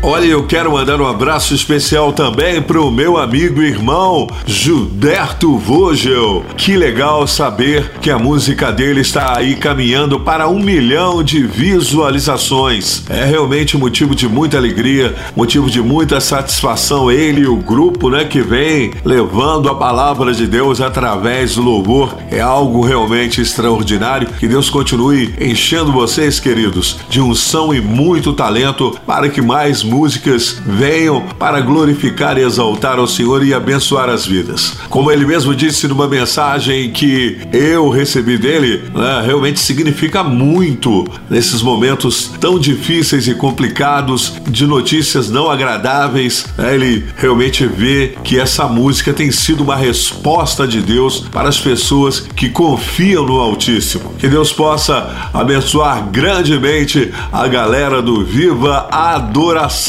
Olha, 0.04 0.26
eu 0.26 0.42
quero 0.42 0.72
mandar 0.72 1.00
um 1.00 1.06
abraço 1.06 1.54
especial 1.54 2.12
também 2.12 2.60
para 2.60 2.80
o 2.80 2.90
meu 2.90 3.16
amigo 3.16 3.62
e 3.62 3.68
irmão 3.68 4.26
Gilberto 4.44 5.56
Vogel. 5.56 6.44
Que 6.56 6.76
legal 6.76 7.24
saber 7.24 7.88
que 8.00 8.10
a 8.10 8.18
música 8.18 8.72
dele 8.72 9.00
está 9.00 9.38
aí 9.38 9.54
caminhando 9.54 10.18
para 10.18 10.48
um 10.48 10.58
milhão 10.58 11.22
de 11.22 11.46
visualizações. 11.46 13.04
É 13.08 13.24
realmente 13.24 13.78
motivo 13.78 14.12
de 14.12 14.26
muita 14.26 14.56
alegria, 14.56 15.14
motivo 15.36 15.70
de 15.70 15.80
muita 15.80 16.20
satisfação. 16.20 17.08
Ele 17.08 17.42
e 17.42 17.46
o 17.46 17.54
grupo, 17.54 18.10
né, 18.10 18.24
que 18.24 18.42
vem 18.42 18.90
levando 19.04 19.68
a 19.68 19.74
palavra 19.76 20.34
de 20.34 20.48
Deus 20.48 20.80
através 20.80 21.54
do 21.54 21.62
louvor 21.62 22.16
é 22.28 22.40
algo 22.40 22.84
realmente 22.84 23.40
extraordinário. 23.40 24.26
Que 24.40 24.48
Deus 24.48 24.68
continue 24.68 25.32
enchendo 25.40 25.92
vocês, 25.92 26.40
queridos, 26.40 26.98
de 27.08 27.20
unção 27.20 27.72
e 27.72 27.80
muito 27.80 28.32
talento 28.32 28.98
para 29.06 29.28
que 29.28 29.40
mais 29.40 29.91
músicas 29.92 30.56
venham 30.64 31.20
para 31.38 31.60
glorificar 31.60 32.38
e 32.38 32.42
exaltar 32.42 32.98
ao 32.98 33.06
Senhor 33.06 33.44
e 33.44 33.52
abençoar 33.52 34.08
as 34.08 34.26
vidas. 34.26 34.72
Como 34.88 35.12
ele 35.12 35.26
mesmo 35.26 35.54
disse 35.54 35.86
numa 35.86 36.08
mensagem 36.08 36.90
que 36.90 37.38
eu 37.52 37.90
recebi 37.90 38.38
dele, 38.38 38.84
né, 38.94 39.22
realmente 39.24 39.60
significa 39.60 40.24
muito 40.24 41.06
nesses 41.28 41.60
momentos 41.60 42.30
tão 42.40 42.58
difíceis 42.58 43.28
e 43.28 43.34
complicados 43.34 44.32
de 44.48 44.66
notícias 44.66 45.28
não 45.28 45.50
agradáveis. 45.50 46.46
Né, 46.56 46.74
ele 46.74 47.04
realmente 47.18 47.66
vê 47.66 48.14
que 48.24 48.40
essa 48.40 48.66
música 48.66 49.12
tem 49.12 49.30
sido 49.30 49.62
uma 49.62 49.76
resposta 49.76 50.66
de 50.66 50.80
Deus 50.80 51.20
para 51.30 51.50
as 51.50 51.60
pessoas 51.60 52.20
que 52.34 52.48
confiam 52.48 53.26
no 53.26 53.38
Altíssimo. 53.38 54.14
Que 54.18 54.28
Deus 54.28 54.52
possa 54.52 55.30
abençoar 55.34 56.08
grandemente 56.10 57.12
a 57.30 57.46
galera 57.46 58.00
do 58.00 58.24
Viva 58.24 58.88
Adoração 58.90 59.81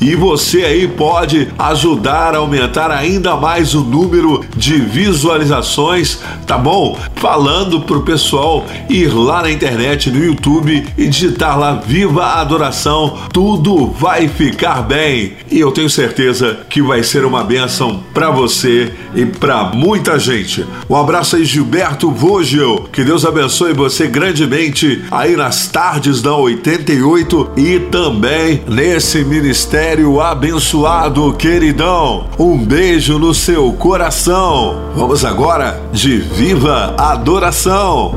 e 0.00 0.16
você 0.16 0.64
aí 0.64 0.88
pode 0.88 1.48
ajudar 1.58 2.34
a 2.34 2.38
aumentar 2.38 2.90
ainda 2.90 3.36
mais 3.36 3.74
o 3.74 3.82
número 3.82 4.42
de 4.56 4.78
visualizações, 4.78 6.20
tá 6.46 6.56
bom? 6.56 6.98
Falando 7.16 7.82
pro 7.82 8.00
pessoal 8.00 8.64
ir 8.88 9.12
lá 9.12 9.42
na 9.42 9.50
internet, 9.50 10.10
no 10.10 10.24
YouTube 10.24 10.86
e 10.96 11.06
digitar 11.06 11.58
lá 11.58 11.74
Viva 11.74 12.24
Adoração, 12.24 13.18
tudo 13.30 13.88
vai 13.88 14.26
ficar 14.26 14.82
bem. 14.82 15.34
E 15.50 15.60
eu 15.60 15.70
tenho 15.70 15.90
certeza 15.90 16.60
que 16.70 16.80
vai 16.80 17.02
ser 17.02 17.24
uma 17.24 17.44
bênção 17.44 18.02
para 18.14 18.30
você 18.30 18.90
e 19.14 19.26
para 19.26 19.64
muita 19.64 20.18
gente. 20.18 20.64
Um 20.88 20.96
abraço 20.96 21.36
aí, 21.36 21.44
Gilberto 21.44 22.10
Vogel. 22.10 22.88
Que 22.90 23.04
Deus 23.04 23.26
abençoe 23.26 23.74
você 23.74 24.06
grandemente 24.06 25.04
aí 25.10 25.36
nas 25.36 25.66
tardes 25.66 26.22
da 26.22 26.34
88 26.34 27.50
e 27.56 27.80
também 27.90 28.62
nesse 28.66 29.25
ministério 29.26 30.20
abençoado, 30.20 31.32
queridão. 31.34 32.28
Um 32.38 32.56
beijo 32.56 33.18
no 33.18 33.34
seu 33.34 33.72
coração. 33.72 34.92
Vamos 34.94 35.24
agora 35.24 35.82
de 35.92 36.18
Viva 36.18 36.94
Adoração. 36.96 38.14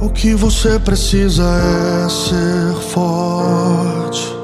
O 0.00 0.10
que 0.10 0.34
você 0.34 0.78
precisa 0.78 1.42
é 1.42 2.08
ser 2.08 2.74
forte. 2.92 4.36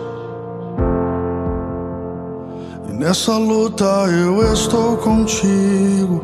E 2.88 2.92
nessa 2.92 3.36
luta 3.36 3.84
eu 3.84 4.52
estou 4.52 4.96
contigo, 4.96 6.22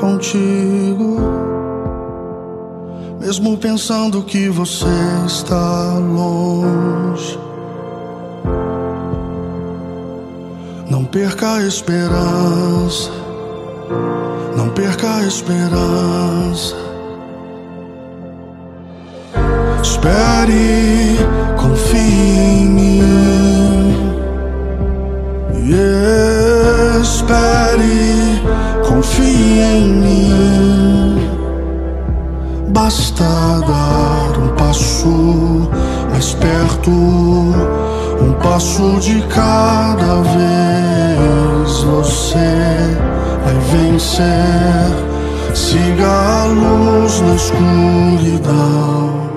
contigo. 0.00 1.20
Mesmo 3.20 3.56
pensando 3.56 4.22
que 4.22 4.48
você 4.48 4.86
está 5.26 5.98
longe. 5.98 7.45
Não 10.88 11.04
perca 11.04 11.54
a 11.54 11.62
esperança, 11.66 13.10
não 14.56 14.68
perca 14.68 15.16
a 15.16 15.26
esperança. 15.26 16.76
Espere, 19.82 21.18
confie 21.56 21.98
em 21.98 22.66
mim. 22.66 23.02
Espere, 27.02 28.40
confie 28.86 29.60
em 29.60 29.88
mim. 29.88 31.30
Basta 32.68 33.24
dar 33.24 34.38
um 34.38 34.54
passo 34.54 35.68
mais 36.12 36.32
perto 36.34 37.85
um 38.20 38.32
passo 38.34 38.98
de 39.00 39.22
cada 39.28 40.22
vez 40.22 41.82
você 41.82 42.96
vai 43.44 43.54
vencer. 43.72 45.06
Siga 45.54 46.06
a 46.06 46.44
luz 46.46 47.20
na 47.22 47.34
escuridão, 47.34 49.30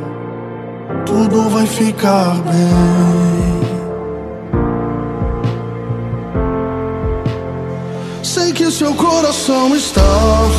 tudo 1.05 1.49
vai 1.49 1.65
ficar 1.65 2.35
bem. 2.43 3.59
Sei 8.21 8.51
que 8.51 8.69
seu 8.69 8.93
coração 8.95 9.75
está 9.75 10.01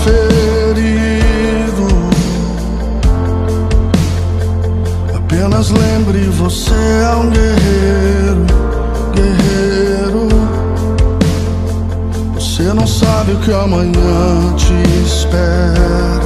ferido. 0.04 0.99
Apenas 5.40 5.70
lembre, 5.70 6.18
você 6.36 6.74
é 6.74 7.16
um 7.16 7.30
guerreiro, 7.30 8.44
guerreiro. 9.14 10.28
Você 12.34 12.62
não 12.74 12.86
sabe 12.86 13.32
o 13.32 13.38
que 13.38 13.50
amanhã 13.50 14.54
te 14.58 14.74
espera. 15.02 16.20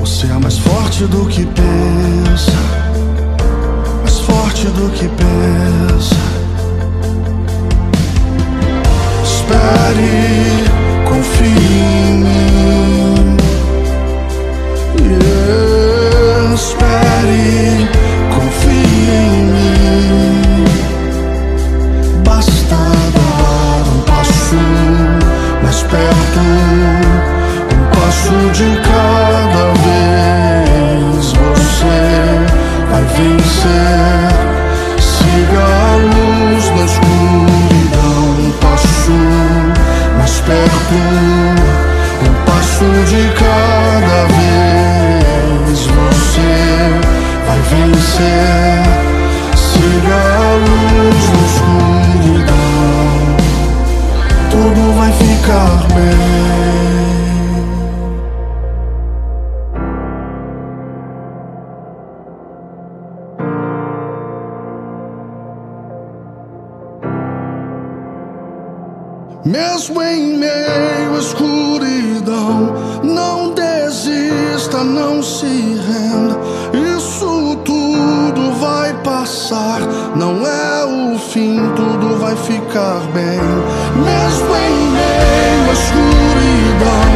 Você 0.00 0.26
é 0.28 0.38
mais 0.38 0.56
forte 0.56 1.04
do 1.04 1.26
que 1.26 1.44
pensa, 1.44 2.52
mais 4.00 4.18
forte 4.20 4.68
do 4.68 4.90
que 4.92 5.06
pensa. 5.08 6.16
Espere, 9.22 10.64
confie 11.06 11.44
em 11.44 12.12
mim. 12.24 13.45
Yeah, 16.56 16.62
espere, 16.62 17.86
confie 18.34 19.10
em 19.10 19.44
mim. 19.52 20.64
Basta 22.24 22.76
dar 23.14 23.82
um 23.92 24.00
passo 24.00 24.56
mais 25.62 25.82
perto, 25.82 26.40
um 27.74 27.82
passo 27.94 28.36
de 28.54 28.68
cada 28.88 29.64
vez. 29.84 31.24
Você 31.32 31.98
vai 32.90 33.04
vencer. 33.16 34.32
Siga 34.98 35.60
a 35.60 35.96
luz 35.96 36.64
na 36.70 36.84
escuridão, 36.86 38.22
um 38.40 38.50
passo 38.62 39.16
mais 40.16 40.36
perto, 40.40 40.96
um 42.22 42.32
passo 42.46 42.86
de 43.10 43.22
cada 43.34 44.18
vez. 44.34 44.45
Vai 47.46 47.60
vencer. 47.60 48.82
Siga 49.54 50.14
a 50.14 50.54
luz 50.64 51.24
na 51.30 51.40
escuridão, 51.50 52.56
tudo 54.50 54.82
vai 54.98 55.12
ficar 55.12 55.86
bem. 55.94 56.56
Mesmo 69.44 70.02
em 70.02 70.38
meio 70.38 71.18
escuridão, 71.18 72.74
não 73.04 73.54
desista, 73.54 74.82
não 74.82 75.22
se 75.22 75.46
renda. 75.46 76.25
Passar, 79.46 79.80
não 80.16 80.44
é 80.44 80.84
o 80.84 81.16
fim, 81.18 81.56
tudo 81.76 82.18
vai 82.18 82.34
ficar 82.34 82.98
bem. 83.14 83.38
Mesmo 83.94 84.56
em 84.56 84.90
meio 84.90 85.70
à 85.70 85.72
escuridão, 85.72 87.12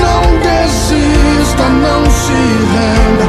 não 0.00 0.22
desista, 0.40 1.64
não 1.68 2.10
se 2.10 2.32
renda. 2.72 3.26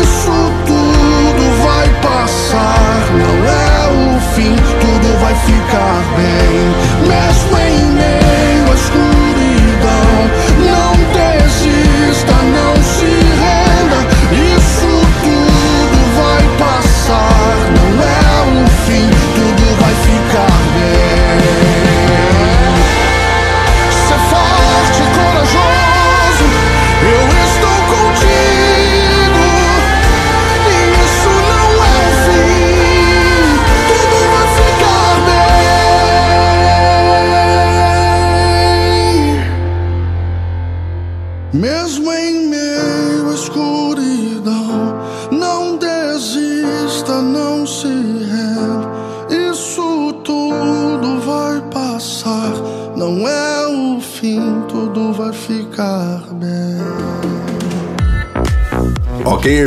Isso 0.00 0.32
tudo 0.66 1.44
vai 1.62 1.88
passar, 2.00 3.10
não 3.12 3.36
é 3.46 4.16
o 4.16 4.20
fim, 4.34 4.56
tudo 4.80 5.20
vai 5.20 5.34
ficar 5.34 6.02
bem. 6.16 7.08
Mesmo 7.08 7.58
em 7.58 7.92
meio 7.92 8.21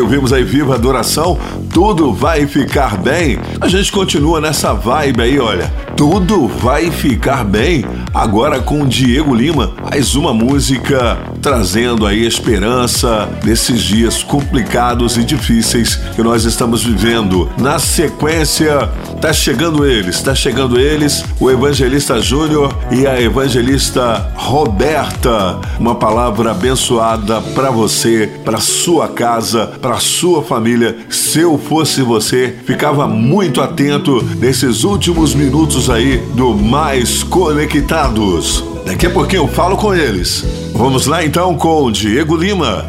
ouvimos 0.06 0.32
aí 0.32 0.44
Viva 0.44 0.76
Adoração, 0.76 1.36
tudo 1.74 2.14
vai 2.14 2.46
ficar 2.46 2.96
bem. 2.96 3.40
A 3.60 3.68
gente 3.68 3.92
continua 3.92 4.40
nessa 4.40 4.72
vibe 4.72 5.24
aí, 5.24 5.40
olha. 5.40 5.74
Tudo 5.98 6.48
vai 6.48 6.92
ficar 6.92 7.44
bem. 7.44 7.84
Agora 8.14 8.60
com 8.60 8.86
Diego 8.86 9.34
Lima, 9.34 9.74
mais 9.84 10.14
uma 10.14 10.32
música 10.32 11.18
trazendo 11.46 12.08
aí 12.08 12.26
esperança 12.26 13.30
nesses 13.44 13.80
dias 13.80 14.24
complicados 14.24 15.16
e 15.16 15.24
difíceis 15.24 15.96
que 16.16 16.24
nós 16.24 16.44
estamos 16.44 16.84
vivendo. 16.84 17.48
Na 17.56 17.78
sequência, 17.78 18.90
tá 19.22 19.32
chegando 19.32 19.86
eles, 19.86 20.20
tá 20.24 20.34
chegando 20.34 20.80
eles, 20.80 21.24
o 21.40 21.52
evangelista 21.52 22.20
Júnior 22.20 22.76
e 22.90 23.06
a 23.06 23.22
evangelista 23.22 24.34
Roberta. 24.34 25.60
Uma 25.80 25.94
palavra 25.94 26.50
abençoada 26.50 27.40
para 27.54 27.70
você, 27.70 28.28
para 28.44 28.60
sua 28.60 29.08
casa, 29.08 29.68
para 29.80 30.00
sua 30.00 30.42
família. 30.42 30.98
Se 31.12 31.42
eu 31.42 31.60
fosse 31.60 32.02
você, 32.02 32.56
ficava 32.66 33.08
muito 33.08 33.62
atento 33.62 34.20
nesses 34.40 34.84
últimos 34.84 35.36
minutos 35.36 35.92
aí 35.92 36.18
do 36.34 36.56
Mais 36.56 37.22
Conectados. 37.22 38.75
Daqui 38.86 39.08
a 39.08 39.10
pouquinho 39.10 39.44
eu 39.44 39.48
falo 39.48 39.76
com 39.76 39.96
eles. 39.96 40.46
Vamos 40.72 41.08
lá 41.08 41.26
então 41.26 41.58
com 41.58 41.92
Diego 41.92 42.36
Lima. 42.36 42.86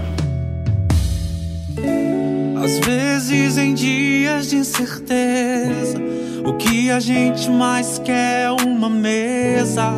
Às 2.63 2.79
vezes 2.81 3.57
em 3.57 3.73
dias 3.73 4.51
de 4.51 4.57
incerteza, 4.57 5.97
o 6.45 6.53
que 6.55 6.91
a 6.91 7.01
gente 7.01 7.51
mais 7.51 7.99
quer 7.99 8.45
é 8.45 8.51
uma 8.51 8.91
mesa 8.91 9.91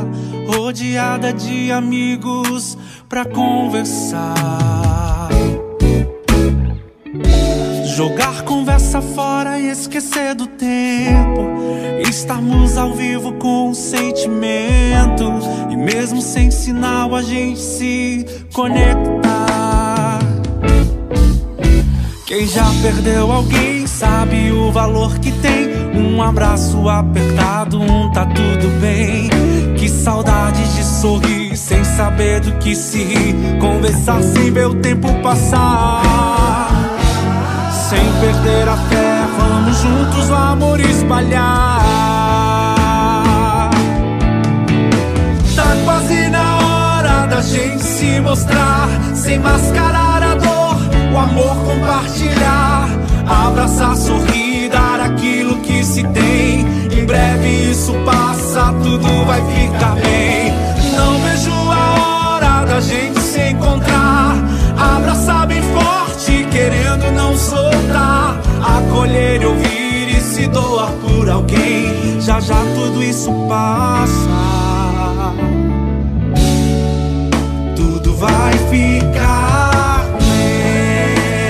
rodeada 0.54 1.32
de 1.32 1.72
amigos 1.72 2.78
pra 3.08 3.24
conversar. 3.24 4.34
Jogar 7.96 8.37
conversa 8.88 9.02
fora 9.02 9.58
e 9.58 9.68
esquecer 9.68 10.34
do 10.34 10.46
tempo. 10.46 11.46
Estarmos 12.08 12.78
ao 12.78 12.94
vivo 12.94 13.32
com 13.34 13.70
o 13.70 13.74
sentimento. 13.74 15.24
E 15.70 15.76
mesmo 15.76 16.22
sem 16.22 16.50
sinal 16.50 17.14
a 17.14 17.22
gente 17.22 17.60
se 17.60 18.24
conectar. 18.52 20.18
Quem 22.26 22.46
já 22.46 22.64
perdeu 22.80 23.30
alguém 23.30 23.86
sabe 23.86 24.52
o 24.52 24.72
valor 24.72 25.18
que 25.18 25.32
tem. 25.32 25.68
Um 25.94 26.22
abraço 26.22 26.88
apertado, 26.88 27.80
um 27.80 28.10
tá 28.10 28.24
tudo 28.24 28.80
bem. 28.80 29.28
Que 29.76 29.88
saudade 29.88 30.62
de 30.74 30.84
sorrir 30.84 31.56
sem 31.56 31.84
saber 31.84 32.40
do 32.40 32.52
que 32.58 32.74
se 32.74 33.02
rir. 33.02 33.34
Conversar 33.60 34.22
sem 34.22 34.50
ver 34.50 34.66
o 34.66 34.76
tempo 34.76 35.12
passar. 35.22 36.57
Sem 37.88 38.12
perder 38.20 38.68
a 38.68 38.76
fé, 38.76 39.26
vamos 39.38 39.78
juntos 39.78 40.28
o 40.28 40.34
amor 40.34 40.78
espalhar. 40.78 41.80
Tá 45.56 45.76
quase 45.86 46.28
na 46.28 46.58
hora 46.58 47.26
da 47.28 47.40
gente 47.40 47.82
se 47.82 48.20
mostrar, 48.20 48.90
sem 49.14 49.38
mascarar 49.38 50.22
a 50.22 50.34
dor, 50.34 50.76
o 51.14 51.18
amor 51.18 51.56
compartilhar, 51.64 52.90
abraçar, 53.26 53.96
sorrir, 53.96 54.68
dar 54.68 55.00
aquilo 55.00 55.56
que 55.62 55.82
se 55.82 56.02
tem. 56.08 56.66
Em 56.92 57.06
breve 57.06 57.70
isso 57.70 57.94
passa, 58.04 58.70
tudo 58.82 59.24
vai 59.24 59.40
ficar 59.40 59.94
bem. 59.94 60.52
Não 60.94 61.18
vejo 61.22 61.52
a 61.52 62.34
hora 62.34 62.66
da 62.66 62.80
gente 62.80 63.18
se 63.18 63.40
encontrar, 63.48 63.97
acolher 69.08 69.46
ouvir 69.46 70.08
e 70.16 70.20
se 70.20 70.46
doar 70.48 70.92
por 70.92 71.28
alguém. 71.28 72.20
Já 72.20 72.40
já 72.40 72.62
tudo 72.74 73.02
isso 73.02 73.32
passa. 73.48 75.34
Tudo 77.74 78.14
vai 78.16 78.52
ficar 78.70 80.04
bem. 80.20 81.48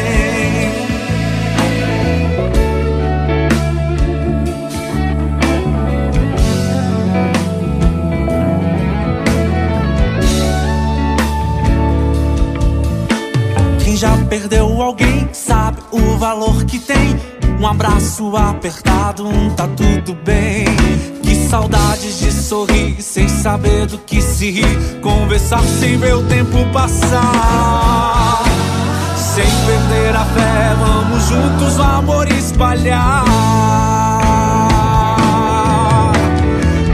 Quem 13.85 13.97
já 13.97 14.17
perdeu 14.29 14.81
alguém, 14.81 15.29
sabe 15.33 15.79
o 15.91 16.17
valor 16.19 16.65
que 16.65 16.79
tem. 16.79 17.28
Um 17.61 17.67
abraço 17.67 18.37
apertado, 18.37 19.27
um 19.27 19.51
tá 19.51 19.67
tudo 19.67 20.15
bem. 20.25 20.65
Que 21.25 21.35
saudades 21.49 22.21
de 22.21 22.31
sorrir, 22.31 23.03
sem 23.03 23.29
saber 23.29 23.87
do 23.87 23.99
que 23.99 24.23
se 24.23 24.49
rir. 24.53 25.01
Conversar 25.03 25.63
sem 25.65 25.99
ver 25.99 26.15
o 26.15 26.23
tempo 26.23 26.65
passar. 26.73 28.45
Sem 29.17 29.45
perder 29.45 30.15
a 30.15 30.25
fé, 30.25 30.77
vamos 30.79 31.25
juntos 31.25 31.79
o 31.79 31.83
amor 31.83 32.29
espalhar. 32.29 33.25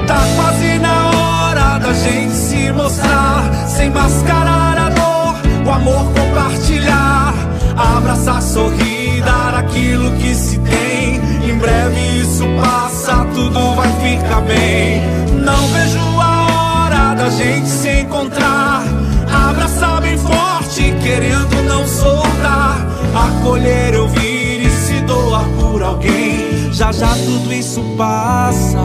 Tá 0.07 0.25
quase 0.37 0.79
na 0.79 1.11
hora 1.11 1.79
da 1.79 1.93
gente 1.93 2.35
se 2.35 2.73
mostrar, 2.73 3.69
sem 3.69 3.91
mascarar 3.91 4.79
a 4.79 4.89
dor, 4.89 5.35
o 5.67 5.71
amor 5.71 6.11
compartilhar, 6.15 7.35
abraçar, 7.77 8.41
sorrir, 8.41 9.04
aquilo 9.75 10.11
que 10.13 10.35
se 10.35 10.59
tem. 10.61 11.17
Em 11.51 11.59
breve 11.59 12.21
isso 12.21 12.45
passa, 12.61 13.27
tudo 13.35 13.75
vai 13.75 13.89
ficar 14.01 14.41
bem. 14.43 15.03
Não 15.45 15.67
vejo 15.69 15.99
a 16.21 16.85
hora 16.85 17.15
da 17.15 17.29
gente 17.29 17.69
se 17.69 18.01
encontrar, 18.01 18.85
abraçar 19.49 20.01
bem 20.01 20.17
forte, 20.17 20.95
querendo 21.03 21.63
não 21.67 21.87
soltar, 21.87 22.87
acolher, 23.15 23.97
ouvir 23.97 24.65
e 24.65 24.71
se 24.71 25.01
doar 25.01 25.45
por 25.59 25.83
alguém. 25.83 26.73
Já 26.73 26.93
já 26.93 27.09
tudo 27.09 27.53
isso 27.53 27.83
passa. 27.97 28.79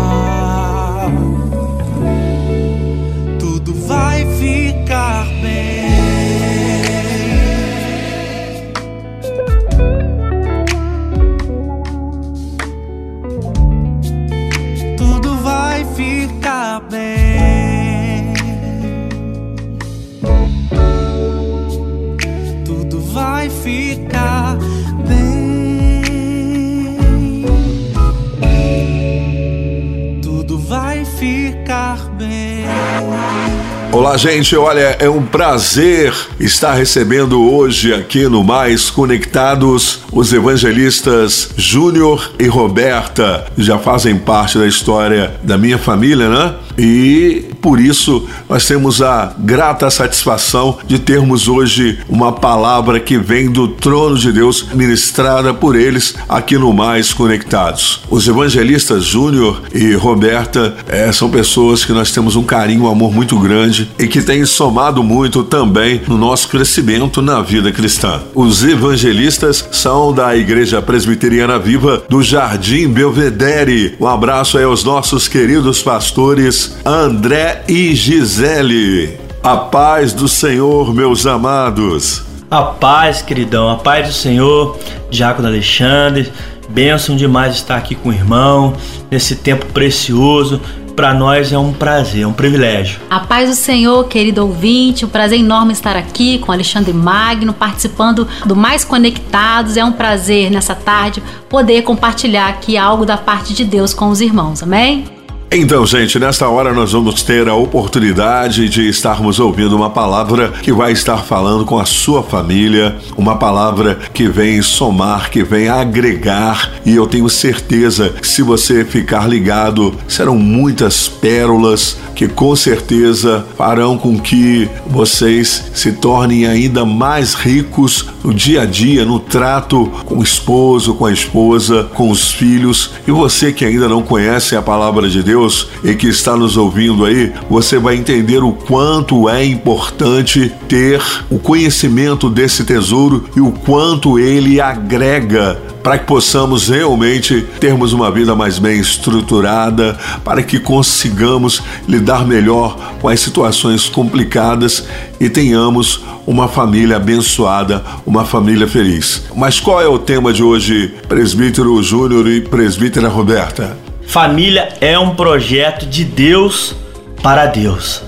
Gente. 34.19 34.53
Olha, 34.57 34.97
é 34.99 35.09
um 35.09 35.25
prazer 35.25 36.13
estar 36.41 36.73
recebendo 36.73 37.41
hoje 37.41 37.93
aqui 37.93 38.27
no 38.27 38.43
Mais 38.43 38.89
Conectados 38.89 40.01
os 40.11 40.33
evangelistas 40.33 41.51
Júnior 41.55 42.29
e 42.37 42.45
Roberta. 42.45 43.47
Já 43.57 43.79
fazem 43.79 44.17
parte 44.17 44.57
da 44.57 44.67
história 44.67 45.33
da 45.41 45.57
minha 45.57 45.77
família, 45.77 46.27
né? 46.27 46.53
E 46.77 47.45
por 47.61 47.79
isso 47.79 48.27
nós 48.47 48.65
temos 48.65 49.01
a 49.01 49.33
grata 49.37 49.89
satisfação 49.89 50.77
de 50.85 50.99
termos 50.99 51.47
hoje 51.47 51.99
uma 52.07 52.31
palavra 52.31 52.99
que 52.99 53.17
vem 53.17 53.51
do 53.51 53.67
trono 53.67 54.17
de 54.17 54.31
Deus 54.31 54.67
ministrada 54.73 55.53
por 55.53 55.75
eles 55.75 56.15
aqui 56.27 56.57
no 56.57 56.73
Mais 56.73 57.13
Conectados. 57.13 58.01
Os 58.09 58.27
evangelistas 58.27 59.05
Júnior 59.05 59.61
e 59.73 59.93
Roberta 59.93 60.75
eh, 60.87 61.11
são 61.11 61.29
pessoas 61.29 61.83
que 61.83 61.93
nós 61.93 62.11
temos 62.11 62.35
um 62.35 62.43
carinho, 62.43 62.83
um 62.83 62.89
amor 62.89 63.13
muito 63.13 63.37
grande 63.37 63.89
e 63.99 64.07
que 64.07 64.21
têm 64.21 64.45
somado 64.45 65.03
muito 65.03 65.43
também 65.43 66.01
no 66.07 66.17
nosso 66.17 66.47
crescimento 66.47 67.21
na 67.21 67.41
vida 67.41 67.71
cristã. 67.71 68.21
Os 68.33 68.63
evangelistas 68.63 69.67
são 69.71 70.13
da 70.13 70.35
Igreja 70.35 70.81
Presbiteriana 70.81 71.59
Viva 71.59 72.03
do 72.09 72.21
Jardim 72.21 72.87
Belvedere. 72.87 73.95
Um 73.99 74.07
abraço 74.07 74.57
aí 74.57 74.63
aos 74.63 74.83
nossos 74.83 75.27
queridos 75.27 75.81
pastores 75.81 76.77
André 76.85 77.48
e 77.67 77.95
Gisele. 77.95 79.17
A 79.41 79.55
paz 79.55 80.13
do 80.13 80.27
Senhor, 80.27 80.93
meus 80.93 81.25
amados. 81.25 82.23
A 82.51 82.63
paz, 82.63 83.21
queridão, 83.21 83.69
a 83.69 83.77
paz 83.77 84.07
do 84.07 84.13
Senhor, 84.13 84.77
Diácono 85.09 85.47
Alexandre. 85.47 86.31
Bênção 86.69 87.15
demais 87.15 87.55
estar 87.55 87.77
aqui 87.77 87.95
com 87.95 88.09
o 88.09 88.13
irmão 88.13 88.73
nesse 89.09 89.35
tempo 89.35 89.65
precioso. 89.67 90.61
Para 90.95 91.13
nós 91.13 91.53
é 91.53 91.57
um 91.57 91.71
prazer, 91.71 92.23
é 92.23 92.27
um 92.27 92.33
privilégio. 92.33 92.99
A 93.09 93.21
paz 93.21 93.49
do 93.49 93.55
Senhor, 93.55 94.05
querido 94.07 94.41
ouvinte, 94.41 95.05
um 95.05 95.09
prazer 95.09 95.39
enorme 95.39 95.71
estar 95.71 95.95
aqui 95.95 96.39
com 96.39 96.51
Alexandre 96.51 96.91
Magno, 96.91 97.53
participando 97.53 98.27
do 98.45 98.55
Mais 98.55 98.83
Conectados. 98.83 99.77
É 99.77 99.85
um 99.85 99.93
prazer 99.93 100.51
nessa 100.51 100.75
tarde 100.75 101.23
poder 101.47 101.83
compartilhar 101.83 102.49
aqui 102.49 102.77
algo 102.77 103.05
da 103.05 103.15
parte 103.15 103.53
de 103.53 103.63
Deus 103.63 103.93
com 103.93 104.09
os 104.09 104.19
irmãos, 104.19 104.61
amém? 104.61 105.18
Então, 105.51 105.83
gente, 105.83 106.19
nesta 106.19 106.47
hora 106.47 106.71
nós 106.75 106.91
vamos 106.91 107.23
ter 107.23 107.49
a 107.49 107.55
oportunidade 107.55 108.69
de 108.69 108.87
estarmos 108.87 109.39
ouvindo 109.39 109.75
uma 109.75 109.89
palavra 109.89 110.49
que 110.51 110.71
vai 110.71 110.91
estar 110.91 111.23
falando 111.23 111.65
com 111.65 111.79
a 111.79 111.85
sua 111.85 112.21
família, 112.21 112.95
uma 113.17 113.35
palavra 113.35 113.97
que 114.13 114.27
vem 114.27 114.61
somar, 114.61 115.31
que 115.31 115.43
vem 115.43 115.67
agregar, 115.67 116.71
e 116.85 116.95
eu 116.95 117.07
tenho 117.07 117.27
certeza 117.27 118.09
que 118.09 118.27
se 118.27 118.43
você 118.43 118.85
ficar 118.85 119.27
ligado, 119.27 119.95
serão 120.07 120.37
muitas 120.37 121.09
pérolas 121.09 121.97
que 122.13 122.27
com 122.27 122.53
certeza 122.55 123.45
farão 123.57 123.97
com 123.97 124.19
que 124.19 124.69
vocês 124.85 125.71
se 125.73 125.93
tornem 125.93 126.45
ainda 126.45 126.85
mais 126.85 127.33
ricos 127.33 128.05
no 128.21 128.33
dia 128.33 128.63
a 128.63 128.65
dia, 128.65 129.05
no 129.05 129.21
trato 129.21 129.89
com 130.03 130.17
o 130.17 130.23
esposo, 130.23 130.93
com 130.95 131.05
a 131.05 131.13
esposa, 131.13 131.85
com 131.95 132.09
os 132.09 132.29
filhos. 132.29 132.91
E 133.07 133.11
você 133.11 133.53
que 133.53 133.63
ainda 133.63 133.87
não 133.87 134.03
conhece 134.03 134.53
a 134.53 134.61
palavra 134.61 135.09
de 135.09 135.23
Deus, 135.23 135.38
Deus 135.39 135.67
e 135.83 135.95
que 135.95 136.07
está 136.07 136.35
nos 136.35 136.57
ouvindo 136.57 137.05
aí, 137.05 137.31
você 137.49 137.79
vai 137.79 137.95
entender 137.95 138.43
o 138.43 138.51
quanto 138.51 139.29
é 139.29 139.43
importante 139.45 140.51
ter 140.67 141.01
o 141.29 141.39
conhecimento 141.39 142.29
desse 142.29 142.63
tesouro 142.65 143.25
e 143.35 143.39
o 143.39 143.51
quanto 143.51 144.19
ele 144.19 144.59
agrega 144.59 145.57
para 145.81 145.97
que 145.97 146.05
possamos 146.05 146.67
realmente 146.67 147.41
termos 147.57 147.93
uma 147.93 148.11
vida 148.11 148.35
mais 148.35 148.59
bem 148.59 148.79
estruturada, 148.79 149.97
para 150.25 150.43
que 150.43 150.59
consigamos 150.59 151.63
lidar 151.87 152.27
melhor 152.27 152.77
com 152.99 153.07
as 153.07 153.21
situações 153.21 153.87
complicadas 153.87 154.85
e 155.21 155.29
tenhamos 155.29 156.03
uma 156.27 156.49
família 156.49 156.97
abençoada, 156.97 157.81
uma 158.05 158.25
família 158.25 158.67
feliz. 158.67 159.23
Mas 159.33 159.59
qual 159.59 159.81
é 159.81 159.87
o 159.87 159.97
tema 159.97 160.33
de 160.33 160.43
hoje, 160.43 160.93
presbítero 161.07 161.81
Júnior 161.81 162.27
e 162.27 162.41
presbítera 162.41 163.07
Roberta? 163.07 163.88
Família 164.09 164.69
é 164.81 164.97
um 164.97 165.13
projeto 165.13 165.85
de 165.85 166.03
Deus 166.03 166.75
para 167.21 167.45
Deus. 167.45 168.01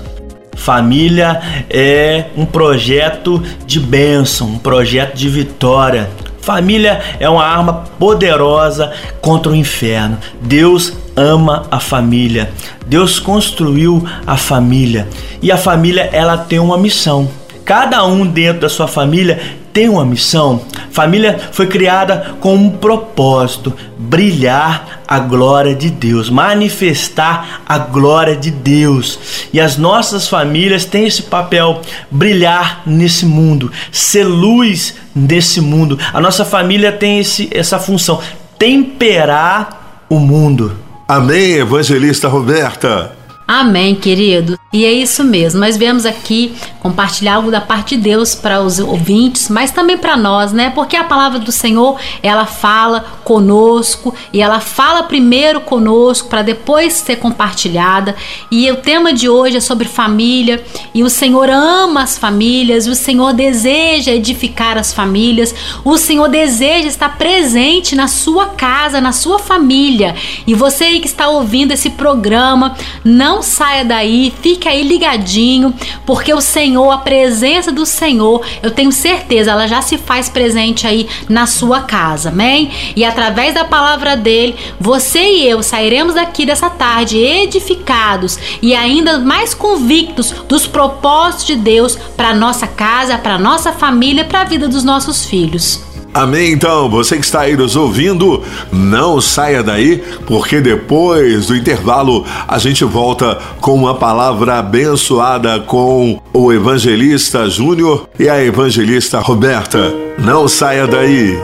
Família 0.56 1.40
é 1.70 2.24
um 2.36 2.44
projeto 2.44 3.40
de 3.64 3.78
bênção, 3.78 4.48
um 4.48 4.58
projeto 4.58 5.14
de 5.14 5.28
vitória. 5.28 6.10
Família 6.40 7.00
é 7.20 7.28
uma 7.28 7.44
arma 7.44 7.84
poderosa 8.00 8.92
contra 9.20 9.52
o 9.52 9.54
inferno. 9.54 10.18
Deus 10.40 10.92
ama 11.14 11.68
a 11.70 11.78
família. 11.78 12.50
Deus 12.84 13.20
construiu 13.20 14.04
a 14.26 14.36
família 14.36 15.06
e 15.40 15.52
a 15.52 15.56
família 15.56 16.10
ela 16.12 16.36
tem 16.36 16.58
uma 16.58 16.76
missão. 16.76 17.30
Cada 17.64 18.04
um 18.04 18.26
dentro 18.26 18.62
da 18.62 18.68
sua 18.68 18.88
família 18.88 19.40
tem 19.72 19.88
uma 19.88 20.04
missão. 20.04 20.62
Família 20.90 21.38
foi 21.52 21.66
criada 21.66 22.34
com 22.40 22.54
um 22.54 22.70
propósito: 22.70 23.72
brilhar 23.98 25.02
a 25.08 25.18
glória 25.18 25.74
de 25.74 25.90
Deus, 25.90 26.28
manifestar 26.28 27.62
a 27.66 27.78
glória 27.78 28.36
de 28.36 28.50
Deus. 28.50 29.18
E 29.52 29.60
as 29.60 29.76
nossas 29.76 30.28
famílias 30.28 30.84
têm 30.84 31.06
esse 31.06 31.22
papel: 31.22 31.80
brilhar 32.10 32.82
nesse 32.86 33.24
mundo, 33.24 33.70
ser 33.90 34.24
luz 34.24 34.94
nesse 35.14 35.60
mundo. 35.60 35.98
A 36.12 36.20
nossa 36.20 36.44
família 36.44 36.92
tem 36.92 37.18
esse, 37.18 37.48
essa 37.52 37.78
função: 37.78 38.20
temperar 38.58 40.04
o 40.08 40.18
mundo. 40.18 40.76
Amém, 41.08 41.54
evangelista 41.54 42.28
Roberta. 42.28 43.21
Amém, 43.46 43.94
querido. 43.94 44.58
E 44.72 44.86
é 44.86 44.92
isso 44.92 45.22
mesmo. 45.22 45.60
Nós 45.60 45.76
viemos 45.76 46.06
aqui 46.06 46.54
compartilhar 46.80 47.34
algo 47.34 47.50
da 47.50 47.60
parte 47.60 47.94
de 47.94 48.02
Deus 48.02 48.34
para 48.34 48.62
os 48.62 48.78
ouvintes, 48.78 49.50
mas 49.50 49.70
também 49.70 49.98
para 49.98 50.16
nós, 50.16 50.50
né? 50.50 50.70
Porque 50.70 50.96
a 50.96 51.04
palavra 51.04 51.38
do 51.38 51.52
Senhor, 51.52 52.00
ela 52.22 52.46
fala 52.46 53.04
conosco 53.22 54.14
e 54.32 54.40
ela 54.40 54.60
fala 54.60 55.02
primeiro 55.02 55.60
conosco 55.60 56.28
para 56.28 56.40
depois 56.40 56.94
ser 56.94 57.16
compartilhada. 57.16 58.16
E 58.50 58.70
o 58.70 58.76
tema 58.76 59.12
de 59.12 59.28
hoje 59.28 59.58
é 59.58 59.60
sobre 59.60 59.86
família, 59.86 60.64
e 60.94 61.02
o 61.02 61.10
Senhor 61.10 61.50
ama 61.50 62.02
as 62.02 62.16
famílias, 62.16 62.86
o 62.86 62.94
Senhor 62.94 63.34
deseja 63.34 64.12
edificar 64.12 64.78
as 64.78 64.90
famílias. 64.92 65.54
O 65.84 65.98
Senhor 65.98 66.28
deseja 66.28 66.88
estar 66.88 67.18
presente 67.18 67.94
na 67.94 68.08
sua 68.08 68.46
casa, 68.46 69.02
na 69.02 69.12
sua 69.12 69.38
família. 69.38 70.14
E 70.46 70.54
você 70.54 70.84
aí 70.84 71.00
que 71.00 71.06
está 71.06 71.28
ouvindo 71.28 71.72
esse 71.72 71.90
programa, 71.90 72.74
não 73.04 73.41
saia 73.42 73.84
daí, 73.84 74.32
fique 74.40 74.68
aí 74.68 74.82
ligadinho, 74.82 75.74
porque 76.06 76.32
o 76.32 76.40
Senhor 76.40 76.90
a 76.90 76.98
presença 76.98 77.72
do 77.72 77.84
Senhor, 77.84 78.44
eu 78.62 78.70
tenho 78.70 78.92
certeza, 78.92 79.50
ela 79.50 79.66
já 79.66 79.82
se 79.82 79.98
faz 79.98 80.28
presente 80.28 80.86
aí 80.86 81.08
na 81.28 81.46
sua 81.46 81.80
casa, 81.80 82.28
amém? 82.28 82.70
E 82.94 83.04
através 83.04 83.54
da 83.54 83.64
palavra 83.64 84.16
dele, 84.16 84.56
você 84.80 85.20
e 85.20 85.48
eu 85.48 85.62
sairemos 85.62 86.14
daqui 86.14 86.44
dessa 86.44 86.70
tarde 86.70 87.18
edificados 87.18 88.38
e 88.60 88.74
ainda 88.74 89.18
mais 89.18 89.54
convictos 89.54 90.32
dos 90.48 90.66
propósitos 90.66 91.46
de 91.46 91.56
Deus 91.56 91.96
para 92.16 92.34
nossa 92.34 92.66
casa, 92.66 93.18
para 93.18 93.38
nossa 93.38 93.72
família, 93.72 94.24
para 94.24 94.42
a 94.42 94.44
vida 94.44 94.68
dos 94.68 94.84
nossos 94.84 95.24
filhos. 95.24 95.92
Amém, 96.14 96.52
então, 96.52 96.90
você 96.90 97.16
que 97.16 97.24
está 97.24 97.40
aí 97.40 97.56
nos 97.56 97.74
ouvindo, 97.74 98.42
não 98.70 99.18
saia 99.18 99.62
daí, 99.62 100.02
porque 100.26 100.60
depois 100.60 101.46
do 101.46 101.56
intervalo 101.56 102.26
a 102.46 102.58
gente 102.58 102.84
volta 102.84 103.38
com 103.62 103.74
uma 103.74 103.94
palavra 103.94 104.58
abençoada 104.58 105.58
com 105.60 106.20
o 106.34 106.52
evangelista 106.52 107.48
Júnior 107.48 108.10
e 108.18 108.28
a 108.28 108.44
evangelista 108.44 109.20
Roberta. 109.20 109.94
Não 110.18 110.46
saia 110.46 110.86
daí. 110.86 111.34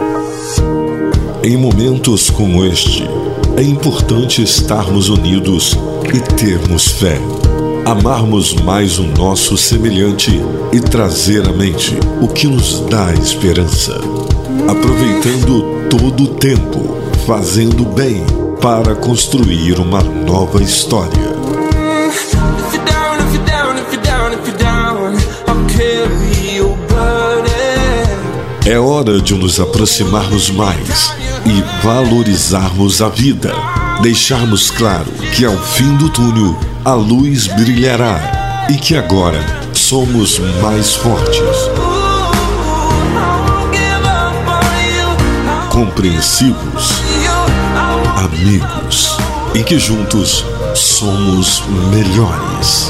Em 1.43 1.57
momentos 1.57 2.29
como 2.29 2.63
este, 2.63 3.09
é 3.57 3.63
importante 3.63 4.43
estarmos 4.43 5.09
unidos 5.09 5.79
e 6.13 6.21
termos 6.35 6.89
fé. 6.89 7.19
Amarmos 7.87 8.53
mais 8.53 8.99
o 8.99 9.05
nosso 9.05 9.57
semelhante 9.57 10.39
e 10.75 10.79
trazer 10.79 11.49
à 11.49 11.53
mente 11.53 11.97
o 12.21 12.29
que 12.29 12.47
nos 12.47 12.81
dá 12.81 13.15
esperança 13.15 13.99
aproveitando 14.67 15.89
todo 15.89 16.25
o 16.25 16.35
tempo, 16.35 16.97
fazendo 17.27 17.85
bem 17.85 18.25
para 18.61 18.95
construir 18.97 19.79
uma 19.79 20.03
nova 20.03 20.63
história. 20.63 21.39
É 28.67 28.79
hora 28.79 29.21
de 29.21 29.35
nos 29.35 29.59
aproximarmos 29.59 30.51
mais 30.51 31.13
e 31.47 31.63
valorizarmos 31.83 33.01
a 33.01 33.09
vida. 33.09 33.55
Deixarmos 34.03 34.71
claro 34.71 35.11
que 35.35 35.45
ao 35.45 35.57
fim 35.57 35.97
do 35.97 36.11
túnel 36.11 36.59
a 36.85 36.93
luz 36.93 37.47
brilhará 37.47 38.67
e 38.71 38.77
que 38.77 38.95
agora 38.95 39.41
somos 39.73 40.39
mais 40.61 40.95
fortes. 40.95 41.88
Compreensivos, 45.79 47.05
amigos 48.17 49.17
e 49.55 49.63
que 49.63 49.79
juntos 49.79 50.45
somos 50.75 51.63
melhores. 51.93 52.89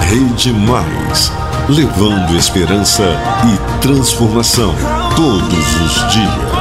Rede 0.00 0.52
Mais, 0.52 1.32
levando 1.68 2.36
esperança 2.36 3.02
e 3.52 3.80
transformação 3.82 4.72
todos 5.16 5.80
os 5.80 6.12
dias. 6.12 6.55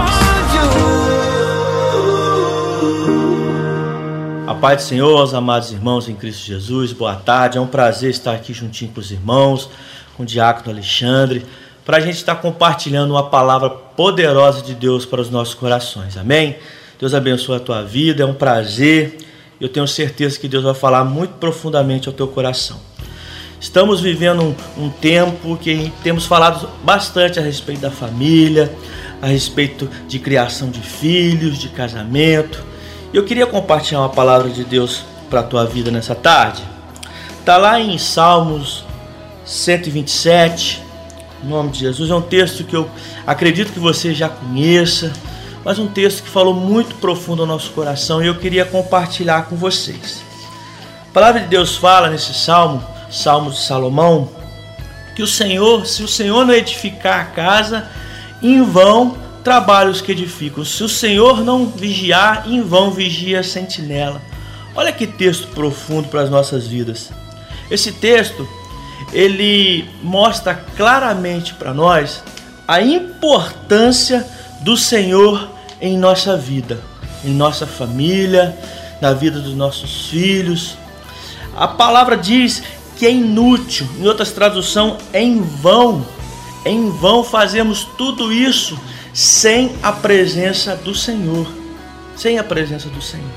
Pai 4.66 4.78
do 4.78 4.82
Senhor, 4.82 5.24
os 5.24 5.36
amados 5.36 5.72
irmãos 5.72 6.10
em 6.10 6.16
Cristo 6.16 6.44
Jesus, 6.44 6.92
boa 6.92 7.14
tarde. 7.14 7.56
É 7.56 7.62
um 7.62 7.68
prazer 7.68 8.10
estar 8.10 8.34
aqui 8.34 8.52
juntinho 8.52 8.90
com 8.92 9.00
os 9.00 9.12
irmãos, 9.12 9.70
com 10.18 10.24
o 10.24 10.26
diácono 10.26 10.72
Alexandre, 10.72 11.46
para 11.86 11.98
a 11.98 12.00
gente 12.00 12.16
estar 12.16 12.34
compartilhando 12.38 13.12
uma 13.12 13.30
palavra 13.30 13.70
poderosa 13.70 14.64
de 14.64 14.74
Deus 14.74 15.06
para 15.06 15.22
os 15.22 15.30
nossos 15.30 15.54
corações. 15.54 16.18
Amém? 16.18 16.56
Deus 17.00 17.14
abençoe 17.14 17.58
a 17.58 17.60
tua 17.60 17.84
vida, 17.84 18.24
é 18.24 18.26
um 18.26 18.34
prazer. 18.34 19.20
Eu 19.62 19.70
tenho 19.70 19.88
certeza 19.88 20.40
que 20.40 20.48
Deus 20.48 20.64
vai 20.64 20.74
falar 20.74 21.04
muito 21.04 21.36
profundamente 21.36 22.08
ao 22.08 22.14
teu 22.16 22.28
coração. 22.28 22.80
Estamos 23.62 24.02
vivendo 24.02 24.42
um, 24.42 24.86
um 24.86 24.90
tempo 24.90 25.58
que 25.58 25.94
temos 26.02 26.26
falado 26.26 26.68
bastante 26.84 27.38
a 27.38 27.42
respeito 27.44 27.82
da 27.82 27.92
família, 27.92 28.74
a 29.22 29.28
respeito 29.28 29.88
de 30.08 30.18
criação 30.18 30.72
de 30.72 30.82
filhos, 30.82 31.60
de 31.60 31.70
casamento 31.70 32.74
eu 33.18 33.24
queria 33.24 33.48
compartilhar 33.48 34.02
uma 34.02 34.10
palavra 34.10 34.50
de 34.50 34.64
Deus 34.64 35.04
para 35.30 35.40
a 35.40 35.44
tua 35.44 35.66
vida 35.66 35.90
nessa 35.90 36.14
tarde. 36.14 36.62
Está 37.40 37.58
lá 37.58 37.80
em 37.80 37.98
Salmos 37.98 38.84
127, 39.46 40.84
em 41.44 41.48
nome 41.48 41.70
de 41.70 41.80
Jesus. 41.80 42.10
É 42.10 42.16
um 42.16 42.22
texto 42.22 42.64
que 42.64 42.76
eu 42.76 42.90
acredito 43.26 43.72
que 43.72 43.80
você 43.80 44.14
já 44.14 44.28
conheça, 44.28 45.14
mas 45.64 45.80
um 45.80 45.88
texto 45.88 46.24
que 46.24 46.30
falou 46.30 46.54
muito 46.54 46.96
profundo 46.96 47.44
ao 47.44 47.48
nosso 47.48 47.72
coração 47.72 48.22
e 48.22 48.28
eu 48.28 48.36
queria 48.36 48.66
compartilhar 48.66 49.44
com 49.44 49.56
vocês. 49.56 50.22
A 51.10 51.14
palavra 51.14 51.42
de 51.42 51.48
Deus 51.48 51.78
fala 51.78 52.10
nesse 52.10 52.34
salmo, 52.34 52.84
Salmo 53.10 53.50
de 53.50 53.60
Salomão, 53.60 54.30
que 55.16 55.24
o 55.24 55.28
Senhor, 55.28 55.86
se 55.86 56.04
o 56.04 56.08
Senhor 56.08 56.46
não 56.46 56.54
edificar 56.54 57.22
a 57.22 57.26
casa, 57.26 57.88
em 58.42 58.62
vão 58.62 59.25
trabalhos 59.46 60.02
que 60.02 60.12
edificam. 60.12 60.66
Se 60.66 60.84
o 60.84 60.90
Senhor 60.90 61.44
não 61.44 61.68
vigiar, 61.68 62.46
em 62.48 62.64
vão 62.64 62.90
vigia 62.90 63.42
a 63.42 63.44
sentinela. 63.44 64.20
Olha 64.76 64.92
que 64.92 65.06
texto 65.06 65.48
profundo 65.50 66.08
para 66.08 66.22
as 66.22 66.32
nossas 66.32 66.66
vidas. 66.66 67.12
Esse 67.70 67.92
texto, 67.92 68.48
ele 69.14 69.88
mostra 70.02 70.56
claramente 70.76 71.54
para 71.54 71.76
nós 71.76 72.24
a 72.68 72.82
importância 72.82 74.26
do 74.62 74.76
Senhor 74.76 75.48
em 75.80 75.96
nossa 75.96 76.36
vida, 76.36 76.82
em 77.24 77.30
nossa 77.30 77.68
família, 77.68 78.58
na 79.00 79.14
vida 79.14 79.40
dos 79.40 79.54
nossos 79.54 80.08
filhos. 80.08 80.76
A 81.56 81.68
palavra 81.68 82.18
diz 82.18 82.64
que 82.98 83.06
é 83.06 83.12
inútil, 83.12 83.88
em 84.00 84.08
outras 84.08 84.32
traduções, 84.32 84.96
é 85.14 85.22
em 85.22 85.40
vão. 85.40 86.04
Em 86.66 86.90
vão 86.90 87.24
fazemos 87.24 87.88
tudo 87.96 88.34
isso 88.34 88.76
sem 89.16 89.72
a 89.82 89.94
presença 89.94 90.76
do 90.76 90.94
Senhor. 90.94 91.48
Sem 92.18 92.38
a 92.38 92.44
presença 92.44 92.90
do 92.90 93.02
Senhor. 93.02 93.32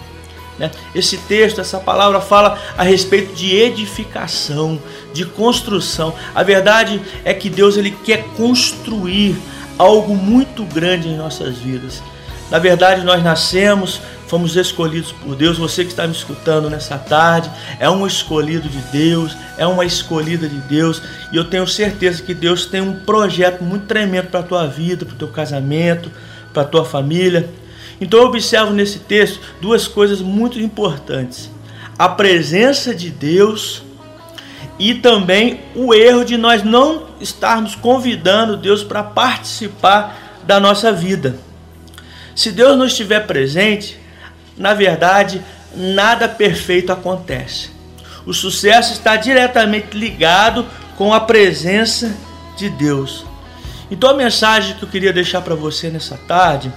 Né? 0.59 0.72
Esse 0.92 1.16
texto, 1.16 1.60
essa 1.60 1.78
palavra 1.78 2.20
fala 2.20 2.59
a 2.76 2.82
respeito 2.82 3.32
de 3.32 3.55
edificação, 3.55 4.82
de 5.14 5.24
construção. 5.24 6.12
A 6.34 6.42
verdade 6.42 7.00
é 7.24 7.32
que 7.32 7.48
Deus 7.48 7.76
ele 7.76 7.92
quer 7.92 8.24
construir 8.36 9.36
algo 9.78 10.16
muito 10.16 10.64
grande 10.64 11.09
em 11.09 11.16
nossas 11.16 11.59
vidas. 11.59 12.02
Na 12.50 12.59
verdade, 12.59 13.05
nós 13.05 13.22
nascemos, 13.22 14.00
fomos 14.28 14.56
escolhidos 14.56 15.10
por 15.10 15.34
Deus. 15.34 15.59
Você 15.59 15.84
que 15.84 15.90
está 15.90 16.06
me 16.06 16.12
escutando 16.12 16.70
nessa 16.70 16.96
tarde 16.98 17.50
é 17.80 17.88
um 17.90 18.06
escolhido 18.06 18.68
de 18.68 18.78
Deus, 18.92 19.36
é 19.56 19.66
uma 19.66 19.84
escolhida 19.84 20.48
de 20.48 20.59
Deus. 20.60 21.02
E 21.32 21.36
eu 21.36 21.44
tenho 21.44 21.66
certeza 21.66 22.22
que 22.22 22.34
Deus 22.34 22.66
tem 22.66 22.80
um 22.80 23.00
projeto 23.00 23.64
muito 23.64 23.86
tremendo 23.86 24.28
para 24.28 24.40
a 24.40 24.44
tua 24.44 24.66
vida, 24.66 25.05
para 25.05 25.14
o 25.14 25.18
teu 25.18 25.28
casamento, 25.28 26.10
para 26.52 26.62
a 26.62 26.66
tua 26.66 26.84
família. 26.84 27.48
Então 28.00 28.20
eu 28.20 28.26
observo 28.26 28.72
nesse 28.72 29.00
texto 29.00 29.40
duas 29.60 29.88
coisas 29.88 30.20
muito 30.20 30.60
importantes: 30.60 31.50
a 31.98 32.09
presença 32.09 32.94
de 32.94 33.10
Deus 33.10 33.82
e 34.78 34.94
também 34.94 35.60
o 35.74 35.92
erro 35.92 36.24
de 36.24 36.36
nós 36.36 36.62
não 36.62 37.09
estarmos 37.20 37.74
convidando 37.74 38.56
Deus 38.56 38.84
para 38.84 39.02
participar 39.02 40.40
da 40.46 40.60
nossa 40.60 40.92
vida. 40.92 41.36
Se 42.34 42.52
Deus 42.52 42.78
não 42.78 42.86
estiver 42.86 43.26
presente, 43.26 43.98
na 44.59 44.74
verdade, 44.74 45.43
nada 45.74 46.28
perfeito 46.28 46.93
acontece. 46.93 47.70
O 48.26 48.35
sucesso 48.35 48.93
está 48.93 49.16
diretamente 49.16 49.97
ligado 49.97 50.66
com 50.97 51.14
a 51.14 51.20
presença 51.20 52.14
de 52.56 52.68
Deus. 52.68 53.24
Então 53.90 54.10
a 54.10 54.14
mensagem 54.14 54.76
que 54.76 54.82
eu 54.82 54.89
queria 54.89 55.12
deixar 55.12 55.40
para 55.40 55.55
você 55.55 55.89
nessa 55.89 56.16
tarde 56.16 56.72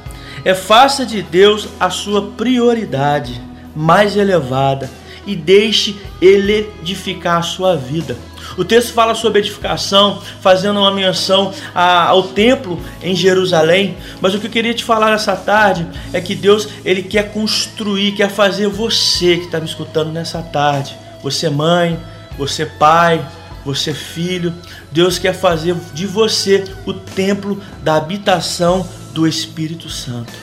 é 0.46 0.54
faça 0.54 1.06
de 1.06 1.22
Deus 1.22 1.68
a 1.80 1.90
sua 1.90 2.32
prioridade 2.32 3.42
mais 3.76 4.16
elevada 4.16 4.90
e 5.26 5.36
deixe 5.36 6.00
ele 6.22 6.72
edificar 6.82 7.38
a 7.38 7.42
sua 7.42 7.76
vida. 7.76 8.16
O 8.58 8.66
texto 8.66 8.94
fala 8.94 9.16
sobre 9.16 9.40
edificação, 9.40 10.22
fazendo 10.42 10.80
uma 10.80 10.92
menção 10.92 11.54
ao 11.74 12.24
templo 12.24 12.80
em 13.02 13.16
Jerusalém. 13.16 13.98
Mas 14.20 14.34
o 14.34 14.40
que 14.40 14.48
eu 14.48 14.52
queria 14.52 14.74
te 14.74 14.84
falar 14.84 15.12
nessa 15.12 15.36
tarde 15.36 15.88
é 16.14 16.20
que 16.20 16.36
Deus 16.36 16.68
ele 16.84 17.04
quer 17.04 17.32
construir, 17.32 18.14
quer 18.14 18.30
fazer 18.30 18.68
você 18.68 19.38
que 19.38 19.46
está 19.46 19.60
me 19.60 19.66
escutando 19.66 20.12
nessa 20.12 20.42
tarde, 20.42 20.96
você 21.24 21.50
mãe, 21.50 22.00
você 22.38 22.66
pai, 22.66 23.26
você 23.64 23.94
filho, 23.94 24.54
Deus 24.92 25.20
quer 25.20 25.34
fazer 25.34 25.76
de 25.94 26.06
você 26.06 26.64
o 26.86 26.94
templo 26.94 27.62
da 27.84 27.96
habitação 27.96 28.88
do 29.14 29.28
Espírito 29.28 29.90
Santo. 29.90 30.34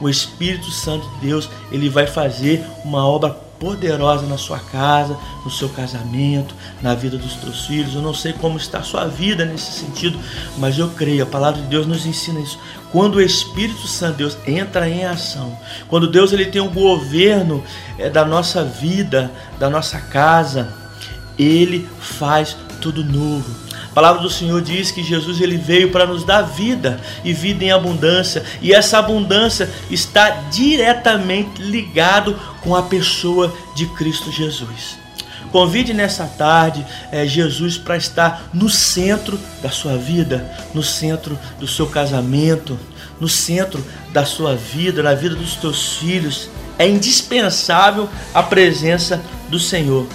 O 0.00 0.08
Espírito 0.08 0.70
Santo 0.70 1.08
de 1.14 1.26
Deus, 1.26 1.48
ele 1.72 1.88
vai 1.88 2.06
fazer 2.06 2.64
uma 2.84 3.06
obra 3.06 3.36
poderosa 3.58 4.26
na 4.26 4.38
sua 4.38 4.58
casa, 4.58 5.16
no 5.44 5.50
seu 5.50 5.68
casamento, 5.68 6.54
na 6.80 6.94
vida 6.94 7.16
dos 7.16 7.34
teus 7.34 7.66
filhos. 7.66 7.94
Eu 7.94 8.02
não 8.02 8.14
sei 8.14 8.32
como 8.32 8.56
está 8.56 8.78
a 8.78 8.82
sua 8.82 9.06
vida 9.06 9.44
nesse 9.44 9.72
sentido, 9.72 10.18
mas 10.56 10.78
eu 10.78 10.88
creio, 10.90 11.22
a 11.22 11.26
palavra 11.26 11.60
de 11.60 11.66
Deus 11.68 11.86
nos 11.86 12.06
ensina 12.06 12.40
isso. 12.40 12.58
Quando 12.90 13.16
o 13.16 13.22
Espírito 13.22 13.86
Santo 13.86 14.18
Deus 14.18 14.38
entra 14.46 14.88
em 14.88 15.04
ação, 15.04 15.56
quando 15.88 16.10
Deus 16.10 16.32
ele 16.32 16.46
tem 16.46 16.62
o 16.62 16.70
governo 16.70 17.62
é, 17.98 18.08
da 18.08 18.24
nossa 18.24 18.64
vida, 18.64 19.30
da 19.58 19.68
nossa 19.68 19.98
casa, 19.98 20.72
ele 21.38 21.88
faz 22.00 22.56
tudo 22.80 23.04
novo. 23.04 23.68
A 23.90 23.94
palavra 23.94 24.22
do 24.22 24.30
Senhor 24.30 24.60
diz 24.62 24.90
que 24.92 25.02
Jesus 25.02 25.40
ele 25.40 25.56
veio 25.56 25.90
para 25.90 26.06
nos 26.06 26.22
dar 26.22 26.42
vida 26.42 27.00
e 27.24 27.32
vida 27.32 27.64
em 27.64 27.72
abundância, 27.72 28.44
e 28.62 28.72
essa 28.72 28.98
abundância 28.98 29.68
está 29.90 30.30
diretamente 30.50 31.60
ligado 31.60 32.38
com 32.62 32.74
a 32.74 32.82
pessoa 32.82 33.54
de 33.74 33.86
Cristo 33.86 34.30
Jesus. 34.30 34.98
Convide 35.50 35.94
nessa 35.94 36.26
tarde 36.26 36.84
é, 37.10 37.26
Jesus 37.26 37.78
para 37.78 37.96
estar 37.96 38.50
no 38.52 38.68
centro 38.68 39.38
da 39.62 39.70
sua 39.70 39.96
vida, 39.96 40.50
no 40.74 40.82
centro 40.82 41.38
do 41.58 41.66
seu 41.66 41.86
casamento, 41.86 42.78
no 43.18 43.28
centro 43.28 43.84
da 44.12 44.26
sua 44.26 44.54
vida, 44.54 45.02
na 45.02 45.14
vida 45.14 45.34
dos 45.34 45.56
teus 45.56 45.96
filhos. 45.96 46.50
É 46.78 46.86
indispensável 46.86 48.08
a 48.34 48.42
presença 48.42 49.22
do 49.48 49.58
Senhor. 49.58 50.06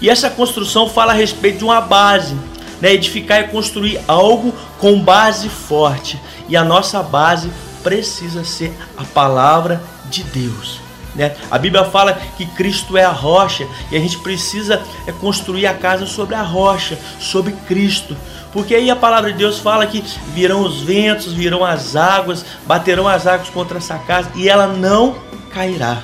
E 0.00 0.10
essa 0.10 0.28
construção 0.28 0.88
fala 0.88 1.12
a 1.12 1.16
respeito 1.16 1.58
de 1.58 1.64
uma 1.64 1.80
base 1.80 2.36
né? 2.84 2.92
Edificar 2.92 3.40
e 3.40 3.48
construir 3.48 3.98
algo 4.06 4.52
com 4.78 5.00
base 5.00 5.48
forte. 5.48 6.20
E 6.50 6.54
a 6.54 6.62
nossa 6.62 7.02
base 7.02 7.50
precisa 7.82 8.44
ser 8.44 8.74
a 8.94 9.04
palavra 9.04 9.82
de 10.10 10.22
Deus. 10.24 10.83
Né? 11.14 11.34
A 11.50 11.58
Bíblia 11.58 11.84
fala 11.84 12.14
que 12.36 12.44
Cristo 12.46 12.96
é 12.96 13.04
a 13.04 13.10
rocha 13.10 13.66
e 13.90 13.96
a 13.96 14.00
gente 14.00 14.18
precisa 14.18 14.82
é, 15.06 15.12
construir 15.12 15.66
a 15.66 15.74
casa 15.74 16.06
sobre 16.06 16.34
a 16.34 16.42
rocha, 16.42 16.98
sobre 17.18 17.52
Cristo. 17.66 18.16
Porque 18.52 18.74
aí 18.74 18.90
a 18.90 18.96
palavra 18.96 19.32
de 19.32 19.38
Deus 19.38 19.58
fala 19.58 19.86
que 19.86 20.02
virão 20.32 20.62
os 20.62 20.80
ventos, 20.80 21.32
virão 21.32 21.64
as 21.64 21.96
águas, 21.96 22.44
baterão 22.66 23.08
as 23.08 23.26
águas 23.26 23.48
contra 23.48 23.78
essa 23.78 23.98
casa 23.98 24.30
e 24.34 24.48
ela 24.48 24.66
não 24.66 25.16
cairá. 25.52 26.02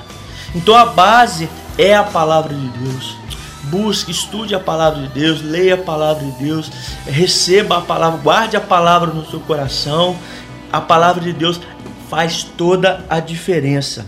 Então 0.53 0.75
a 0.75 0.85
base 0.85 1.49
é 1.77 1.95
a 1.95 2.03
palavra 2.03 2.53
de 2.53 2.67
Deus 2.69 3.21
busque, 3.63 4.11
estude 4.11 4.53
a 4.53 4.59
palavra 4.59 5.01
de 5.01 5.07
Deus, 5.07 5.41
leia 5.41 5.75
a 5.75 5.77
palavra 5.77 6.25
de 6.25 6.31
Deus, 6.31 6.69
receba 7.05 7.77
a 7.77 7.81
palavra, 7.81 8.19
guarde 8.19 8.57
a 8.57 8.61
palavra 8.61 9.13
no 9.13 9.25
seu 9.25 9.39
coração. 9.39 10.17
A 10.71 10.81
palavra 10.81 11.21
de 11.21 11.31
Deus 11.31 11.59
faz 12.09 12.43
toda 12.43 13.05
a 13.09 13.21
diferença. 13.21 14.05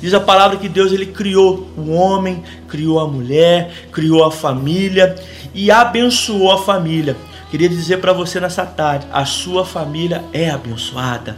Diz 0.00 0.12
a 0.12 0.20
palavra 0.20 0.56
que 0.56 0.68
Deus 0.68 0.92
ele 0.92 1.06
criou 1.06 1.68
o 1.76 1.92
homem, 1.92 2.42
criou 2.68 3.00
a 3.00 3.06
mulher, 3.06 3.88
criou 3.92 4.24
a 4.24 4.30
família 4.30 5.14
e 5.54 5.70
abençoou 5.70 6.52
a 6.52 6.62
família. 6.62 7.16
Queria 7.50 7.68
dizer 7.68 7.98
para 7.98 8.12
você 8.12 8.40
nessa 8.40 8.66
tarde, 8.66 9.06
a 9.12 9.24
sua 9.24 9.64
família 9.64 10.24
é 10.32 10.50
abençoada. 10.50 11.36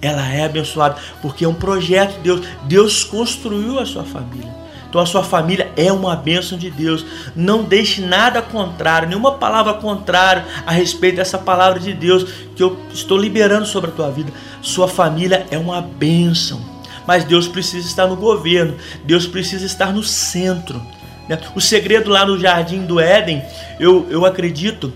Ela 0.00 0.26
é 0.32 0.44
abençoada 0.44 0.96
porque 1.22 1.44
é 1.44 1.48
um 1.48 1.54
projeto 1.54 2.16
de 2.16 2.20
Deus. 2.20 2.46
Deus 2.64 3.04
construiu 3.04 3.78
a 3.78 3.86
sua 3.86 4.04
família. 4.04 4.58
Então 4.88 5.00
a 5.00 5.06
sua 5.06 5.22
família 5.22 5.70
é 5.76 5.92
uma 5.92 6.16
bênção 6.16 6.56
de 6.56 6.70
Deus. 6.70 7.04
Não 7.36 7.62
deixe 7.62 8.00
nada 8.00 8.40
contrário, 8.40 9.08
nenhuma 9.08 9.32
palavra 9.32 9.74
contrária 9.74 10.46
a 10.66 10.72
respeito 10.72 11.16
dessa 11.16 11.38
palavra 11.38 11.78
de 11.78 11.92
Deus 11.92 12.24
que 12.56 12.62
eu 12.62 12.78
estou 12.92 13.18
liberando 13.18 13.66
sobre 13.66 13.90
a 13.90 13.92
tua 13.92 14.10
vida. 14.10 14.32
Sua 14.62 14.88
família 14.88 15.46
é 15.50 15.58
uma 15.58 15.80
bênção. 15.80 16.77
Mas 17.08 17.24
Deus 17.24 17.48
precisa 17.48 17.88
estar 17.88 18.06
no 18.06 18.16
governo, 18.16 18.76
Deus 19.02 19.26
precisa 19.26 19.64
estar 19.64 19.94
no 19.94 20.02
centro. 20.02 20.78
Né? 21.26 21.40
O 21.54 21.60
segredo 21.60 22.10
lá 22.10 22.26
no 22.26 22.38
jardim 22.38 22.84
do 22.84 23.00
Éden, 23.00 23.42
eu, 23.80 24.06
eu 24.10 24.26
acredito, 24.26 24.92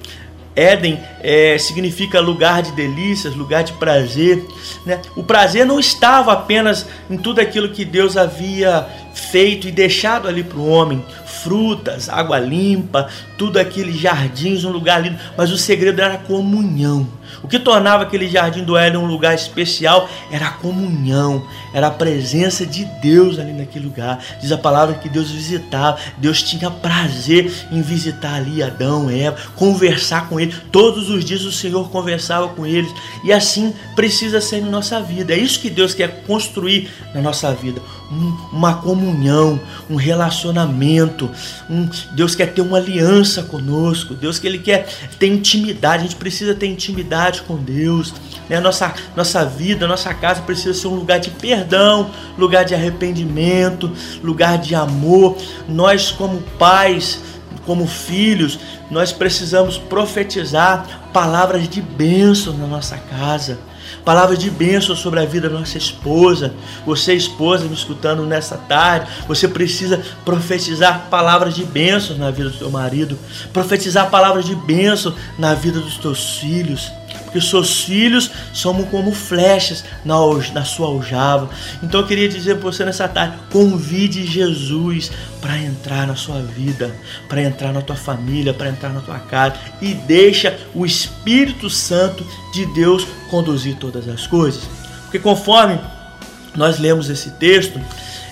Éden 0.54 1.00
é, 1.22 1.56
significa 1.56 2.20
lugar 2.20 2.60
de 2.60 2.72
delícias, 2.72 3.34
lugar 3.34 3.64
de 3.64 3.72
prazer. 3.72 4.46
Né? 4.84 5.00
O 5.16 5.22
prazer 5.22 5.64
não 5.64 5.80
estava 5.80 6.34
apenas 6.34 6.86
em 7.08 7.16
tudo 7.16 7.40
aquilo 7.40 7.70
que 7.70 7.82
Deus 7.82 8.14
havia 8.14 8.86
feito 9.14 9.66
e 9.66 9.72
deixado 9.72 10.28
ali 10.28 10.44
para 10.44 10.58
o 10.58 10.68
homem, 10.68 11.02
frutas, 11.42 12.10
água 12.10 12.38
limpa, 12.38 13.08
tudo 13.38 13.58
aqueles 13.58 13.96
jardins, 13.96 14.64
um 14.64 14.70
lugar 14.70 15.02
lindo, 15.02 15.18
mas 15.34 15.50
o 15.50 15.56
segredo 15.56 16.02
era 16.02 16.12
a 16.12 16.18
comunhão. 16.18 17.08
O 17.42 17.48
que 17.48 17.58
tornava 17.58 18.04
aquele 18.04 18.28
jardim 18.28 18.62
do 18.62 18.76
Éden 18.76 19.00
um 19.00 19.06
lugar 19.06 19.34
especial 19.34 20.08
era 20.30 20.46
a 20.46 20.50
comunhão, 20.52 21.46
era 21.74 21.88
a 21.88 21.90
presença 21.90 22.64
de 22.64 22.84
Deus 23.02 23.38
ali 23.38 23.52
naquele 23.52 23.86
lugar. 23.86 24.22
Diz 24.40 24.52
a 24.52 24.58
palavra 24.58 24.94
que 24.94 25.08
Deus 25.08 25.30
visitava, 25.30 25.98
Deus 26.18 26.42
tinha 26.42 26.70
prazer 26.70 27.52
em 27.70 27.82
visitar 27.82 28.34
ali 28.34 28.62
Adão, 28.62 29.10
Eva, 29.10 29.36
conversar 29.56 30.28
com 30.28 30.38
ele. 30.38 30.54
Todos 30.70 31.10
os 31.10 31.24
dias 31.24 31.42
o 31.42 31.52
Senhor 31.52 31.90
conversava 31.90 32.48
com 32.48 32.66
eles 32.66 32.92
e 33.24 33.32
assim 33.32 33.74
precisa 33.96 34.40
ser 34.40 34.58
em 34.58 34.62
nossa 34.62 35.00
vida. 35.00 35.32
É 35.32 35.36
isso 35.36 35.60
que 35.60 35.70
Deus 35.70 35.94
quer 35.94 36.22
construir 36.24 36.90
na 37.14 37.20
nossa 37.20 37.52
vida 37.52 37.80
um, 38.12 38.36
uma 38.52 38.74
comunhão, 38.74 39.58
um 39.88 39.96
relacionamento. 39.96 41.30
Um, 41.68 41.88
Deus 42.12 42.34
quer 42.34 42.52
ter 42.52 42.60
uma 42.60 42.76
aliança 42.76 43.42
conosco. 43.42 44.14
Deus 44.14 44.38
que 44.38 44.46
Ele 44.46 44.58
quer 44.58 44.86
ter 45.18 45.28
intimidade. 45.28 46.02
A 46.02 46.06
gente 46.06 46.16
precisa 46.16 46.54
ter 46.54 46.66
intimidade 46.66 47.42
com 47.42 47.56
Deus. 47.56 48.12
Né? 48.48 48.60
Nossa, 48.60 48.92
nossa 49.16 49.44
vida, 49.44 49.86
nossa 49.86 50.12
casa 50.12 50.42
precisa 50.42 50.74
ser 50.74 50.88
um 50.88 50.94
lugar 50.94 51.18
de 51.18 51.30
perdão, 51.30 52.10
lugar 52.36 52.64
de 52.64 52.74
arrependimento, 52.74 53.90
lugar 54.22 54.58
de 54.58 54.74
amor. 54.74 55.36
Nós, 55.66 56.10
como 56.10 56.40
pais, 56.58 57.20
como 57.64 57.86
filhos, 57.86 58.58
nós 58.90 59.12
precisamos 59.12 59.78
profetizar 59.78 61.08
palavras 61.12 61.68
de 61.68 61.80
bênção 61.80 62.52
na 62.54 62.66
nossa 62.66 62.96
casa 62.98 63.58
palavra 64.04 64.36
de 64.36 64.50
bênção 64.50 64.94
sobre 64.94 65.20
a 65.20 65.24
vida 65.24 65.48
da 65.48 65.58
nossa 65.58 65.78
esposa. 65.78 66.54
Você, 66.84 67.14
esposa, 67.14 67.64
me 67.64 67.74
escutando 67.74 68.24
nessa 68.24 68.56
tarde, 68.56 69.10
você 69.26 69.46
precisa 69.48 70.02
profetizar 70.24 71.08
palavras 71.10 71.54
de 71.54 71.64
bênção 71.64 72.16
na 72.16 72.30
vida 72.30 72.50
do 72.50 72.56
seu 72.56 72.70
marido, 72.70 73.18
profetizar 73.52 74.10
palavras 74.10 74.44
de 74.44 74.54
bênção 74.54 75.14
na 75.38 75.54
vida 75.54 75.80
dos 75.80 75.96
teus 75.96 76.38
filhos 76.38 76.90
porque 77.32 77.40
seus 77.40 77.80
filhos 77.80 78.30
são 78.52 78.84
como 78.84 79.10
flechas 79.12 79.82
na, 80.04 80.14
na 80.52 80.64
sua 80.64 80.88
aljava. 80.88 81.48
Então 81.82 82.00
eu 82.00 82.06
queria 82.06 82.28
dizer 82.28 82.56
para 82.56 82.70
você 82.70 82.84
nessa 82.84 83.08
tarde: 83.08 83.36
convide 83.50 84.26
Jesus 84.26 85.10
para 85.40 85.58
entrar 85.58 86.06
na 86.06 86.14
sua 86.14 86.42
vida, 86.42 86.94
para 87.28 87.42
entrar 87.42 87.72
na 87.72 87.80
tua 87.80 87.96
família, 87.96 88.52
para 88.52 88.68
entrar 88.68 88.90
na 88.90 89.00
tua 89.00 89.18
casa 89.18 89.56
e 89.80 89.94
deixa 89.94 90.58
o 90.74 90.84
Espírito 90.84 91.70
Santo 91.70 92.24
de 92.52 92.66
Deus 92.74 93.06
conduzir 93.30 93.76
todas 93.76 94.06
as 94.06 94.26
coisas. 94.26 94.64
Porque 95.04 95.18
conforme 95.18 95.80
nós 96.54 96.78
lemos 96.78 97.08
esse 97.08 97.30
texto, 97.30 97.80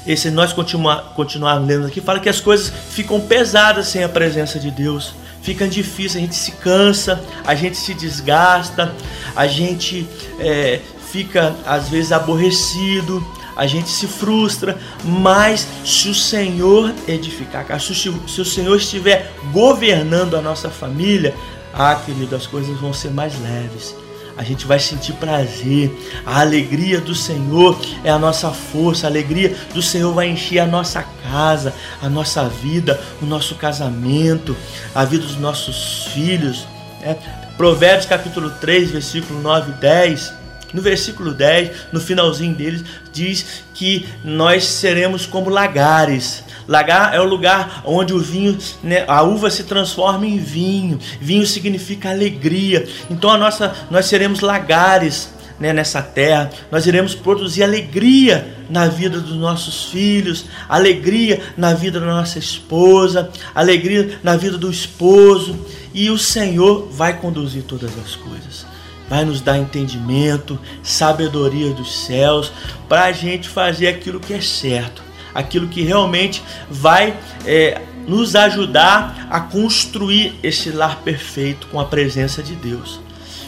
esse 0.07 0.31
nós 0.31 0.53
continuar, 0.53 1.15
continuarmos 1.15 1.67
lendo 1.67 1.87
aqui, 1.87 2.03
fala 2.03 2.21
que 2.21 2.29
as 2.29 2.41
coisas 2.41 2.71
ficam 2.91 3.19
pesadas 3.19 3.89
sem 3.89 4.05
a 4.05 4.09
presença 4.11 4.59
de 4.59 4.71
Deus 4.71 5.15
fica 5.43 5.67
difícil, 5.69 6.19
a 6.19 6.23
gente 6.23 6.35
se 6.35 6.53
cansa, 6.53 7.23
a 7.45 7.55
gente 7.55 7.77
se 7.77 7.95
desgasta, 7.95 8.95
a 9.35 9.47
gente 9.47 10.07
é, 10.39 10.81
fica 11.11 11.55
às 11.67 11.89
vezes 11.89 12.13
aborrecido, 12.13 13.25
a 13.57 13.67
gente 13.67 13.89
se 13.91 14.07
frustra, 14.07 14.79
mas 15.05 15.67
se 15.85 16.09
o 16.09 16.15
Senhor 16.15 16.95
edificar, 17.07 17.67
se 17.81 18.41
o 18.41 18.45
Senhor 18.45 18.77
estiver 18.77 19.33
governando 19.53 20.37
a 20.37 20.41
nossa 20.41 20.71
família, 20.71 21.35
ah, 21.73 21.95
querido, 21.95 22.35
as 22.35 22.47
coisas 22.47 22.79
vão 22.81 22.93
ser 22.93 23.11
mais 23.11 23.39
leves 23.41 24.00
a 24.41 24.43
gente 24.43 24.67
vai 24.67 24.79
sentir 24.79 25.13
prazer. 25.13 25.95
A 26.25 26.41
alegria 26.41 26.99
do 26.99 27.15
Senhor 27.15 27.79
é 28.03 28.09
a 28.09 28.19
nossa 28.19 28.51
força, 28.51 29.07
a 29.07 29.11
alegria 29.11 29.55
do 29.75 29.83
Senhor 29.83 30.15
vai 30.15 30.31
encher 30.31 30.61
a 30.61 30.67
nossa 30.67 31.05
casa, 31.23 31.75
a 32.01 32.09
nossa 32.09 32.49
vida, 32.49 32.99
o 33.21 33.27
nosso 33.27 33.55
casamento, 33.57 34.57
a 34.95 35.05
vida 35.05 35.27
dos 35.27 35.37
nossos 35.37 36.07
filhos. 36.15 36.67
É. 37.03 37.13
Provérbios 37.59 38.07
capítulo 38.07 38.49
3, 38.49 38.93
versículo 38.93 39.43
9 39.43 39.73
e 39.73 39.75
10. 39.75 40.40
No 40.73 40.83
versículo 40.83 41.33
10, 41.33 41.93
no 41.93 42.01
finalzinho 42.01 42.55
deles, 42.55 42.85
diz 43.13 43.65
que 43.75 44.07
nós 44.25 44.65
seremos 44.65 45.27
como 45.27 45.51
lagares 45.51 46.45
Lagar 46.71 47.13
é 47.13 47.21
o 47.21 47.25
lugar 47.25 47.83
onde 47.85 48.15
o 48.15 48.21
vinho, 48.21 48.57
né, 48.81 49.05
a 49.09 49.23
uva 49.25 49.51
se 49.51 49.65
transforma 49.65 50.25
em 50.25 50.39
vinho. 50.39 51.01
Vinho 51.21 51.45
significa 51.45 52.11
alegria. 52.11 52.87
Então 53.11 53.29
a 53.29 53.37
nossa, 53.37 53.75
nós 53.91 54.07
seremos 54.07 54.39
lagares 54.39 55.31
né, 55.59 55.73
nessa 55.73 56.01
terra. 56.01 56.49
Nós 56.71 56.87
iremos 56.87 57.13
produzir 57.13 57.65
alegria 57.65 58.55
na 58.71 58.87
vida 58.87 59.19
dos 59.19 59.37
nossos 59.37 59.87
filhos, 59.87 60.45
alegria 60.69 61.41
na 61.57 61.75
vida 61.75 61.99
da 61.99 62.07
nossa 62.07 62.39
esposa, 62.39 63.31
alegria 63.53 64.21
na 64.23 64.37
vida 64.37 64.57
do 64.57 64.71
esposo. 64.71 65.67
E 65.93 66.09
o 66.09 66.17
Senhor 66.17 66.89
vai 66.89 67.19
conduzir 67.19 67.65
todas 67.65 67.91
as 67.99 68.15
coisas 68.15 68.70
vai 69.11 69.25
nos 69.25 69.43
dar 69.43 69.59
entendimento, 69.59 70.59
sabedoria 70.83 71.75
dos 71.75 72.07
céus, 72.07 72.51
para 72.89 73.05
a 73.05 73.13
gente 73.13 73.49
fazer 73.49 73.89
aquilo 73.89 74.19
que 74.19 74.33
é 74.33 74.41
certo 74.41 75.11
aquilo 75.35 75.69
que 75.69 75.83
realmente 75.83 76.43
vai 76.69 77.17
é, 77.47 77.81
nos 78.07 78.35
ajudar 78.35 79.29
a 79.31 79.41
construir 79.41 80.35
esse 80.43 80.71
lar 80.71 81.01
perfeito 81.03 81.67
com 81.69 81.81
a 81.81 81.85
presença 81.85 82.43
de 82.43 82.55
Deus. 82.55 83.01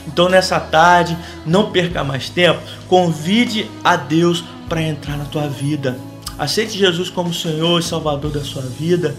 Então, 0.06 0.28
nessa 0.28 0.58
tarde, 0.58 1.16
não 1.46 1.70
perca 1.70 2.02
mais 2.02 2.28
tempo, 2.28 2.60
convide 2.88 3.70
a 3.84 3.96
Deus 3.96 4.44
para 4.68 4.82
entrar 4.82 5.16
na 5.16 5.24
tua 5.24 5.48
vida. 5.48 5.96
Aceite 6.38 6.76
Jesus 6.76 7.08
como 7.08 7.32
Senhor 7.32 7.78
e 7.78 7.84
Salvador 7.84 8.32
da 8.32 8.42
sua 8.42 8.62
vida. 8.62 9.14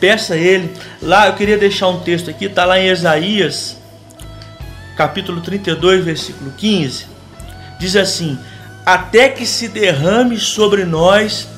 Peça 0.00 0.34
a 0.34 0.36
Ele. 0.36 0.70
Lá, 1.00 1.28
eu 1.28 1.34
queria 1.34 1.56
deixar 1.56 1.88
um 1.88 2.00
texto 2.00 2.28
aqui, 2.28 2.46
está 2.46 2.64
lá 2.64 2.78
em 2.80 2.88
Isaías, 2.88 3.76
capítulo 5.02 5.40
32, 5.40 6.04
versículo 6.04 6.52
15. 6.52 7.06
Diz 7.76 7.96
assim: 7.96 8.38
Até 8.86 9.28
que 9.28 9.44
se 9.44 9.66
derrame 9.66 10.38
sobre 10.38 10.84
nós 10.84 11.48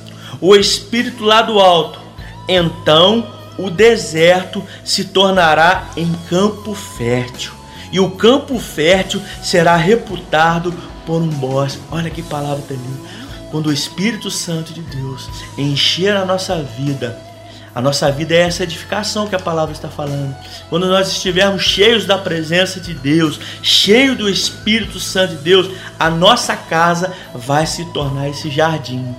o 0.41 0.57
Espírito 0.57 1.25
lá 1.25 1.43
do 1.43 1.61
alto, 1.61 2.01
então 2.49 3.27
o 3.59 3.69
deserto 3.69 4.65
se 4.83 5.05
tornará 5.05 5.91
em 5.95 6.11
campo 6.31 6.75
fértil, 6.75 7.53
e 7.93 8.01
o 8.01 8.13
campo 8.13 8.59
fértil 8.59 9.21
será 9.43 9.77
reputado 9.77 10.73
por 11.05 11.21
um 11.21 11.29
bosque. 11.29 11.83
Olha 11.91 12.09
que 12.09 12.23
palavra 12.23 12.65
tremenda. 12.67 13.25
Quando 13.51 13.67
o 13.67 13.73
Espírito 13.73 14.31
Santo 14.31 14.73
de 14.73 14.81
Deus 14.81 15.29
encher 15.59 16.17
a 16.17 16.25
nossa 16.25 16.63
vida, 16.63 17.21
a 17.75 17.81
nossa 17.81 18.11
vida 18.13 18.35
é 18.35 18.43
essa 18.43 18.63
edificação 18.63 19.27
que 19.27 19.35
a 19.35 19.39
palavra 19.39 19.73
está 19.73 19.89
falando. 19.89 20.35
Quando 20.71 20.87
nós 20.87 21.09
estivermos 21.09 21.63
cheios 21.63 22.07
da 22.07 22.17
presença 22.17 22.81
de 22.81 22.95
Deus, 22.95 23.41
cheio 23.63 24.15
do 24.15 24.29
Espírito 24.29 25.01
Santo 25.01 25.37
de 25.37 25.43
Deus, 25.43 25.71
a 25.99 26.09
nossa 26.09 26.55
casa 26.57 27.13
vai 27.35 27.67
se 27.67 27.85
tornar 27.87 28.29
esse 28.29 28.51
jardim 28.51 29.15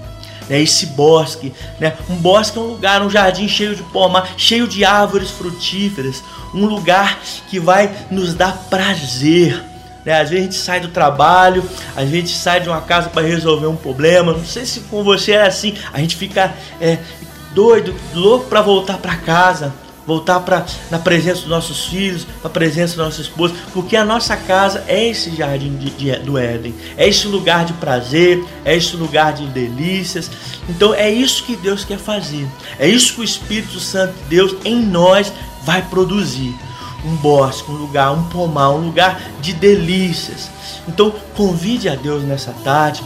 né, 0.50 0.62
esse 0.62 0.88
bosque. 0.88 1.54
Né? 1.80 1.94
Um 2.10 2.16
bosque 2.16 2.58
é 2.58 2.62
um 2.62 2.68
lugar, 2.68 3.02
um 3.02 3.10
jardim 3.10 3.48
cheio 3.48 3.76
de 3.76 3.84
pomar, 3.84 4.34
cheio 4.38 4.68
de 4.68 4.86
árvores 4.86 5.32
frutíferas, 5.32 6.24
um 6.54 6.66
lugar 6.66 7.20
que 7.50 7.60
vai 7.60 7.92
nos 8.10 8.34
dar 8.34 8.54
prazer. 8.70 9.62
Né? 10.06 10.22
Às 10.22 10.30
vezes 10.30 10.44
a 10.44 10.52
gente 10.52 10.56
sai 10.56 10.80
do 10.80 10.90
trabalho, 10.90 11.68
a 11.96 12.06
gente 12.06 12.30
sai 12.30 12.62
de 12.62 12.70
uma 12.70 12.82
casa 12.82 13.10
para 13.10 13.26
resolver 13.26 13.68
um 13.68 13.76
problema. 13.76 14.34
Não 14.34 14.46
sei 14.46 14.66
se 14.66 14.82
com 14.82 15.04
você 15.04 15.34
é 15.34 15.48
assim, 15.48 15.76
a 15.92 16.00
gente 16.00 16.16
fica 16.16 16.54
é, 16.80 17.00
doido, 17.56 17.96
louco 18.14 18.46
para 18.46 18.62
voltar 18.62 19.00
para 19.00 19.16
casa 19.16 19.74
voltar 20.06 20.40
para 20.42 20.66
na 20.92 21.00
presença 21.00 21.42
dos 21.42 21.50
nossos 21.50 21.86
filhos, 21.86 22.28
na 22.44 22.50
presença 22.50 22.96
da 22.96 23.06
nossa 23.06 23.22
esposa, 23.22 23.56
porque 23.74 23.96
a 23.96 24.06
nossa 24.06 24.38
casa 24.38 24.84
é 24.88 25.10
esse 25.10 25.36
jardim 25.36 25.76
de, 25.76 25.90
de, 25.90 26.16
do 26.20 26.38
Éden, 26.38 26.76
é 26.96 27.08
esse 27.08 27.28
lugar 27.28 27.66
de 27.66 27.74
prazer, 27.74 28.44
é 28.64 28.76
esse 28.76 28.96
lugar 28.96 29.34
de 29.34 29.48
delícias. 29.48 30.30
Então 30.70 30.94
é 30.94 31.10
isso 31.10 31.44
que 31.44 31.56
Deus 31.56 31.84
quer 31.84 31.98
fazer, 31.98 32.48
é 32.78 32.88
isso 32.88 33.16
que 33.16 33.22
o 33.22 33.24
Espírito 33.24 33.80
Santo 33.80 34.14
de 34.14 34.30
Deus 34.30 34.56
em 34.64 34.80
nós 34.82 35.32
vai 35.64 35.82
produzir. 35.82 36.54
Um 37.04 37.16
bosque, 37.18 37.70
um 37.70 37.76
lugar, 37.76 38.12
um 38.14 38.24
pomar, 38.30 38.72
um 38.72 38.88
lugar 38.88 39.22
de 39.40 39.54
delícias. 39.54 40.50
Então 40.88 41.14
convide 41.36 41.88
a 41.88 41.94
Deus 41.94 42.24
nessa 42.24 42.52
tarde 42.64 43.04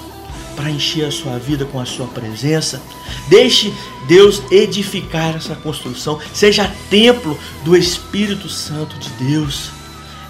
para 0.59 0.69
encher 0.69 1.05
a 1.05 1.11
sua 1.11 1.39
vida 1.39 1.63
com 1.63 1.79
a 1.79 1.85
sua 1.85 2.05
presença. 2.07 2.81
Deixe 3.29 3.73
Deus 4.09 4.43
edificar 4.51 5.37
essa 5.37 5.55
construção. 5.55 6.19
Seja 6.33 6.69
templo 6.89 7.39
do 7.63 7.77
Espírito 7.77 8.49
Santo 8.49 8.99
de 8.99 9.09
Deus. 9.11 9.71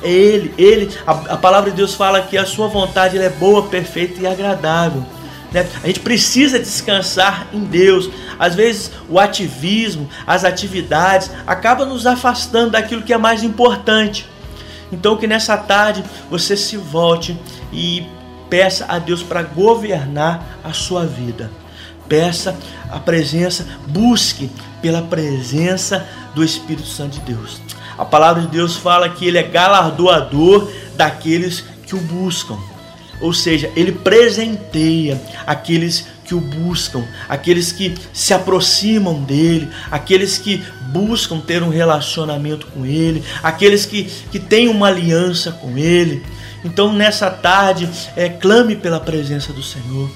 É 0.03 0.11
Ele, 0.11 0.53
Ele, 0.56 0.95
a, 1.07 1.11
a 1.34 1.38
palavra 1.38 1.72
de 1.72 1.77
Deus 1.77 1.95
fala 1.95 2.22
que 2.22 2.38
a 2.38 2.45
sua 2.45 2.68
vontade 2.68 3.18
é 3.18 3.27
boa, 3.27 3.64
perfeita 3.64 4.22
e 4.22 4.27
agradável. 4.27 5.03
Né? 5.51 5.68
A 5.84 5.88
gente 5.88 6.01
precisa 6.01 6.60
descansar 6.60 7.47
em 7.51 7.64
Deus. 7.64 8.07
Às 8.38 8.53
vezes 8.53 8.91
o 9.10 9.18
ativismo, 9.18 10.07
as 10.27 10.43
atividades 10.45 11.31
acabam 11.47 11.89
nos 11.89 12.06
afastando 12.06 12.69
daquilo 12.69 13.01
que 13.01 13.14
é 13.14 13.18
mais 13.18 13.41
importante. 13.41 14.27
Então 14.91 15.18
que 15.18 15.26
nessa 15.26 15.57
tarde 15.57 16.03
você 16.30 16.56
se 16.56 16.77
volte 16.77 17.35
e 17.73 18.06
Peça 18.49 18.85
a 18.88 18.97
Deus 18.99 19.21
para 19.21 19.43
governar 19.43 20.59
a 20.63 20.73
sua 20.73 21.05
vida. 21.05 21.51
Peça 22.07 22.57
a 22.89 22.99
presença, 22.99 23.65
busque 23.88 24.49
pela 24.81 25.01
presença 25.03 26.07
do 26.34 26.43
Espírito 26.43 26.88
Santo 26.88 27.19
de 27.19 27.34
Deus. 27.34 27.61
A 27.97 28.05
palavra 28.05 28.41
de 28.41 28.47
Deus 28.47 28.76
fala 28.76 29.09
que 29.09 29.27
ele 29.27 29.38
é 29.38 29.43
galardoador 29.43 30.71
daqueles 30.95 31.63
que 31.85 31.95
o 31.95 31.99
buscam. 31.99 32.57
Ou 33.21 33.34
seja, 33.34 33.69
ele 33.76 33.91
presenteia 33.91 35.21
aqueles 35.45 36.07
que 36.23 36.34
o 36.34 36.39
buscam, 36.39 37.03
aqueles 37.27 37.71
que 37.71 37.95
se 38.13 38.34
aproximam 38.34 39.21
dele, 39.23 39.69
aqueles 39.91 40.38
que 40.38 40.63
buscam 40.91 41.39
ter 41.39 41.61
um 41.61 41.69
relacionamento 41.69 42.67
com 42.67 42.85
ele, 42.85 43.23
aqueles 43.43 43.85
que, 43.85 44.05
que 44.31 44.39
têm 44.39 44.67
uma 44.67 44.88
aliança 44.88 45.51
com 45.51 45.77
ele. 45.77 46.23
Então, 46.64 46.91
nessa 46.91 47.30
tarde, 47.30 47.90
é, 48.15 48.30
clame 48.30 48.76
pela 48.76 48.99
presença 48.99 49.53
do 49.53 49.64
Senhor. 49.64 50.10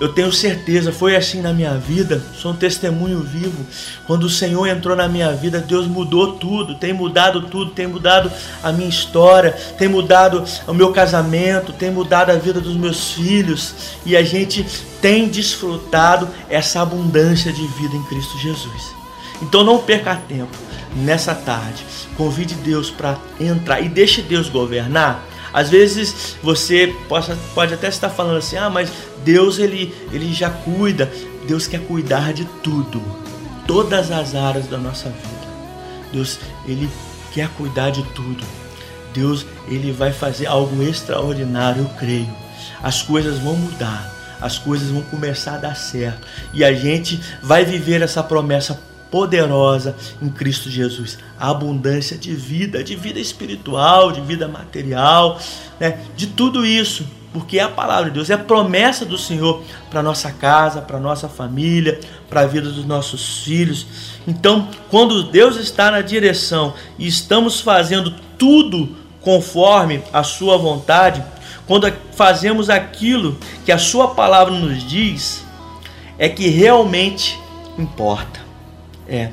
Eu 0.00 0.12
tenho 0.12 0.32
certeza, 0.32 0.90
foi 0.92 1.14
assim 1.14 1.40
na 1.40 1.52
minha 1.52 1.78
vida, 1.78 2.20
sou 2.36 2.50
um 2.50 2.56
testemunho 2.56 3.20
vivo. 3.20 3.64
Quando 4.08 4.24
o 4.24 4.30
Senhor 4.30 4.66
entrou 4.66 4.96
na 4.96 5.08
minha 5.08 5.32
vida, 5.32 5.60
Deus 5.60 5.86
mudou 5.86 6.32
tudo, 6.32 6.74
tem 6.74 6.92
mudado 6.92 7.42
tudo, 7.42 7.70
tem 7.70 7.86
mudado 7.86 8.30
a 8.60 8.72
minha 8.72 8.88
história, 8.88 9.52
tem 9.78 9.86
mudado 9.86 10.44
o 10.66 10.74
meu 10.74 10.90
casamento, 10.92 11.72
tem 11.72 11.92
mudado 11.92 12.30
a 12.30 12.34
vida 12.34 12.60
dos 12.60 12.74
meus 12.74 13.12
filhos 13.12 13.72
e 14.04 14.16
a 14.16 14.22
gente 14.24 14.66
tem 15.00 15.28
desfrutado 15.28 16.28
essa 16.50 16.82
abundância 16.82 17.52
de 17.52 17.64
vida 17.68 17.94
em 17.94 18.02
Cristo 18.04 18.36
Jesus. 18.38 18.94
Então 19.40 19.62
não 19.62 19.78
perca 19.78 20.16
tempo 20.16 20.56
nessa 20.96 21.34
tarde, 21.34 21.84
convide 22.16 22.54
Deus 22.56 22.90
para 22.90 23.16
entrar 23.40 23.80
e 23.80 23.88
deixe 23.88 24.22
Deus 24.22 24.48
governar 24.48 25.24
às 25.54 25.70
vezes 25.70 26.34
você 26.42 26.92
possa, 27.08 27.38
pode 27.54 27.72
até 27.72 27.86
estar 27.86 28.10
falando 28.10 28.38
assim: 28.38 28.56
ah, 28.56 28.68
mas 28.68 28.90
Deus 29.24 29.60
ele, 29.60 29.94
ele 30.10 30.34
já 30.34 30.50
cuida. 30.50 31.10
Deus 31.46 31.68
quer 31.68 31.80
cuidar 31.80 32.32
de 32.32 32.44
tudo, 32.62 33.00
todas 33.66 34.10
as 34.10 34.34
áreas 34.34 34.66
da 34.66 34.78
nossa 34.78 35.10
vida. 35.10 35.44
Deus 36.12 36.40
ele 36.66 36.90
quer 37.32 37.48
cuidar 37.50 37.90
de 37.90 38.02
tudo. 38.14 38.44
Deus 39.12 39.46
ele 39.68 39.92
vai 39.92 40.12
fazer 40.12 40.46
algo 40.46 40.82
extraordinário, 40.82 41.82
eu 41.82 41.90
creio. 41.98 42.34
As 42.82 43.02
coisas 43.02 43.38
vão 43.38 43.54
mudar, 43.54 44.12
as 44.40 44.58
coisas 44.58 44.88
vão 44.88 45.02
começar 45.02 45.54
a 45.54 45.58
dar 45.58 45.76
certo 45.76 46.26
e 46.52 46.64
a 46.64 46.74
gente 46.74 47.20
vai 47.40 47.64
viver 47.64 48.02
essa 48.02 48.22
promessa 48.22 48.80
poderosa 49.14 49.94
em 50.20 50.28
Cristo 50.28 50.68
Jesus. 50.68 51.18
A 51.38 51.50
abundância 51.50 52.18
de 52.18 52.34
vida, 52.34 52.82
de 52.82 52.96
vida 52.96 53.20
espiritual, 53.20 54.10
de 54.10 54.20
vida 54.20 54.48
material, 54.48 55.38
né? 55.78 56.00
de 56.16 56.26
tudo 56.26 56.66
isso. 56.66 57.06
Porque 57.32 57.60
é 57.60 57.62
a 57.62 57.68
palavra 57.68 58.06
de 58.06 58.10
Deus, 58.10 58.28
é 58.28 58.34
a 58.34 58.38
promessa 58.38 59.04
do 59.04 59.16
Senhor 59.16 59.62
para 59.88 60.02
nossa 60.02 60.32
casa, 60.32 60.80
para 60.80 60.98
nossa 60.98 61.28
família, 61.28 62.00
para 62.28 62.40
a 62.40 62.46
vida 62.46 62.68
dos 62.68 62.84
nossos 62.84 63.44
filhos. 63.44 63.86
Então, 64.26 64.68
quando 64.90 65.22
Deus 65.22 65.58
está 65.58 65.92
na 65.92 66.00
direção 66.00 66.74
e 66.98 67.06
estamos 67.06 67.60
fazendo 67.60 68.16
tudo 68.36 68.96
conforme 69.20 70.02
a 70.12 70.24
sua 70.24 70.58
vontade, 70.58 71.22
quando 71.68 71.92
fazemos 72.16 72.68
aquilo 72.68 73.38
que 73.64 73.70
a 73.70 73.78
sua 73.78 74.08
palavra 74.08 74.52
nos 74.52 74.82
diz, 74.82 75.44
é 76.18 76.28
que 76.28 76.48
realmente 76.48 77.38
importa. 77.78 78.43
É. 79.08 79.30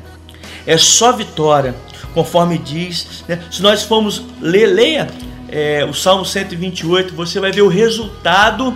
É 0.65 0.77
só 0.77 1.11
vitória, 1.11 1.76
conforme 2.14 2.57
diz. 2.57 3.23
Né? 3.27 3.39
Se 3.49 3.61
nós 3.61 3.84
formos 3.84 4.23
ler, 4.39 4.68
leia 4.68 5.07
é, 5.49 5.85
o 5.85 5.93
Salmo 5.93 6.26
128, 6.26 7.14
você 7.14 7.39
vai 7.39 7.52
ver 7.52 7.61
o 7.61 7.68
resultado, 7.68 8.73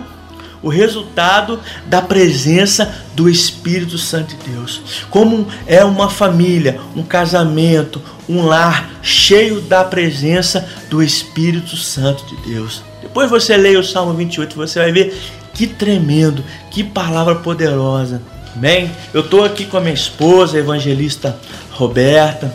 o 0.62 0.68
resultado 0.68 1.60
da 1.86 2.02
presença 2.02 2.94
do 3.14 3.28
Espírito 3.28 3.96
Santo 3.96 4.36
de 4.36 4.50
Deus. 4.50 5.06
Como 5.10 5.46
é 5.66 5.84
uma 5.84 6.10
família, 6.10 6.80
um 6.94 7.02
casamento, 7.02 8.02
um 8.28 8.44
lar 8.44 8.90
cheio 9.02 9.60
da 9.60 9.84
presença 9.84 10.68
do 10.90 11.02
Espírito 11.02 11.76
Santo 11.76 12.26
de 12.26 12.36
Deus. 12.48 12.82
Depois 13.00 13.30
você 13.30 13.56
leia 13.56 13.80
o 13.80 13.84
Salmo 13.84 14.12
28, 14.12 14.54
você 14.56 14.78
vai 14.80 14.92
ver 14.92 15.16
que 15.54 15.66
tremendo, 15.66 16.44
que 16.70 16.84
palavra 16.84 17.36
poderosa. 17.36 18.20
Bem, 18.56 18.90
eu 19.12 19.20
estou 19.20 19.44
aqui 19.44 19.66
com 19.66 19.76
a 19.76 19.80
minha 19.80 19.92
esposa, 19.92 20.56
a 20.56 20.60
evangelista 20.60 21.38
Roberta. 21.72 22.50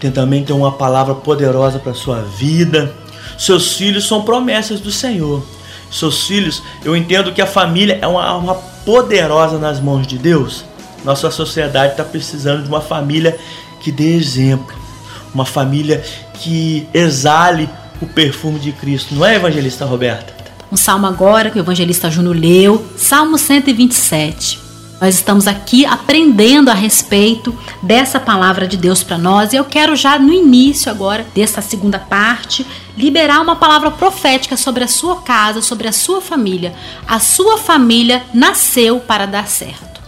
Tem 0.00 0.10
também 0.10 0.42
tem 0.42 0.56
uma 0.56 0.72
palavra 0.72 1.14
poderosa 1.14 1.78
para 1.78 1.92
sua 1.92 2.22
vida. 2.22 2.90
Seus 3.36 3.74
filhos 3.74 4.08
são 4.08 4.22
promessas 4.22 4.80
do 4.80 4.90
Senhor. 4.90 5.44
Seus 5.90 6.26
filhos, 6.26 6.62
eu 6.82 6.96
entendo 6.96 7.32
que 7.32 7.42
a 7.42 7.46
família 7.46 7.98
é 8.00 8.06
uma 8.06 8.24
arma 8.24 8.54
poderosa 8.86 9.58
nas 9.58 9.78
mãos 9.78 10.06
de 10.06 10.16
Deus. 10.16 10.64
Nossa 11.04 11.30
sociedade 11.30 11.92
está 11.92 12.04
precisando 12.04 12.62
de 12.62 12.68
uma 12.68 12.80
família 12.80 13.38
que 13.82 13.92
dê 13.92 14.14
exemplo, 14.14 14.74
uma 15.34 15.44
família 15.44 16.02
que 16.32 16.88
exale 16.94 17.68
o 18.00 18.06
perfume 18.06 18.58
de 18.58 18.72
Cristo. 18.72 19.14
Não 19.14 19.26
é, 19.26 19.36
evangelista 19.36 19.84
Roberta? 19.84 20.32
Um 20.70 20.76
salmo 20.78 21.06
agora 21.06 21.50
que 21.50 21.58
o 21.58 21.60
evangelista 21.60 22.10
Júnior 22.10 22.36
leu, 22.36 22.86
Salmo 22.96 23.36
127. 23.36 24.61
Nós 25.02 25.16
estamos 25.16 25.48
aqui 25.48 25.84
aprendendo 25.84 26.70
a 26.70 26.74
respeito 26.74 27.52
dessa 27.82 28.20
palavra 28.20 28.68
de 28.68 28.76
Deus 28.76 29.02
para 29.02 29.18
nós 29.18 29.52
e 29.52 29.56
eu 29.56 29.64
quero 29.64 29.96
já 29.96 30.16
no 30.16 30.32
início 30.32 30.88
agora 30.92 31.26
dessa 31.34 31.60
segunda 31.60 31.98
parte 31.98 32.64
liberar 32.96 33.40
uma 33.40 33.56
palavra 33.56 33.90
profética 33.90 34.56
sobre 34.56 34.84
a 34.84 34.86
sua 34.86 35.20
casa, 35.22 35.60
sobre 35.60 35.88
a 35.88 35.92
sua 35.92 36.20
família. 36.20 36.72
A 37.04 37.18
sua 37.18 37.58
família 37.58 38.22
nasceu 38.32 39.00
para 39.00 39.26
dar 39.26 39.48
certo. 39.48 40.00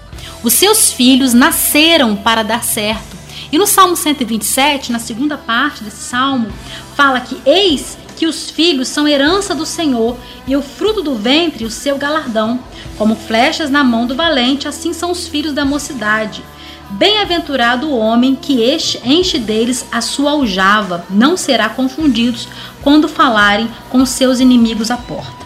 Os 0.45 0.53
seus 0.53 0.93
filhos 0.93 1.35
nasceram 1.35 2.15
para 2.15 2.45
dar 2.45 2.63
certo. 2.63 3.17
E 3.51 3.59
no 3.59 3.67
Salmo 3.67 3.97
127, 3.97 4.93
na 4.93 5.01
segunda 5.01 5.37
parte 5.37 5.83
desse 5.83 6.09
salmo, 6.09 6.47
fala 6.95 7.19
que 7.19 7.43
eis 7.45 7.99
que 8.17 8.27
os 8.27 8.51
filhos 8.51 8.89
são 8.89 9.07
herança 9.07 9.55
do 9.55 9.67
Senhor 9.67 10.17
e 10.47 10.57
o 10.57 10.63
fruto 10.63 11.03
do 11.03 11.15
ventre 11.15 11.65
o 11.65 11.71
seu 11.71 11.97
galardão. 11.97 12.61
Como 12.97 13.17
flechas 13.17 13.71
na 13.71 13.83
mão 13.83 14.07
do 14.07 14.15
valente, 14.15 14.69
assim 14.69 14.93
são 14.93 15.11
os 15.11 15.27
filhos 15.27 15.53
da 15.53 15.65
mocidade. 15.65 16.43
Bem-aventurado 16.91 17.89
o 17.89 17.97
homem 17.97 18.37
que 18.37 18.63
enche 19.05 19.39
deles 19.39 19.85
a 19.91 20.01
sua 20.01 20.31
aljava, 20.31 21.05
não 21.11 21.37
será 21.37 21.69
confundidos 21.69 22.47
quando 22.83 23.09
falarem 23.09 23.69
com 23.91 24.05
seus 24.07 24.39
inimigos 24.39 24.91
à 24.91 24.97
porta. 24.97 25.45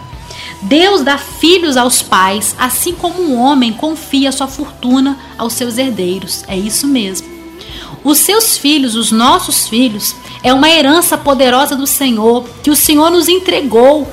Deus 0.61 1.01
dá 1.01 1.17
filhos 1.17 1.77
aos 1.77 2.01
pais, 2.01 2.55
assim 2.59 2.93
como 2.93 3.21
um 3.21 3.39
homem 3.39 3.71
confia 3.71 4.31
sua 4.31 4.47
fortuna 4.47 5.17
aos 5.37 5.53
seus 5.53 5.77
herdeiros. 5.77 6.43
É 6.47 6.57
isso 6.57 6.85
mesmo. 6.85 7.38
Os 8.03 8.17
seus 8.19 8.57
filhos, 8.57 8.95
os 8.95 9.11
nossos 9.11 9.67
filhos, 9.67 10.15
é 10.43 10.53
uma 10.53 10.69
herança 10.69 11.17
poderosa 11.17 11.75
do 11.75 11.87
Senhor 11.87 12.45
que 12.63 12.71
o 12.71 12.75
Senhor 12.75 13.09
nos 13.09 13.27
entregou 13.27 14.07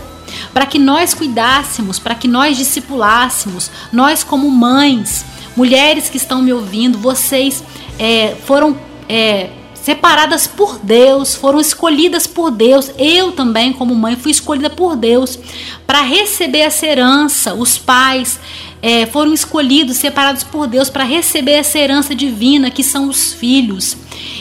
para 0.52 0.66
que 0.66 0.78
nós 0.78 1.14
cuidássemos, 1.14 1.98
para 1.98 2.14
que 2.14 2.28
nós 2.28 2.56
discipulássemos, 2.56 3.70
nós 3.92 4.24
como 4.24 4.50
mães, 4.50 5.24
mulheres 5.56 6.08
que 6.08 6.16
estão 6.16 6.42
me 6.42 6.52
ouvindo, 6.52 6.98
vocês 6.98 7.62
é, 7.98 8.36
foram 8.44 8.76
é, 9.08 9.50
separadas 9.86 10.46
por 10.48 10.80
Deus, 10.82 11.34
foram 11.34 11.60
escolhidas 11.60 12.26
por 12.26 12.50
Deus. 12.50 12.90
Eu 12.98 13.32
também, 13.32 13.72
como 13.72 13.94
mãe, 13.94 14.16
fui 14.16 14.32
escolhida 14.32 14.68
por 14.68 14.96
Deus 14.96 15.38
para 15.86 16.00
receber 16.00 16.58
essa 16.58 16.84
herança. 16.84 17.54
Os 17.54 17.78
pais 17.78 18.40
é, 18.86 19.04
foram 19.04 19.34
escolhidos, 19.34 19.96
separados 19.96 20.44
por 20.44 20.68
Deus 20.68 20.88
para 20.88 21.02
receber 21.02 21.54
essa 21.54 21.76
herança 21.76 22.14
divina 22.14 22.70
que 22.70 22.84
são 22.84 23.08
os 23.08 23.32
filhos. 23.32 23.96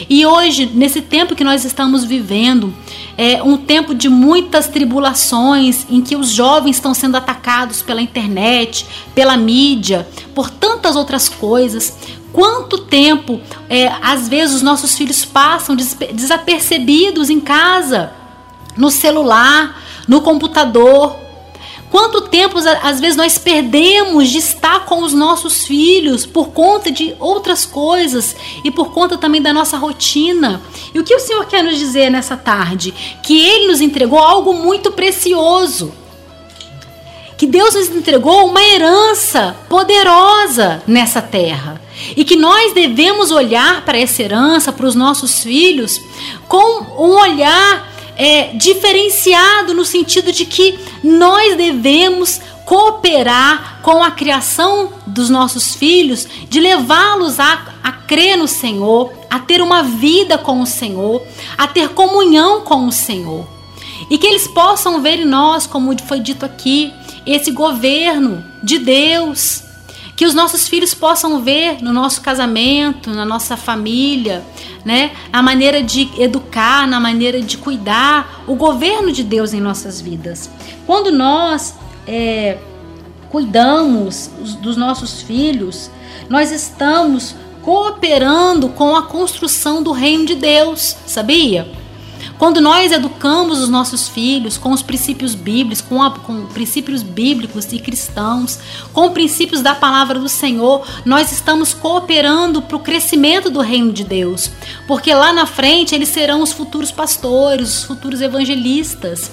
E 0.08 0.24
hoje, 0.24 0.70
nesse 0.72 1.02
tempo 1.02 1.34
que 1.34 1.42
nós 1.42 1.64
estamos 1.64 2.04
vivendo, 2.04 2.72
é 3.18 3.42
um 3.42 3.56
tempo 3.56 3.92
de 3.92 4.08
muitas 4.08 4.68
tribulações, 4.68 5.84
em 5.90 6.00
que 6.00 6.14
os 6.14 6.30
jovens 6.30 6.76
estão 6.76 6.94
sendo 6.94 7.16
atacados 7.16 7.82
pela 7.82 8.00
internet, 8.00 8.86
pela 9.16 9.36
mídia, 9.36 10.06
por 10.32 10.48
tantas 10.48 10.94
outras 10.94 11.28
coisas. 11.28 11.92
Quanto 12.32 12.78
tempo, 12.78 13.40
é, 13.68 13.88
às 14.00 14.28
vezes, 14.28 14.54
os 14.54 14.62
nossos 14.62 14.96
filhos 14.96 15.24
passam 15.24 15.74
desapercebidos 15.74 17.30
em 17.30 17.40
casa, 17.40 18.12
no 18.76 18.92
celular, 18.92 19.82
no 20.06 20.20
computador, 20.20 21.25
Quanto 21.90 22.22
tempo 22.22 22.58
às 22.82 23.00
vezes 23.00 23.16
nós 23.16 23.38
perdemos 23.38 24.28
de 24.28 24.38
estar 24.38 24.84
com 24.86 25.02
os 25.02 25.12
nossos 25.12 25.64
filhos 25.64 26.26
por 26.26 26.48
conta 26.48 26.90
de 26.90 27.14
outras 27.18 27.64
coisas 27.64 28.34
e 28.64 28.70
por 28.70 28.92
conta 28.92 29.16
também 29.16 29.40
da 29.40 29.52
nossa 29.52 29.76
rotina? 29.76 30.60
E 30.92 30.98
o 30.98 31.04
que 31.04 31.14
o 31.14 31.20
Senhor 31.20 31.46
quer 31.46 31.62
nos 31.62 31.78
dizer 31.78 32.10
nessa 32.10 32.36
tarde? 32.36 32.92
Que 33.22 33.38
Ele 33.38 33.68
nos 33.68 33.80
entregou 33.80 34.18
algo 34.18 34.52
muito 34.52 34.90
precioso. 34.90 35.92
Que 37.36 37.46
Deus 37.46 37.74
nos 37.74 37.88
entregou 37.88 38.46
uma 38.46 38.62
herança 38.62 39.54
poderosa 39.68 40.82
nessa 40.86 41.20
terra. 41.20 41.80
E 42.16 42.24
que 42.24 42.36
nós 42.36 42.72
devemos 42.72 43.30
olhar 43.30 43.84
para 43.84 43.98
essa 43.98 44.22
herança, 44.22 44.72
para 44.72 44.86
os 44.86 44.94
nossos 44.94 45.42
filhos, 45.42 46.00
com 46.48 47.04
um 47.04 47.18
olhar 47.18 47.95
é, 48.16 48.52
diferenciado 48.54 49.74
no 49.74 49.84
sentido 49.84 50.32
de 50.32 50.46
que 50.46 50.78
nós 51.02 51.56
devemos 51.56 52.40
cooperar 52.64 53.80
com 53.82 54.02
a 54.02 54.10
criação 54.10 54.92
dos 55.06 55.30
nossos 55.30 55.74
filhos, 55.74 56.26
de 56.48 56.58
levá-los 56.58 57.38
a, 57.38 57.66
a 57.82 57.92
crer 57.92 58.36
no 58.36 58.48
Senhor, 58.48 59.12
a 59.30 59.38
ter 59.38 59.62
uma 59.62 59.82
vida 59.82 60.36
com 60.36 60.60
o 60.60 60.66
Senhor, 60.66 61.22
a 61.56 61.68
ter 61.68 61.90
comunhão 61.90 62.62
com 62.62 62.86
o 62.86 62.92
Senhor. 62.92 63.46
E 64.10 64.18
que 64.18 64.26
eles 64.26 64.48
possam 64.48 65.00
ver 65.00 65.20
em 65.20 65.24
nós, 65.24 65.66
como 65.66 65.96
foi 66.02 66.20
dito 66.20 66.44
aqui, 66.44 66.92
esse 67.24 67.50
governo 67.50 68.44
de 68.62 68.78
Deus, 68.78 69.62
que 70.16 70.24
os 70.24 70.32
nossos 70.32 70.66
filhos 70.66 70.94
possam 70.94 71.42
ver 71.42 71.82
no 71.82 71.92
nosso 71.92 72.22
casamento, 72.22 73.10
na 73.10 73.26
nossa 73.26 73.54
família, 73.54 74.42
né? 74.82 75.12
A 75.30 75.42
maneira 75.42 75.82
de 75.82 76.10
educar, 76.18 76.88
na 76.88 76.98
maneira 76.98 77.40
de 77.42 77.58
cuidar, 77.58 78.42
o 78.46 78.54
governo 78.54 79.12
de 79.12 79.22
Deus 79.22 79.52
em 79.52 79.60
nossas 79.60 80.00
vidas. 80.00 80.48
Quando 80.86 81.12
nós 81.12 81.74
é, 82.06 82.56
cuidamos 83.28 84.30
dos 84.62 84.76
nossos 84.76 85.20
filhos, 85.20 85.90
nós 86.30 86.50
estamos 86.50 87.34
cooperando 87.62 88.70
com 88.70 88.96
a 88.96 89.02
construção 89.02 89.82
do 89.82 89.92
reino 89.92 90.24
de 90.24 90.36
Deus, 90.36 90.96
sabia? 91.04 91.70
Quando 92.38 92.60
nós 92.60 92.92
educamos 92.92 93.60
os 93.60 93.68
nossos 93.68 94.08
filhos 94.08 94.58
com 94.58 94.70
os 94.70 94.82
princípios 94.82 95.34
bíblicos, 95.34 95.80
com, 95.80 96.02
a, 96.02 96.10
com 96.10 96.46
princípios 96.46 97.02
bíblicos 97.02 97.72
e 97.72 97.78
cristãos, 97.78 98.58
com 98.92 99.10
princípios 99.10 99.62
da 99.62 99.74
palavra 99.74 100.18
do 100.18 100.28
Senhor, 100.28 100.86
nós 101.04 101.32
estamos 101.32 101.72
cooperando 101.72 102.60
para 102.60 102.76
o 102.76 102.80
crescimento 102.80 103.50
do 103.50 103.60
reino 103.60 103.92
de 103.92 104.04
Deus. 104.04 104.50
Porque 104.86 105.14
lá 105.14 105.32
na 105.32 105.46
frente 105.46 105.94
eles 105.94 106.10
serão 106.10 106.42
os 106.42 106.52
futuros 106.52 106.90
pastores, 106.90 107.78
os 107.78 107.84
futuros 107.84 108.20
evangelistas. 108.20 109.30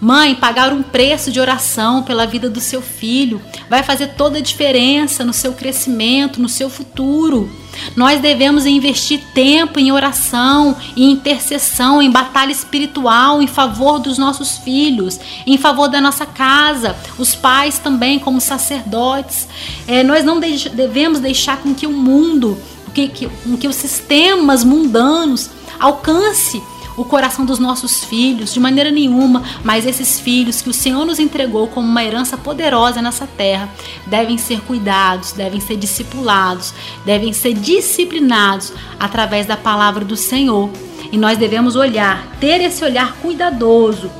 Mãe, 0.00 0.34
pagar 0.34 0.72
um 0.72 0.82
preço 0.82 1.30
de 1.30 1.40
oração 1.40 2.02
pela 2.02 2.26
vida 2.26 2.48
do 2.50 2.60
seu 2.60 2.82
filho 2.82 3.40
vai 3.68 3.82
fazer 3.82 4.08
toda 4.08 4.38
a 4.38 4.42
diferença 4.42 5.24
no 5.24 5.32
seu 5.32 5.52
crescimento, 5.52 6.40
no 6.40 6.48
seu 6.48 6.68
futuro. 6.68 7.50
Nós 7.96 8.20
devemos 8.20 8.66
investir 8.66 9.20
tempo 9.34 9.78
em 9.78 9.90
oração, 9.90 10.76
em 10.96 11.10
intercessão, 11.10 12.00
em 12.00 12.10
batalha 12.10 12.52
espiritual 12.52 13.42
em 13.42 13.46
favor 13.46 13.98
dos 13.98 14.18
nossos 14.18 14.58
filhos, 14.58 15.18
em 15.46 15.56
favor 15.56 15.88
da 15.88 16.00
nossa 16.00 16.26
casa, 16.26 16.96
os 17.18 17.34
pais 17.34 17.78
também, 17.78 18.18
como 18.18 18.40
sacerdotes. 18.40 19.48
É, 19.86 20.02
nós 20.02 20.24
não 20.24 20.40
devemos 20.40 21.20
deixar 21.20 21.58
com 21.58 21.74
que 21.74 21.86
o 21.86 21.92
mundo, 21.92 22.58
que, 22.94 23.08
com 23.08 23.56
que 23.56 23.68
os 23.68 23.76
sistemas 23.76 24.62
mundanos 24.62 25.50
alcance 25.78 26.62
o 26.96 27.04
coração 27.04 27.44
dos 27.44 27.58
nossos 27.58 28.04
filhos, 28.04 28.52
de 28.52 28.60
maneira 28.60 28.90
nenhuma, 28.90 29.42
mas 29.62 29.86
esses 29.86 30.20
filhos 30.20 30.62
que 30.62 30.68
o 30.68 30.74
Senhor 30.74 31.04
nos 31.04 31.18
entregou 31.18 31.66
como 31.68 31.86
uma 31.86 32.04
herança 32.04 32.36
poderosa 32.36 33.02
nessa 33.02 33.26
terra 33.26 33.68
devem 34.06 34.38
ser 34.38 34.60
cuidados, 34.60 35.32
devem 35.32 35.60
ser 35.60 35.76
discipulados, 35.76 36.72
devem 37.04 37.32
ser 37.32 37.54
disciplinados 37.54 38.72
através 38.98 39.46
da 39.46 39.56
palavra 39.56 40.04
do 40.04 40.16
Senhor. 40.16 40.70
E 41.10 41.16
nós 41.16 41.38
devemos 41.38 41.76
olhar, 41.76 42.26
ter 42.40 42.60
esse 42.60 42.84
olhar 42.84 43.14
cuidadoso 43.20 44.10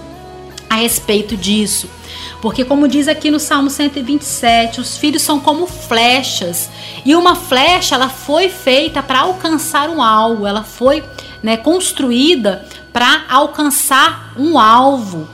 a 0.68 0.76
respeito 0.76 1.36
disso. 1.36 1.88
Porque, 2.40 2.64
como 2.64 2.86
diz 2.86 3.08
aqui 3.08 3.30
no 3.30 3.40
Salmo 3.40 3.70
127, 3.70 4.80
os 4.80 4.98
filhos 4.98 5.22
são 5.22 5.40
como 5.40 5.66
flechas. 5.66 6.68
E 7.04 7.14
uma 7.16 7.34
flecha, 7.34 7.94
ela 7.94 8.08
foi 8.08 8.50
feita 8.50 9.02
para 9.02 9.20
alcançar 9.20 9.88
um 9.88 10.02
alvo, 10.02 10.46
ela 10.46 10.62
foi 10.62 11.02
né, 11.44 11.58
construída 11.58 12.66
para 12.90 13.26
alcançar 13.28 14.32
um 14.34 14.58
alvo. 14.58 15.28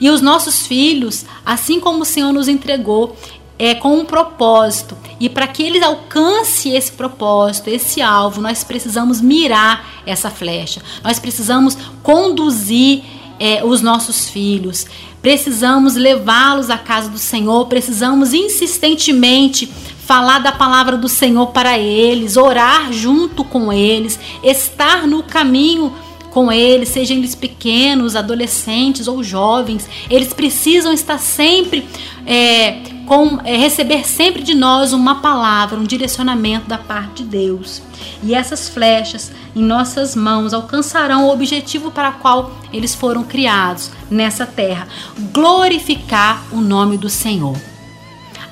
E 0.00 0.08
os 0.08 0.20
nossos 0.20 0.64
filhos, 0.64 1.24
assim 1.44 1.80
como 1.80 2.02
o 2.02 2.04
Senhor 2.04 2.32
nos 2.32 2.46
entregou, 2.46 3.16
é 3.58 3.74
com 3.74 3.98
um 3.98 4.04
propósito. 4.04 4.96
E 5.18 5.28
para 5.28 5.48
que 5.48 5.64
eles 5.64 5.82
alcance 5.82 6.70
esse 6.70 6.92
propósito, 6.92 7.68
esse 7.68 8.00
alvo, 8.00 8.40
nós 8.40 8.62
precisamos 8.62 9.20
mirar 9.20 10.04
essa 10.06 10.30
flecha. 10.30 10.80
Nós 11.02 11.18
precisamos 11.18 11.76
conduzir 12.00 13.02
é, 13.40 13.64
os 13.64 13.82
nossos 13.82 14.28
filhos. 14.28 14.86
Precisamos 15.20 15.96
levá-los 15.96 16.70
à 16.70 16.78
casa 16.78 17.08
do 17.08 17.18
Senhor. 17.18 17.66
Precisamos 17.66 18.32
insistentemente 18.32 19.68
falar 20.06 20.38
da 20.38 20.52
palavra 20.52 20.96
do 20.96 21.08
Senhor 21.08 21.48
para 21.48 21.76
eles, 21.76 22.36
orar 22.36 22.92
junto 22.92 23.42
com 23.42 23.72
eles, 23.72 24.18
estar 24.42 25.04
no 25.04 25.24
caminho 25.24 25.92
com 26.30 26.52
eles, 26.52 26.90
sejam 26.90 27.16
eles 27.16 27.34
pequenos, 27.34 28.14
adolescentes 28.14 29.08
ou 29.08 29.24
jovens, 29.24 29.88
eles 30.08 30.32
precisam 30.32 30.92
estar 30.92 31.18
sempre 31.18 31.84
é, 32.24 32.82
com 33.04 33.40
é, 33.42 33.56
receber 33.56 34.06
sempre 34.06 34.42
de 34.42 34.54
nós 34.54 34.92
uma 34.92 35.16
palavra, 35.16 35.78
um 35.78 35.84
direcionamento 35.84 36.68
da 36.68 36.78
parte 36.78 37.24
de 37.24 37.30
Deus. 37.30 37.82
E 38.22 38.32
essas 38.32 38.68
flechas 38.68 39.32
em 39.56 39.62
nossas 39.62 40.14
mãos 40.14 40.54
alcançarão 40.54 41.26
o 41.26 41.32
objetivo 41.32 41.90
para 41.90 42.12
qual 42.12 42.52
eles 42.72 42.94
foram 42.94 43.24
criados 43.24 43.90
nessa 44.08 44.46
terra: 44.46 44.86
glorificar 45.32 46.44
o 46.52 46.60
nome 46.60 46.96
do 46.96 47.08
Senhor. 47.08 47.56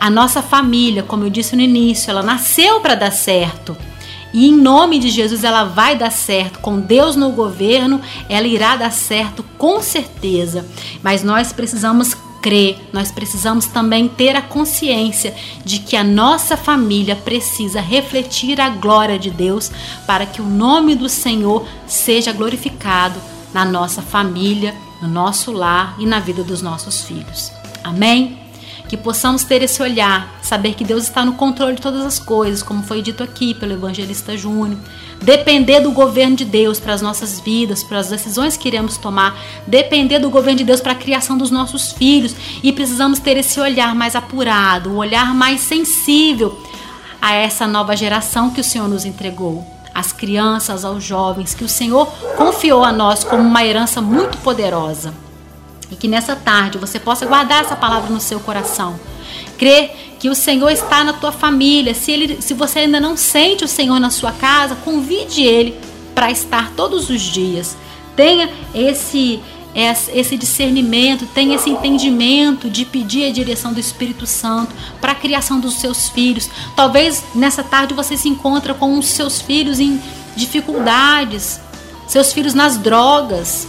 A 0.05 0.10
nossa 0.10 0.43
família, 0.43 1.02
como 1.02 1.24
eu 1.24 1.31
disse 1.31 1.56
no 1.56 1.62
início, 1.62 2.10
ela 2.10 2.22
nasceu 2.22 2.78
para 2.78 2.94
dar 2.94 3.10
certo. 3.10 3.74
E 4.35 4.51
em 4.51 4.55
nome 4.55 4.98
de 4.98 5.09
Jesus 5.09 5.43
ela 5.43 5.64
vai 5.64 5.97
dar 5.97 6.12
certo. 6.12 6.59
Com 6.59 6.78
Deus 6.78 7.16
no 7.16 7.31
governo, 7.31 8.02
ela 8.28 8.47
irá 8.47 8.76
dar 8.76 8.93
certo 8.93 9.43
com 9.56 9.81
certeza. 9.81 10.68
Mas 11.02 11.22
nós 11.22 11.55
precisamos 11.55 12.14
crer, 12.43 12.76
nós 12.93 13.10
precisamos 13.10 13.64
também 13.64 14.06
ter 14.06 14.36
a 14.36 14.43
consciência 14.43 15.35
de 15.64 15.78
que 15.78 15.97
a 15.97 16.05
nossa 16.05 16.55
família 16.55 17.16
precisa 17.16 17.81
refletir 17.81 18.60
a 18.60 18.68
glória 18.68 19.18
de 19.18 19.31
Deus 19.31 19.72
para 20.06 20.26
que 20.26 20.43
o 20.43 20.47
nome 20.47 20.94
do 20.94 21.09
Senhor 21.09 21.66
seja 21.86 22.31
glorificado 22.31 23.18
na 23.55 23.64
nossa 23.64 24.02
família, 24.02 24.74
no 25.01 25.09
nosso 25.09 25.51
lar 25.51 25.97
e 25.98 26.05
na 26.05 26.20
vida 26.20 26.44
dos 26.44 26.60
nossos 26.60 27.05
filhos. 27.05 27.51
Amém? 27.82 28.43
Que 28.94 28.98
possamos 28.98 29.42
ter 29.42 29.60
esse 29.60 29.82
olhar, 29.82 30.38
saber 30.40 30.74
que 30.74 30.84
Deus 30.84 31.02
está 31.02 31.24
no 31.24 31.32
controle 31.32 31.74
de 31.74 31.82
todas 31.82 32.06
as 32.06 32.20
coisas, 32.20 32.62
como 32.62 32.84
foi 32.84 33.02
dito 33.02 33.24
aqui 33.24 33.52
pelo 33.52 33.72
evangelista 33.72 34.36
Júnior. 34.36 34.78
Depender 35.20 35.80
do 35.80 35.90
governo 35.90 36.36
de 36.36 36.44
Deus 36.44 36.78
para 36.78 36.94
as 36.94 37.02
nossas 37.02 37.40
vidas, 37.40 37.82
para 37.82 37.98
as 37.98 38.10
decisões 38.10 38.56
que 38.56 38.68
iremos 38.68 38.96
tomar, 38.96 39.36
depender 39.66 40.20
do 40.20 40.30
governo 40.30 40.58
de 40.58 40.64
Deus 40.64 40.80
para 40.80 40.92
a 40.92 40.94
criação 40.94 41.36
dos 41.36 41.50
nossos 41.50 41.90
filhos. 41.90 42.36
E 42.62 42.70
precisamos 42.70 43.18
ter 43.18 43.36
esse 43.36 43.58
olhar 43.58 43.96
mais 43.96 44.14
apurado, 44.14 44.90
o 44.90 44.92
um 44.92 44.98
olhar 44.98 45.34
mais 45.34 45.62
sensível 45.62 46.56
a 47.20 47.34
essa 47.34 47.66
nova 47.66 47.96
geração 47.96 48.50
que 48.50 48.60
o 48.60 48.64
Senhor 48.64 48.86
nos 48.86 49.04
entregou, 49.04 49.66
às 49.92 50.12
crianças, 50.12 50.84
aos 50.84 51.02
jovens, 51.02 51.52
que 51.52 51.64
o 51.64 51.68
Senhor 51.68 52.06
confiou 52.36 52.84
a 52.84 52.92
nós 52.92 53.24
como 53.24 53.42
uma 53.42 53.64
herança 53.64 54.00
muito 54.00 54.38
poderosa. 54.38 55.12
E 55.94 55.96
que 55.96 56.08
nessa 56.08 56.34
tarde 56.34 56.76
você 56.76 56.98
possa 56.98 57.24
guardar 57.24 57.62
essa 57.62 57.76
palavra 57.76 58.12
no 58.12 58.20
seu 58.20 58.40
coração. 58.40 58.98
Crer 59.56 60.16
que 60.18 60.28
o 60.28 60.34
Senhor 60.34 60.70
está 60.70 61.04
na 61.04 61.12
tua 61.12 61.30
família. 61.30 61.94
Se, 61.94 62.10
ele, 62.10 62.42
se 62.42 62.52
você 62.52 62.80
ainda 62.80 62.98
não 62.98 63.16
sente 63.16 63.64
o 63.64 63.68
Senhor 63.68 64.00
na 64.00 64.10
sua 64.10 64.32
casa, 64.32 64.74
convide 64.74 65.44
Ele 65.44 65.78
para 66.12 66.32
estar 66.32 66.72
todos 66.72 67.08
os 67.10 67.22
dias. 67.22 67.76
Tenha 68.16 68.50
esse, 68.74 69.40
esse 69.72 70.36
discernimento, 70.36 71.26
tenha 71.26 71.54
esse 71.54 71.70
entendimento 71.70 72.68
de 72.68 72.84
pedir 72.84 73.28
a 73.28 73.32
direção 73.32 73.72
do 73.72 73.78
Espírito 73.78 74.26
Santo 74.26 74.74
para 75.00 75.12
a 75.12 75.14
criação 75.14 75.60
dos 75.60 75.74
seus 75.74 76.08
filhos. 76.08 76.50
Talvez 76.74 77.22
nessa 77.36 77.62
tarde 77.62 77.94
você 77.94 78.16
se 78.16 78.28
encontre 78.28 78.74
com 78.74 78.98
os 78.98 79.06
seus 79.06 79.40
filhos 79.40 79.78
em 79.78 80.02
dificuldades, 80.34 81.60
seus 82.08 82.32
filhos 82.32 82.52
nas 82.52 82.76
drogas. 82.76 83.68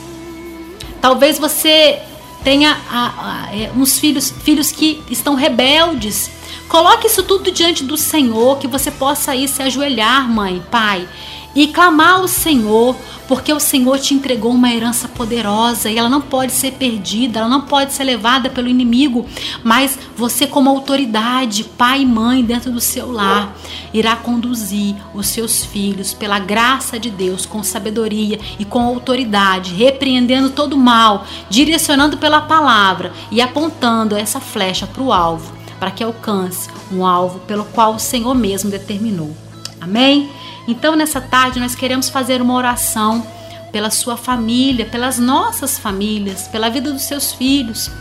Talvez 1.00 1.38
você 1.38 2.02
tenha 2.46 2.80
a, 2.88 3.48
a, 3.48 3.56
é, 3.56 3.72
uns 3.76 3.98
filhos, 3.98 4.32
filhos 4.44 4.72
que 4.72 5.02
estão 5.10 5.34
rebeldes. 5.34 6.30
Coloque 6.70 7.08
isso 7.08 7.24
tudo 7.24 7.52
diante 7.52 7.84
do 7.84 7.98
Senhor, 7.98 8.60
que 8.60 8.68
você 8.68 8.92
possa 8.92 9.36
ir 9.36 9.48
se 9.48 9.64
ajoelhar, 9.64 10.30
mãe, 10.30 10.64
pai, 10.70 11.08
e 11.56 11.68
clamar 11.68 12.16
ao 12.16 12.28
Senhor, 12.28 12.96
porque 13.28 13.52
o 13.52 13.60
Senhor 13.60 13.98
te 13.98 14.14
entregou 14.14 14.52
uma 14.52 14.72
herança 14.72 15.08
poderosa 15.08 15.90
e 15.90 15.98
ela 15.98 16.10
não 16.10 16.22
pode 16.22 16.52
ser 16.52 16.74
perdida, 16.74 17.40
ela 17.40 17.50
não 17.50 17.62
pode 17.62 17.94
ser 17.94 18.04
levada 18.04 18.50
pelo 18.50 18.68
inimigo, 18.68 19.26
mas 19.64 19.98
você, 20.16 20.46
como 20.46 20.70
autoridade, 20.70 21.64
pai 21.64 22.02
e 22.02 22.06
mãe 22.06 22.44
dentro 22.44 22.72
do 22.72 22.82
seu 22.82 23.12
lar, 23.12 23.56
irá 23.94 24.16
conduzir 24.16 24.96
os 25.14 25.28
seus 25.28 25.64
filhos 25.64 26.14
pela 26.14 26.38
graça 26.38 27.00
de 27.00 27.10
Deus, 27.10 27.46
com 27.46 27.64
sabedoria 27.64 28.40
e 28.60 28.66
com 28.66 28.82
autoridade, 28.82 29.74
repreendendo 29.74 30.50
todo 30.50 30.74
o 30.74 30.80
mal, 30.80 31.26
direcionando 31.50 32.18
pela 32.18 32.42
palavra 32.42 33.14
e 33.32 33.42
apontando 33.42 34.16
essa 34.16 34.40
flecha 34.40 34.86
para 34.86 35.02
o 35.02 35.14
alvo 35.14 35.56
para 35.80 35.92
que 35.92 36.04
alcance 36.04 36.70
um 36.92 37.06
alvo 37.06 37.40
pelo 37.40 37.66
qual 37.66 37.96
o 37.96 38.00
Senhor 38.00 38.34
mesmo 38.34 38.70
determinou. 38.70 39.36
Amém? 39.80 40.30
Então, 40.68 40.96
nessa 40.96 41.22
tarde, 41.22 41.60
nós 41.60 41.76
queremos 41.76 42.10
fazer 42.10 42.42
uma 42.42 42.54
oração 42.54 43.26
pela 43.72 43.90
sua 43.90 44.16
família, 44.16 44.86
pelas 44.86 45.20
nossas 45.20 45.78
famílias, 45.78 46.48
pela 46.48 46.70
vida 46.70 46.92
dos 46.92 47.04
seus 47.04 47.34
filhos, 47.34 47.92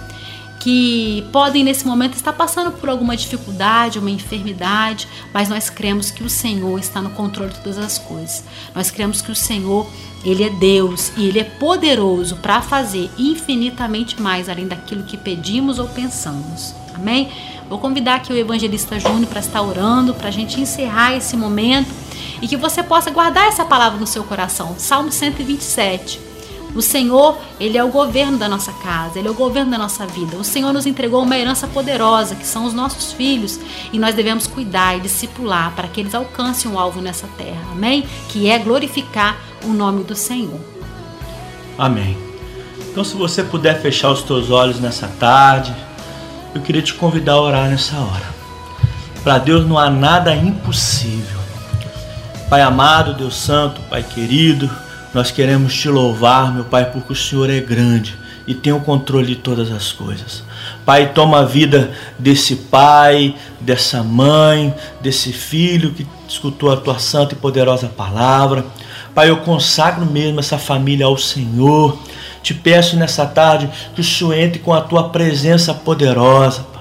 que 0.60 1.26
podem 1.30 1.62
nesse 1.62 1.86
momento 1.86 2.14
estar 2.14 2.32
passando 2.32 2.72
por 2.72 2.88
alguma 2.88 3.16
dificuldade, 3.16 3.98
uma 3.98 4.10
enfermidade, 4.10 5.06
mas 5.32 5.48
nós 5.48 5.68
cremos 5.68 6.10
que 6.10 6.24
o 6.24 6.30
Senhor 6.30 6.78
está 6.78 7.02
no 7.02 7.10
controle 7.10 7.52
de 7.52 7.58
todas 7.58 7.78
as 7.78 7.98
coisas. 7.98 8.44
Nós 8.74 8.90
cremos 8.90 9.20
que 9.20 9.30
o 9.30 9.34
Senhor, 9.34 9.86
ele 10.24 10.42
é 10.42 10.48
Deus 10.48 11.12
e 11.18 11.26
ele 11.26 11.38
é 11.40 11.44
poderoso 11.44 12.36
para 12.36 12.62
fazer 12.62 13.10
infinitamente 13.18 14.22
mais 14.22 14.48
além 14.48 14.66
daquilo 14.66 15.02
que 15.02 15.18
pedimos 15.18 15.78
ou 15.78 15.86
pensamos. 15.88 16.74
Amém? 16.94 17.28
Vou 17.68 17.78
convidar 17.78 18.14
aqui 18.14 18.32
o 18.32 18.36
evangelista 18.36 18.98
Júnior 18.98 19.26
para 19.26 19.40
estar 19.40 19.60
orando, 19.60 20.14
para 20.14 20.28
a 20.28 20.32
gente 20.32 20.60
encerrar 20.60 21.14
esse 21.14 21.36
momento 21.36 22.03
e 22.44 22.46
que 22.46 22.58
você 22.58 22.82
possa 22.82 23.10
guardar 23.10 23.48
essa 23.48 23.64
palavra 23.64 23.98
no 23.98 24.06
seu 24.06 24.22
coração. 24.22 24.74
Salmo 24.76 25.10
127. 25.10 26.20
O 26.74 26.82
Senhor, 26.82 27.38
Ele 27.58 27.78
é 27.78 27.82
o 27.82 27.88
governo 27.88 28.36
da 28.36 28.46
nossa 28.46 28.70
casa, 28.70 29.18
Ele 29.18 29.28
é 29.28 29.30
o 29.30 29.34
governo 29.34 29.70
da 29.70 29.78
nossa 29.78 30.06
vida. 30.06 30.36
O 30.36 30.44
Senhor 30.44 30.70
nos 30.70 30.84
entregou 30.84 31.22
uma 31.22 31.38
herança 31.38 31.66
poderosa, 31.66 32.34
que 32.34 32.46
são 32.46 32.66
os 32.66 32.74
nossos 32.74 33.14
filhos, 33.14 33.58
e 33.94 33.98
nós 33.98 34.14
devemos 34.14 34.46
cuidar 34.46 34.94
e 34.94 35.00
discipular 35.00 35.72
para 35.74 35.88
que 35.88 36.00
eles 36.00 36.14
alcancem 36.14 36.70
o 36.70 36.78
alvo 36.78 37.00
nessa 37.00 37.26
terra. 37.38 37.64
Amém? 37.72 38.04
Que 38.28 38.50
é 38.50 38.58
glorificar 38.58 39.38
o 39.64 39.68
nome 39.68 40.04
do 40.04 40.14
Senhor. 40.14 40.60
Amém. 41.78 42.14
Então, 42.90 43.02
se 43.02 43.16
você 43.16 43.42
puder 43.42 43.80
fechar 43.80 44.10
os 44.10 44.22
teus 44.22 44.50
olhos 44.50 44.78
nessa 44.78 45.08
tarde, 45.18 45.74
eu 46.54 46.60
queria 46.60 46.82
te 46.82 46.92
convidar 46.92 47.32
a 47.32 47.40
orar 47.40 47.70
nessa 47.70 47.96
hora. 47.96 48.34
Para 49.22 49.38
Deus 49.38 49.66
não 49.66 49.78
há 49.78 49.88
nada 49.88 50.36
impossível. 50.36 51.43
Pai 52.48 52.60
amado, 52.60 53.14
Deus 53.14 53.36
Santo, 53.36 53.80
Pai 53.88 54.02
querido, 54.02 54.70
nós 55.12 55.30
queremos 55.30 55.74
te 55.74 55.88
louvar, 55.88 56.52
meu 56.52 56.64
Pai, 56.64 56.84
porque 56.84 57.12
o 57.12 57.16
Senhor 57.16 57.48
é 57.48 57.60
grande 57.60 58.16
e 58.46 58.54
tem 58.54 58.72
o 58.72 58.80
controle 58.80 59.28
de 59.28 59.36
todas 59.36 59.72
as 59.72 59.90
coisas. 59.90 60.44
Pai, 60.84 61.12
toma 61.12 61.40
a 61.40 61.44
vida 61.44 61.92
desse 62.18 62.56
pai, 62.56 63.34
dessa 63.60 64.02
mãe, 64.02 64.74
desse 65.00 65.32
filho 65.32 65.92
que 65.92 66.06
escutou 66.28 66.70
a 66.70 66.76
tua 66.76 66.98
santa 66.98 67.34
e 67.34 67.38
poderosa 67.38 67.88
palavra. 67.88 68.64
Pai, 69.14 69.30
eu 69.30 69.38
consagro 69.38 70.04
mesmo 70.04 70.40
essa 70.40 70.58
família 70.58 71.06
ao 71.06 71.16
Senhor. 71.16 71.98
Te 72.42 72.52
peço 72.52 72.96
nessa 72.96 73.24
tarde 73.24 73.70
que 73.94 74.02
o 74.02 74.04
Senhor 74.04 74.34
entre 74.34 74.58
com 74.58 74.74
a 74.74 74.82
tua 74.82 75.08
presença 75.08 75.72
poderosa. 75.72 76.73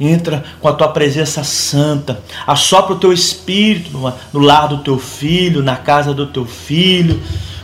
Entra 0.00 0.44
com 0.60 0.68
a 0.68 0.72
tua 0.72 0.88
presença 0.88 1.44
santa. 1.44 2.20
Assopra 2.46 2.94
o 2.94 2.98
teu 2.98 3.12
espírito 3.12 3.90
no, 3.92 4.40
lar 4.40 4.68
do 4.68 4.78
teu 4.78 4.98
filho, 4.98 5.62
na 5.62 5.76
casa 5.76 6.12
do 6.12 6.26
teu 6.26 6.44
filho. 6.44 7.20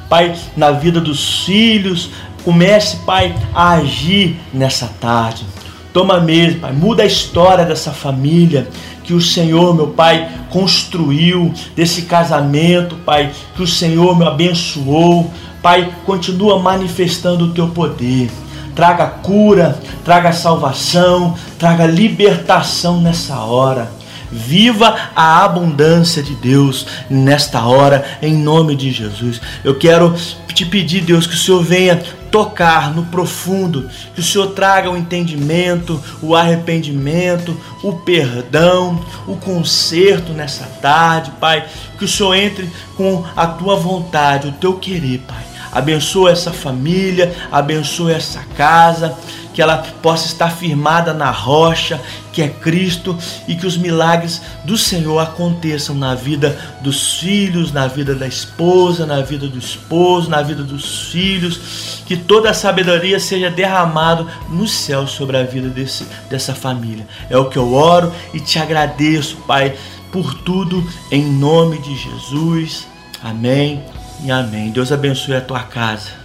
Pai, 0.09 0.35
na 0.57 0.71
vida 0.71 1.01
dos 1.01 1.45
filhos. 1.45 2.11
Comece, 2.45 2.97
Pai, 3.05 3.35
a 3.55 3.73
agir 3.73 4.37
nessa 4.53 4.87
tarde. 5.01 5.45
Toma 5.93 6.21
mesmo, 6.21 6.61
Pai. 6.61 6.73
Muda 6.73 7.03
a 7.03 7.07
história 7.07 7.65
dessa 7.65 7.91
família 7.91 8.69
que 9.05 9.13
o 9.13 9.21
Senhor, 9.21 9.75
meu 9.75 9.89
Pai, 9.89 10.29
construiu, 10.51 11.53
desse 11.75 12.03
casamento, 12.03 12.95
Pai, 13.05 13.33
que 13.57 13.63
o 13.63 13.67
Senhor 13.67 14.17
me 14.17 14.25
abençoou. 14.25 15.31
Pai, 15.61 15.93
continua 16.07 16.59
manifestando 16.59 17.47
o 17.47 17.51
teu 17.53 17.69
poder. 17.69 18.31
Traga 18.75 19.07
cura, 19.07 19.79
traga 20.05 20.33
salvação, 20.33 21.37
traga 21.59 21.87
libertação 21.87 23.01
nessa 23.01 23.39
hora. 23.41 23.91
Viva 24.33 24.97
a 25.15 25.45
abundância 25.45 26.23
de 26.23 26.35
Deus 26.37 26.87
nesta 27.11 27.65
hora, 27.65 28.05
em 28.23 28.35
nome 28.35 28.77
de 28.77 28.93
Jesus. 28.93 29.41
Eu 29.65 29.77
quero 29.77 30.15
te 30.55 30.65
pedir, 30.65 31.03
Deus, 31.03 31.27
que 31.27 31.35
o 31.35 31.39
Senhor 31.39 31.63
venha 31.65 32.01
tocar 32.31 32.95
no 32.95 33.07
profundo, 33.07 33.89
que 34.15 34.21
o 34.21 34.25
Senhor 34.25 34.49
traga 34.49 34.89
o 34.89 34.97
entendimento, 34.97 36.01
o 36.23 36.37
arrependimento, 36.37 37.59
o 37.83 37.95
perdão, 37.95 39.01
o 39.27 39.37
conserto 39.37 40.33
nessa 40.33 40.65
tarde, 40.81 41.33
Pai. 41.41 41.67
Que 41.99 42.05
o 42.05 42.09
Senhor 42.09 42.35
entre 42.35 42.71
com 42.97 43.25
a 43.35 43.47
tua 43.47 43.75
vontade, 43.75 44.49
o 44.49 44.53
teu 44.53 44.75
querer, 44.75 45.19
Pai 45.27 45.50
abençoa 45.73 46.31
essa 46.31 46.53
família, 46.53 47.35
abençoa 47.51 48.13
essa 48.13 48.41
casa, 48.57 49.17
que 49.53 49.61
ela 49.61 49.79
possa 50.01 50.27
estar 50.27 50.51
firmada 50.51 51.13
na 51.13 51.31
rocha, 51.31 52.01
que 52.33 52.41
é 52.41 52.49
Cristo, 52.49 53.17
e 53.49 53.57
que 53.57 53.67
os 53.67 53.77
milagres 53.77 54.41
do 54.65 54.79
Senhor 54.79 55.19
aconteçam 55.19 55.95
na 55.95 56.15
vida 56.15 56.59
dos 56.81 57.19
filhos, 57.19 57.73
na 57.73 57.87
vida 57.87 58.15
da 58.15 58.27
esposa, 58.27 59.05
na 59.05 59.21
vida 59.21 59.49
do 59.49 59.59
esposo, 59.59 60.31
na 60.31 60.41
vida 60.41 60.63
dos 60.63 61.09
filhos, 61.11 62.03
que 62.07 62.17
toda 62.17 62.51
a 62.51 62.55
sabedoria 62.55 63.19
seja 63.19 63.51
derramado 63.51 64.27
no 64.49 64.67
céu 64.67 65.07
sobre 65.07 65.37
a 65.37 65.43
vida 65.43 65.69
desse, 65.69 66.07
dessa 66.29 66.55
família. 66.55 67.07
É 67.29 67.37
o 67.37 67.49
que 67.49 67.59
eu 67.59 67.75
oro 67.75 68.13
e 68.33 68.41
te 68.41 68.59
agradeço, 68.59 69.37
Pai, 69.47 69.75
por 70.13 70.35
tudo, 70.35 70.89
em 71.11 71.25
nome 71.25 71.79
de 71.79 71.95
Jesus. 71.97 72.87
Amém 73.23 74.00
e 74.25 74.31
amém. 74.31 74.71
Deus 74.71 74.93
abençoe 74.93 75.35
a 75.35 75.41
tua 75.41 75.61
casa. 75.61 76.21